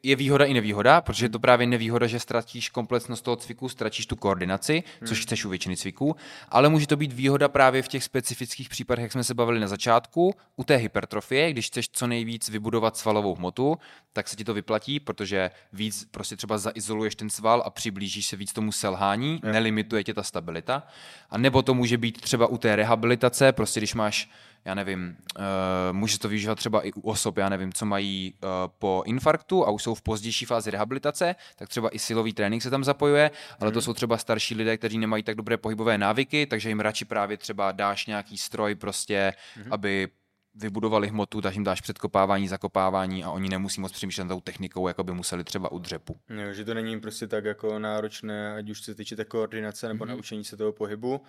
je 0.03 0.17
výhoda 0.17 0.45
i 0.45 0.55
nevýhoda, 0.55 1.01
protože 1.01 1.25
je 1.25 1.29
to 1.29 1.39
právě 1.39 1.67
nevýhoda, 1.67 2.07
že 2.07 2.21
ztratíš 2.21 2.69
komplexnost 2.69 3.25
toho 3.25 3.37
cviku, 3.37 3.69
ztratíš 3.69 4.07
tu 4.07 4.17
koordinaci, 4.17 4.83
hmm. 5.01 5.09
což 5.09 5.21
chceš 5.21 5.45
u 5.45 5.49
většiny 5.49 5.77
cviků, 5.77 6.17
ale 6.49 6.69
může 6.69 6.87
to 6.87 6.97
být 6.97 7.13
výhoda 7.13 7.49
právě 7.49 7.83
v 7.83 7.89
těch 7.89 8.05
specifických 8.05 8.69
případech, 8.69 9.03
jak 9.03 9.13
jsme 9.13 9.25
se 9.25 9.35
bavili 9.35 9.61
na 9.61 9.69
začátku, 9.69 10.35
u 10.57 10.65
té 10.65 10.77
hypertrofie, 10.77 11.51
když 11.51 11.67
chceš 11.67 11.89
co 11.93 12.07
nejvíc 12.07 12.49
vybudovat 12.49 12.97
svalovou 12.97 13.35
hmotu, 13.35 13.79
tak 14.13 14.29
se 14.29 14.37
ti 14.37 14.45
to 14.45 14.55
vyplatí, 14.55 15.01
protože 15.01 15.51
víc 15.73 16.09
prostě 16.11 16.37
třeba 16.37 16.59
zaizoluješ 16.59 17.15
ten 17.15 17.31
sval 17.31 17.63
a 17.67 17.71
přiblížíš 17.71 18.27
se 18.27 18.37
víc 18.37 18.53
tomu 18.53 18.73
selhání, 18.73 19.41
hmm. 19.43 19.53
nelimituje 19.53 20.05
tě 20.05 20.15
ta 20.15 20.23
stabilita. 20.23 20.83
A 21.31 21.39
nebo 21.39 21.63
to 21.63 21.75
může 21.75 21.99
být 21.99 22.21
třeba 22.21 22.47
u 22.47 22.59
té 22.59 22.77
rehabilitace, 22.77 23.53
prostě 23.53 23.81
když 23.81 23.95
máš 23.95 24.29
já 24.65 24.75
nevím, 24.75 25.17
uh, 25.39 25.45
může 25.93 26.19
to 26.19 26.29
využívat 26.29 26.55
třeba 26.55 26.87
i 26.87 26.93
u 26.93 27.01
osob, 27.01 27.39
já 27.39 27.49
nevím, 27.49 27.73
co 27.73 27.87
mají 27.87 28.35
uh, 28.35 28.49
po 28.79 29.03
infarktu 29.07 29.67
a 29.67 29.71
už 29.71 29.83
jsou 29.83 29.95
v 29.95 30.03
pozdější 30.03 30.45
fázi 30.45 30.71
rehabilitace, 30.71 31.35
tak 31.57 31.69
třeba 31.69 31.95
i 31.95 31.99
silový 31.99 32.33
trénink 32.33 32.63
se 32.63 32.71
tam 32.71 32.85
zapojuje, 32.85 33.31
ale 33.61 33.71
mm. 33.71 33.73
to 33.73 33.79
mhm. 33.79 33.85
jsou 33.85 33.95
třeba 33.95 34.19
starší 34.19 34.55
lidé, 34.55 34.77
kteří 34.77 34.99
nemají 34.99 35.23
tak 35.23 35.37
dobré 35.37 35.57
pohybové 35.57 35.99
návyky, 35.99 36.47
takže 36.47 36.69
jim 36.69 36.81
radši 36.81 37.05
právě 37.05 37.37
třeba 37.37 37.73
dáš 37.73 38.07
nějaký 38.07 38.39
stroj 38.39 38.75
prostě, 38.75 39.33
mm. 39.57 39.73
aby 39.73 40.09
vybudovali 40.55 41.09
hmotu, 41.09 41.41
takže 41.41 41.57
jim 41.57 41.65
dáš 41.65 41.81
předkopávání, 41.81 42.49
zakopávání 42.49 43.25
a 43.25 43.31
oni 43.31 43.49
nemusí 43.49 43.81
moc 43.81 43.93
přemýšlet 43.93 44.29
tou 44.29 44.41
technikou, 44.41 44.89
jako 44.89 45.05
by 45.05 45.13
museli 45.13 45.45
třeba 45.45 45.73
u 45.73 45.79
dřepu. 45.79 46.17
No, 46.29 46.53
že 46.53 46.65
to 46.65 46.75
není 46.75 47.01
prostě 47.01 47.27
tak 47.27 47.45
jako 47.45 47.79
náročné, 47.79 48.55
ať 48.55 48.71
už 48.71 48.83
se 48.83 48.95
týče 48.95 49.17
té 49.17 49.25
koordinace 49.25 49.89
nebo 49.89 50.05
mm-hmm. 50.05 50.09
naučení 50.09 50.45
se 50.45 50.57
toho 50.57 50.73
pohybu, 50.73 51.21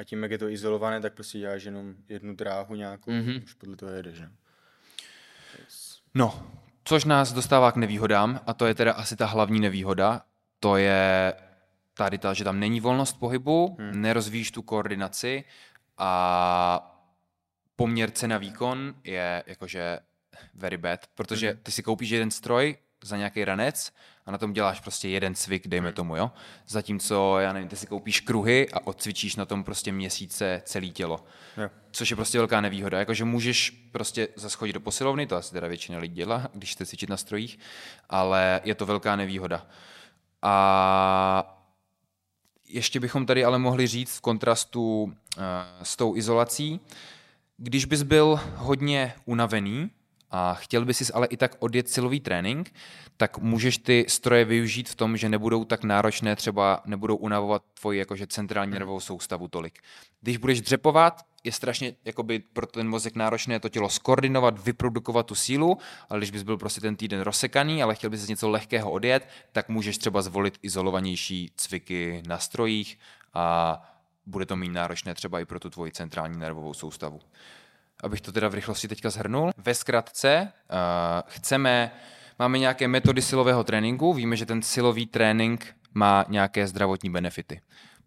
a 0.00 0.04
tím, 0.04 0.22
jak 0.22 0.32
je 0.32 0.38
to 0.38 0.48
izolované, 0.48 1.00
tak 1.00 1.14
prostě 1.14 1.38
děláš 1.38 1.64
jenom 1.64 1.94
jednu 2.08 2.34
dráhu 2.34 2.74
nějakou, 2.74 3.10
mm-hmm. 3.10 3.42
už 3.44 3.54
podle 3.54 3.76
toho 3.76 3.92
jedeš. 3.92 4.20
Ne? 4.20 4.32
Yes. 5.58 6.00
No, 6.14 6.50
což 6.84 7.04
nás 7.04 7.32
dostává 7.32 7.72
k 7.72 7.76
nevýhodám, 7.76 8.40
a 8.46 8.54
to 8.54 8.66
je 8.66 8.74
teda 8.74 8.92
asi 8.92 9.16
ta 9.16 9.26
hlavní 9.26 9.60
nevýhoda, 9.60 10.22
to 10.60 10.76
je 10.76 11.34
tady 11.94 12.18
ta, 12.18 12.34
že 12.34 12.44
tam 12.44 12.60
není 12.60 12.80
volnost 12.80 13.12
pohybu, 13.12 13.76
hmm. 13.78 14.02
nerozvíjíš 14.02 14.50
tu 14.50 14.62
koordinaci 14.62 15.44
a 15.98 17.02
poměr 17.76 18.10
cena 18.10 18.38
výkon 18.38 18.94
je 19.04 19.44
jakože 19.46 19.98
very 20.54 20.76
bad, 20.76 21.06
protože 21.14 21.50
hmm. 21.50 21.60
ty 21.62 21.72
si 21.72 21.82
koupíš 21.82 22.10
jeden 22.10 22.30
stroj 22.30 22.76
za 23.04 23.16
nějaký 23.16 23.44
ranec 23.44 23.92
a 24.26 24.30
na 24.30 24.38
tom 24.38 24.52
děláš 24.52 24.80
prostě 24.80 25.08
jeden 25.08 25.34
cvik, 25.34 25.68
dejme 25.68 25.92
tomu, 25.92 26.16
jo. 26.16 26.30
Zatímco, 26.66 27.38
já 27.38 27.52
nevím, 27.52 27.68
ty 27.68 27.76
si 27.76 27.86
koupíš 27.86 28.20
kruhy 28.20 28.68
a 28.72 28.86
odcvičíš 28.86 29.36
na 29.36 29.44
tom 29.44 29.64
prostě 29.64 29.92
měsíce 29.92 30.62
celé 30.64 30.86
tělo. 30.86 31.24
Jo. 31.56 31.70
Což 31.90 32.10
je 32.10 32.16
prostě 32.16 32.38
velká 32.38 32.60
nevýhoda. 32.60 32.98
Jakože 32.98 33.24
můžeš 33.24 33.70
prostě 33.92 34.28
zaschodit 34.36 34.74
do 34.74 34.80
posilovny, 34.80 35.26
to 35.26 35.36
asi 35.36 35.52
teda 35.52 35.68
většina 35.68 35.98
lidí 35.98 36.14
dělá, 36.14 36.48
když 36.54 36.72
chce 36.72 36.86
cvičit 36.86 37.10
na 37.10 37.16
strojích, 37.16 37.58
ale 38.08 38.60
je 38.64 38.74
to 38.74 38.86
velká 38.86 39.16
nevýhoda. 39.16 39.66
A 40.42 41.56
ještě 42.68 43.00
bychom 43.00 43.26
tady 43.26 43.44
ale 43.44 43.58
mohli 43.58 43.86
říct 43.86 44.16
v 44.16 44.20
kontrastu 44.20 45.02
uh, 45.02 45.12
s 45.82 45.96
tou 45.96 46.16
izolací, 46.16 46.80
Když 47.56 47.84
bys 47.84 48.02
byl 48.02 48.40
hodně 48.56 49.14
unavený 49.24 49.90
a 50.30 50.54
chtěl 50.54 50.84
bys 50.84 50.98
si 50.98 51.12
ale 51.12 51.26
i 51.26 51.36
tak 51.36 51.56
odjet 51.58 51.88
silový 51.88 52.20
trénink, 52.20 52.74
tak 53.16 53.38
můžeš 53.38 53.78
ty 53.78 54.04
stroje 54.08 54.44
využít 54.44 54.88
v 54.88 54.94
tom, 54.94 55.16
že 55.16 55.28
nebudou 55.28 55.64
tak 55.64 55.84
náročné, 55.84 56.36
třeba 56.36 56.82
nebudou 56.86 57.16
unavovat 57.16 57.62
tvoji 57.80 57.98
jakože 57.98 58.26
centrální 58.26 58.72
nervovou 58.72 59.00
soustavu 59.00 59.48
tolik. 59.48 59.78
Když 60.20 60.36
budeš 60.36 60.60
dřepovat, 60.60 61.22
je 61.44 61.52
strašně 61.52 61.94
jakoby, 62.04 62.38
pro 62.38 62.66
ten 62.66 62.88
mozek 62.88 63.14
náročné 63.14 63.60
to 63.60 63.68
tělo 63.68 63.88
skoordinovat, 63.88 64.64
vyprodukovat 64.64 65.26
tu 65.26 65.34
sílu, 65.34 65.78
ale 66.08 66.20
když 66.20 66.30
bys 66.30 66.42
byl 66.42 66.56
prostě 66.56 66.80
ten 66.80 66.96
týden 66.96 67.20
rozsekaný, 67.20 67.82
ale 67.82 67.94
chtěl 67.94 68.10
bys 68.10 68.28
něco 68.28 68.48
lehkého 68.48 68.90
odjet, 68.90 69.28
tak 69.52 69.68
můžeš 69.68 69.98
třeba 69.98 70.22
zvolit 70.22 70.58
izolovanější 70.62 71.52
cviky 71.56 72.22
na 72.26 72.38
strojích 72.38 72.98
a 73.34 73.76
bude 74.26 74.46
to 74.46 74.56
méně 74.56 74.72
náročné 74.72 75.14
třeba 75.14 75.40
i 75.40 75.44
pro 75.44 75.60
tu 75.60 75.70
tvoji 75.70 75.92
centrální 75.92 76.38
nervovou 76.38 76.74
soustavu. 76.74 77.20
Abych 78.02 78.20
to 78.20 78.32
teda 78.32 78.48
v 78.48 78.54
rychlosti 78.54 78.88
teďka 78.88 79.10
zhrnul. 79.10 79.50
Ve 79.56 79.74
zkratce 79.74 80.52
uh, 80.70 80.76
chceme, 81.26 81.90
máme 82.38 82.58
nějaké 82.58 82.88
metody 82.88 83.22
silového 83.22 83.64
tréninku, 83.64 84.12
víme, 84.12 84.36
že 84.36 84.46
ten 84.46 84.62
silový 84.62 85.06
trénink 85.06 85.74
má 85.94 86.24
nějaké 86.28 86.66
zdravotní 86.66 87.10
benefity. 87.10 87.60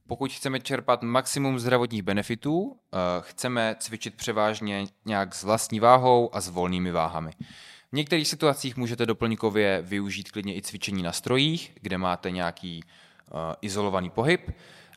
Pokud 0.07 0.31
chceme 0.31 0.59
čerpat 0.59 1.03
maximum 1.03 1.59
zdravotních 1.59 2.03
benefitů, 2.03 2.75
eh, 2.93 2.97
chceme 3.19 3.75
cvičit 3.79 4.15
převážně 4.15 4.85
nějak 5.05 5.35
s 5.35 5.43
vlastní 5.43 5.79
váhou 5.79 6.35
a 6.35 6.41
s 6.41 6.49
volnými 6.49 6.91
váhami. 6.91 7.31
V 7.91 7.95
některých 7.95 8.27
situacích 8.27 8.77
můžete 8.77 9.05
doplňkově 9.05 9.81
využít 9.81 10.31
klidně 10.31 10.55
i 10.55 10.61
cvičení 10.61 11.03
na 11.03 11.11
strojích, 11.11 11.71
kde 11.81 11.97
máte 11.97 12.31
nějaký 12.31 12.83
uh, 12.83 13.39
izolovaný 13.61 14.09
pohyb 14.09 14.51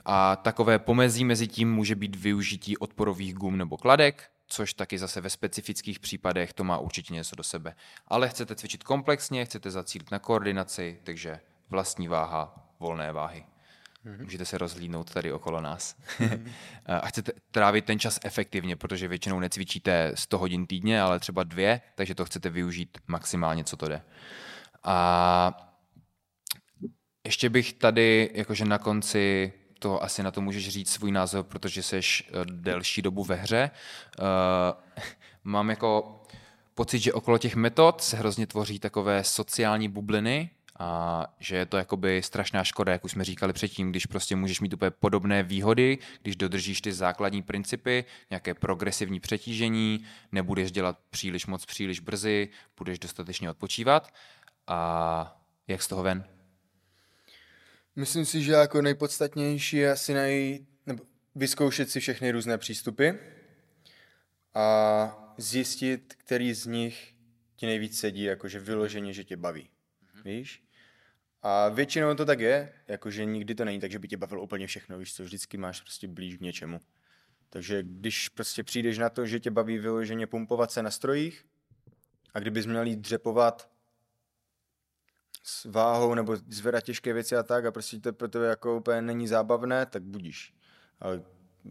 a 0.04 0.36
takové 0.36 0.78
pomezí 0.78 1.24
mezi 1.24 1.48
tím 1.48 1.72
může 1.72 1.94
být 1.94 2.16
využití 2.16 2.78
odporových 2.78 3.34
gum 3.34 3.58
nebo 3.58 3.76
kladek, 3.76 4.30
což 4.46 4.74
taky 4.74 4.98
zase 4.98 5.20
ve 5.20 5.30
specifických 5.30 6.00
případech 6.00 6.52
to 6.52 6.64
má 6.64 6.78
určitě 6.78 7.14
něco 7.14 7.36
do 7.36 7.42
sebe. 7.42 7.74
Ale 8.08 8.28
chcete 8.28 8.56
cvičit 8.56 8.84
komplexně, 8.84 9.44
chcete 9.44 9.70
zacílit 9.70 10.10
na 10.10 10.18
koordinaci, 10.18 11.00
takže 11.04 11.40
vlastní 11.70 12.08
váha, 12.08 12.68
volné 12.80 13.12
váhy. 13.12 13.46
Mm-hmm. 14.06 14.22
Můžete 14.22 14.44
se 14.44 14.58
rozhlídnout 14.58 15.12
tady 15.12 15.32
okolo 15.32 15.60
nás. 15.60 15.96
Mm-hmm. 16.18 16.50
a 16.86 17.06
chcete 17.06 17.32
trávit 17.50 17.84
ten 17.84 17.98
čas 17.98 18.18
efektivně, 18.24 18.76
protože 18.76 19.08
většinou 19.08 19.40
necvičíte 19.40 20.12
100 20.14 20.38
hodin 20.38 20.66
týdně, 20.66 21.00
ale 21.00 21.20
třeba 21.20 21.44
dvě, 21.44 21.80
takže 21.94 22.14
to 22.14 22.24
chcete 22.24 22.50
využít 22.50 22.98
maximálně, 23.06 23.64
co 23.64 23.76
to 23.76 23.88
jde. 23.88 24.02
A 24.84 25.72
ještě 27.24 27.50
bych 27.50 27.72
tady, 27.72 28.30
jakože 28.34 28.64
na 28.64 28.78
konci 28.78 29.52
to 29.86 30.02
asi 30.02 30.22
na 30.22 30.30
to 30.30 30.40
můžeš 30.40 30.68
říct 30.68 30.92
svůj 30.92 31.12
názor, 31.12 31.44
protože 31.44 31.82
jsi 31.82 31.98
eh, 31.98 32.30
delší 32.44 33.02
dobu 33.02 33.24
ve 33.24 33.34
hře. 33.34 33.70
Uh, 34.18 35.04
mám 35.44 35.70
jako 35.70 36.20
pocit, 36.74 36.98
že 36.98 37.12
okolo 37.12 37.38
těch 37.38 37.56
metod 37.56 38.02
se 38.02 38.16
hrozně 38.16 38.46
tvoří 38.46 38.78
takové 38.78 39.24
sociální 39.24 39.88
bubliny, 39.88 40.50
a 40.78 41.26
že 41.38 41.56
je 41.56 41.66
to 41.66 41.76
jakoby 41.76 42.22
strašná 42.22 42.64
škoda, 42.64 42.92
jak 42.92 43.04
už 43.04 43.12
jsme 43.12 43.24
říkali 43.24 43.52
předtím, 43.52 43.90
když 43.90 44.06
prostě 44.06 44.36
můžeš 44.36 44.60
mít 44.60 44.74
úplně 44.74 44.90
podobné 44.90 45.42
výhody, 45.42 45.98
když 46.22 46.36
dodržíš 46.36 46.80
ty 46.80 46.92
základní 46.92 47.42
principy, 47.42 48.04
nějaké 48.30 48.54
progresivní 48.54 49.20
přetížení, 49.20 50.04
nebudeš 50.32 50.72
dělat 50.72 50.98
příliš 51.10 51.46
moc 51.46 51.66
příliš 51.66 52.00
brzy, 52.00 52.48
budeš 52.78 52.98
dostatečně 52.98 53.50
odpočívat 53.50 54.08
a 54.66 55.40
jak 55.68 55.82
z 55.82 55.88
toho 55.88 56.02
ven? 56.02 56.35
Myslím 57.96 58.24
si, 58.24 58.42
že 58.42 58.52
jako 58.52 58.82
nejpodstatnější 58.82 59.76
je 59.76 59.90
asi 59.90 60.14
najít, 60.14 60.68
nebo 60.86 61.04
vyzkoušet 61.34 61.90
si 61.90 62.00
všechny 62.00 62.30
různé 62.30 62.58
přístupy 62.58 63.10
a 64.54 65.34
zjistit, 65.38 66.14
který 66.14 66.54
z 66.54 66.66
nich 66.66 67.14
ti 67.56 67.66
nejvíc 67.66 67.98
sedí, 67.98 68.22
jakože 68.22 68.60
vyloženě, 68.60 69.12
že 69.12 69.24
tě 69.24 69.36
baví. 69.36 69.62
Mm-hmm. 69.62 70.22
Víš? 70.24 70.62
A 71.42 71.68
většinou 71.68 72.14
to 72.14 72.24
tak 72.24 72.40
je, 72.40 72.72
jakože 72.88 73.24
nikdy 73.24 73.54
to 73.54 73.64
není 73.64 73.80
tak, 73.80 73.90
že 73.90 73.98
by 73.98 74.08
tě 74.08 74.16
bavilo 74.16 74.42
úplně 74.42 74.66
všechno, 74.66 74.98
víš 74.98 75.14
co, 75.14 75.24
vždycky 75.24 75.56
máš 75.56 75.80
prostě 75.80 76.08
blíž 76.08 76.36
k 76.36 76.40
něčemu. 76.40 76.80
Takže 77.50 77.82
když 77.82 78.28
prostě 78.28 78.62
přijdeš 78.62 78.98
na 78.98 79.10
to, 79.10 79.26
že 79.26 79.40
tě 79.40 79.50
baví 79.50 79.78
vyloženě 79.78 80.26
pumpovat 80.26 80.72
se 80.72 80.82
na 80.82 80.90
strojích 80.90 81.46
a 82.34 82.38
kdybys 82.38 82.66
měl 82.66 82.86
jít 82.86 82.98
dřepovat 82.98 83.75
s 85.48 85.64
váhou 85.64 86.14
nebo 86.14 86.36
zvedat 86.36 86.84
těžké 86.84 87.12
věci 87.12 87.36
a 87.36 87.42
tak 87.42 87.64
a 87.64 87.72
prostě 87.72 88.00
to 88.00 88.12
pro 88.12 88.28
tebe 88.28 88.46
jako 88.46 88.76
úplně 88.76 89.02
není 89.02 89.28
zábavné, 89.28 89.86
tak 89.86 90.02
budíš. 90.02 90.54
Ale 91.00 91.22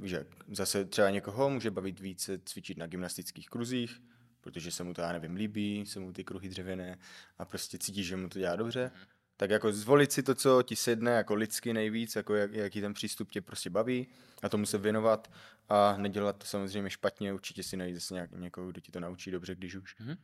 že 0.04 0.26
zase 0.52 0.86
třeba 0.86 1.10
někoho 1.10 1.50
může 1.50 1.72
bavit 1.72 2.00
více 2.00 2.40
cvičit 2.46 2.78
na 2.78 2.88
gymnastických 2.88 3.50
kruzích, 3.50 4.02
protože 4.42 4.72
se 4.72 4.84
mu 4.84 4.94
to, 4.94 5.02
já 5.02 5.12
nevím, 5.12 5.36
líbí, 5.36 5.86
se 5.86 6.00
mu 6.00 6.14
ty 6.14 6.24
kruhy 6.24 6.50
dřevěné 6.50 6.98
a 7.38 7.46
prostě 7.46 7.78
cítí, 7.78 8.04
že 8.04 8.16
mu 8.16 8.30
to 8.30 8.40
dělá 8.40 8.56
dobře. 8.56 8.92
Tak 9.38 9.50
jako 9.50 9.72
zvolit 9.72 10.12
si 10.12 10.24
to, 10.24 10.36
co 10.36 10.64
ti 10.64 10.76
sedne 10.76 11.12
jako 11.12 11.36
lidsky 11.36 11.74
nejvíc, 11.74 12.16
jako 12.16 12.36
jak, 12.36 12.54
jaký 12.54 12.82
ten 12.82 12.94
přístup 12.94 13.32
tě 13.32 13.42
prostě 13.42 13.70
baví 13.70 14.08
a 14.44 14.50
tomu 14.50 14.66
se 14.66 14.78
věnovat 14.78 15.32
a 15.70 15.98
nedělat 15.98 16.38
to 16.38 16.46
samozřejmě 16.46 16.90
špatně, 16.90 17.34
určitě 17.34 17.64
si 17.64 17.78
najít 17.78 17.96
zase 17.96 18.14
nějak, 18.14 18.32
někoho, 18.32 18.68
kdo 18.68 18.82
ti 18.82 18.92
to 18.92 19.00
naučí 19.00 19.32
dobře, 19.32 19.56
když 19.56 19.76
už. 19.76 19.96
Mm-hmm 20.00 20.18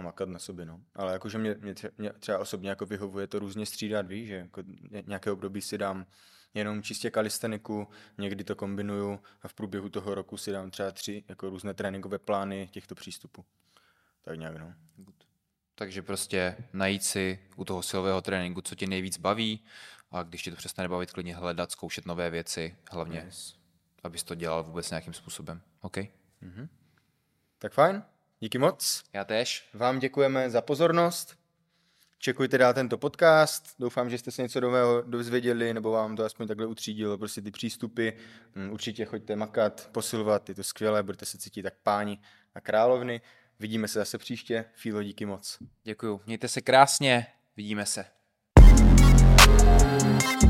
a 0.00 0.02
makat 0.02 0.28
na 0.28 0.38
sobě, 0.38 0.64
no. 0.66 0.80
Ale 0.94 1.12
jakože 1.12 1.38
mě, 1.38 1.56
mě, 1.60 1.74
třeba, 1.74 1.92
mě 1.98 2.12
třeba 2.12 2.38
osobně 2.38 2.68
jako 2.70 2.86
vyhovuje 2.86 3.26
to 3.26 3.38
různě 3.38 3.66
střídat, 3.66 4.06
víš, 4.06 4.28
že 4.28 4.34
jako 4.34 4.62
nějaké 5.06 5.30
období 5.30 5.60
si 5.60 5.78
dám 5.78 6.06
jenom 6.54 6.82
čistě 6.82 7.10
kalisteniku, 7.10 7.88
někdy 8.18 8.44
to 8.44 8.56
kombinuju 8.56 9.20
a 9.42 9.48
v 9.48 9.54
průběhu 9.54 9.88
toho 9.88 10.14
roku 10.14 10.36
si 10.36 10.52
dám 10.52 10.70
třeba 10.70 10.90
tři 10.90 11.24
jako 11.28 11.50
různé 11.50 11.74
tréninkové 11.74 12.18
plány 12.18 12.68
těchto 12.72 12.94
přístupů. 12.94 13.44
Tak 14.22 14.38
nějak, 14.38 14.56
no. 14.56 14.74
Takže 15.74 16.02
prostě 16.02 16.56
najít 16.72 17.04
si 17.04 17.38
u 17.56 17.64
toho 17.64 17.82
silového 17.82 18.22
tréninku, 18.22 18.60
co 18.60 18.74
tě 18.74 18.86
nejvíc 18.86 19.18
baví 19.18 19.64
a 20.10 20.22
když 20.22 20.42
ti 20.42 20.50
to 20.50 20.56
přestane 20.56 20.88
bavit, 20.88 21.12
klidně 21.12 21.36
hledat, 21.36 21.70
zkoušet 21.70 22.06
nové 22.06 22.30
věci, 22.30 22.76
hlavně, 22.90 23.18
yes. 23.18 23.56
abys 24.02 24.22
to 24.22 24.34
dělal 24.34 24.64
vůbec 24.64 24.90
nějakým 24.90 25.12
způsobem. 25.12 25.62
OK? 25.80 25.96
Mm-hmm. 25.96 26.68
Tak 27.58 27.72
fajn. 27.72 28.02
Díky 28.40 28.58
moc. 28.58 29.02
Já 29.12 29.24
tež. 29.24 29.68
Vám 29.74 29.98
děkujeme 29.98 30.50
za 30.50 30.60
pozornost. 30.60 31.36
Čekujte 32.18 32.58
dál 32.58 32.74
tento 32.74 32.98
podcast. 32.98 33.74
Doufám, 33.78 34.10
že 34.10 34.18
jste 34.18 34.30
se 34.30 34.42
něco 34.42 34.60
nového 34.60 35.02
dozvěděli, 35.02 35.74
nebo 35.74 35.90
vám 35.90 36.16
to 36.16 36.24
aspoň 36.24 36.46
takhle 36.46 36.66
utřídilo, 36.66 37.18
prostě 37.18 37.42
ty 37.42 37.50
přístupy. 37.50 38.10
Hm, 38.56 38.70
určitě 38.70 39.04
choďte 39.04 39.36
makat, 39.36 39.88
posilovat, 39.92 40.48
je 40.48 40.54
to 40.54 40.62
skvělé, 40.62 41.02
budete 41.02 41.26
se 41.26 41.38
cítit 41.38 41.62
tak 41.62 41.74
páni 41.82 42.18
a 42.54 42.60
královny. 42.60 43.20
Vidíme 43.58 43.88
se 43.88 43.98
zase 43.98 44.18
příště. 44.18 44.64
Fílo, 44.74 45.02
díky 45.02 45.26
moc. 45.26 45.58
Děkuju. 45.84 46.20
Mějte 46.26 46.48
se 46.48 46.60
krásně. 46.60 47.26
Vidíme 47.56 47.86
se. 47.86 48.04
thank 50.20 50.42
you 50.42 50.49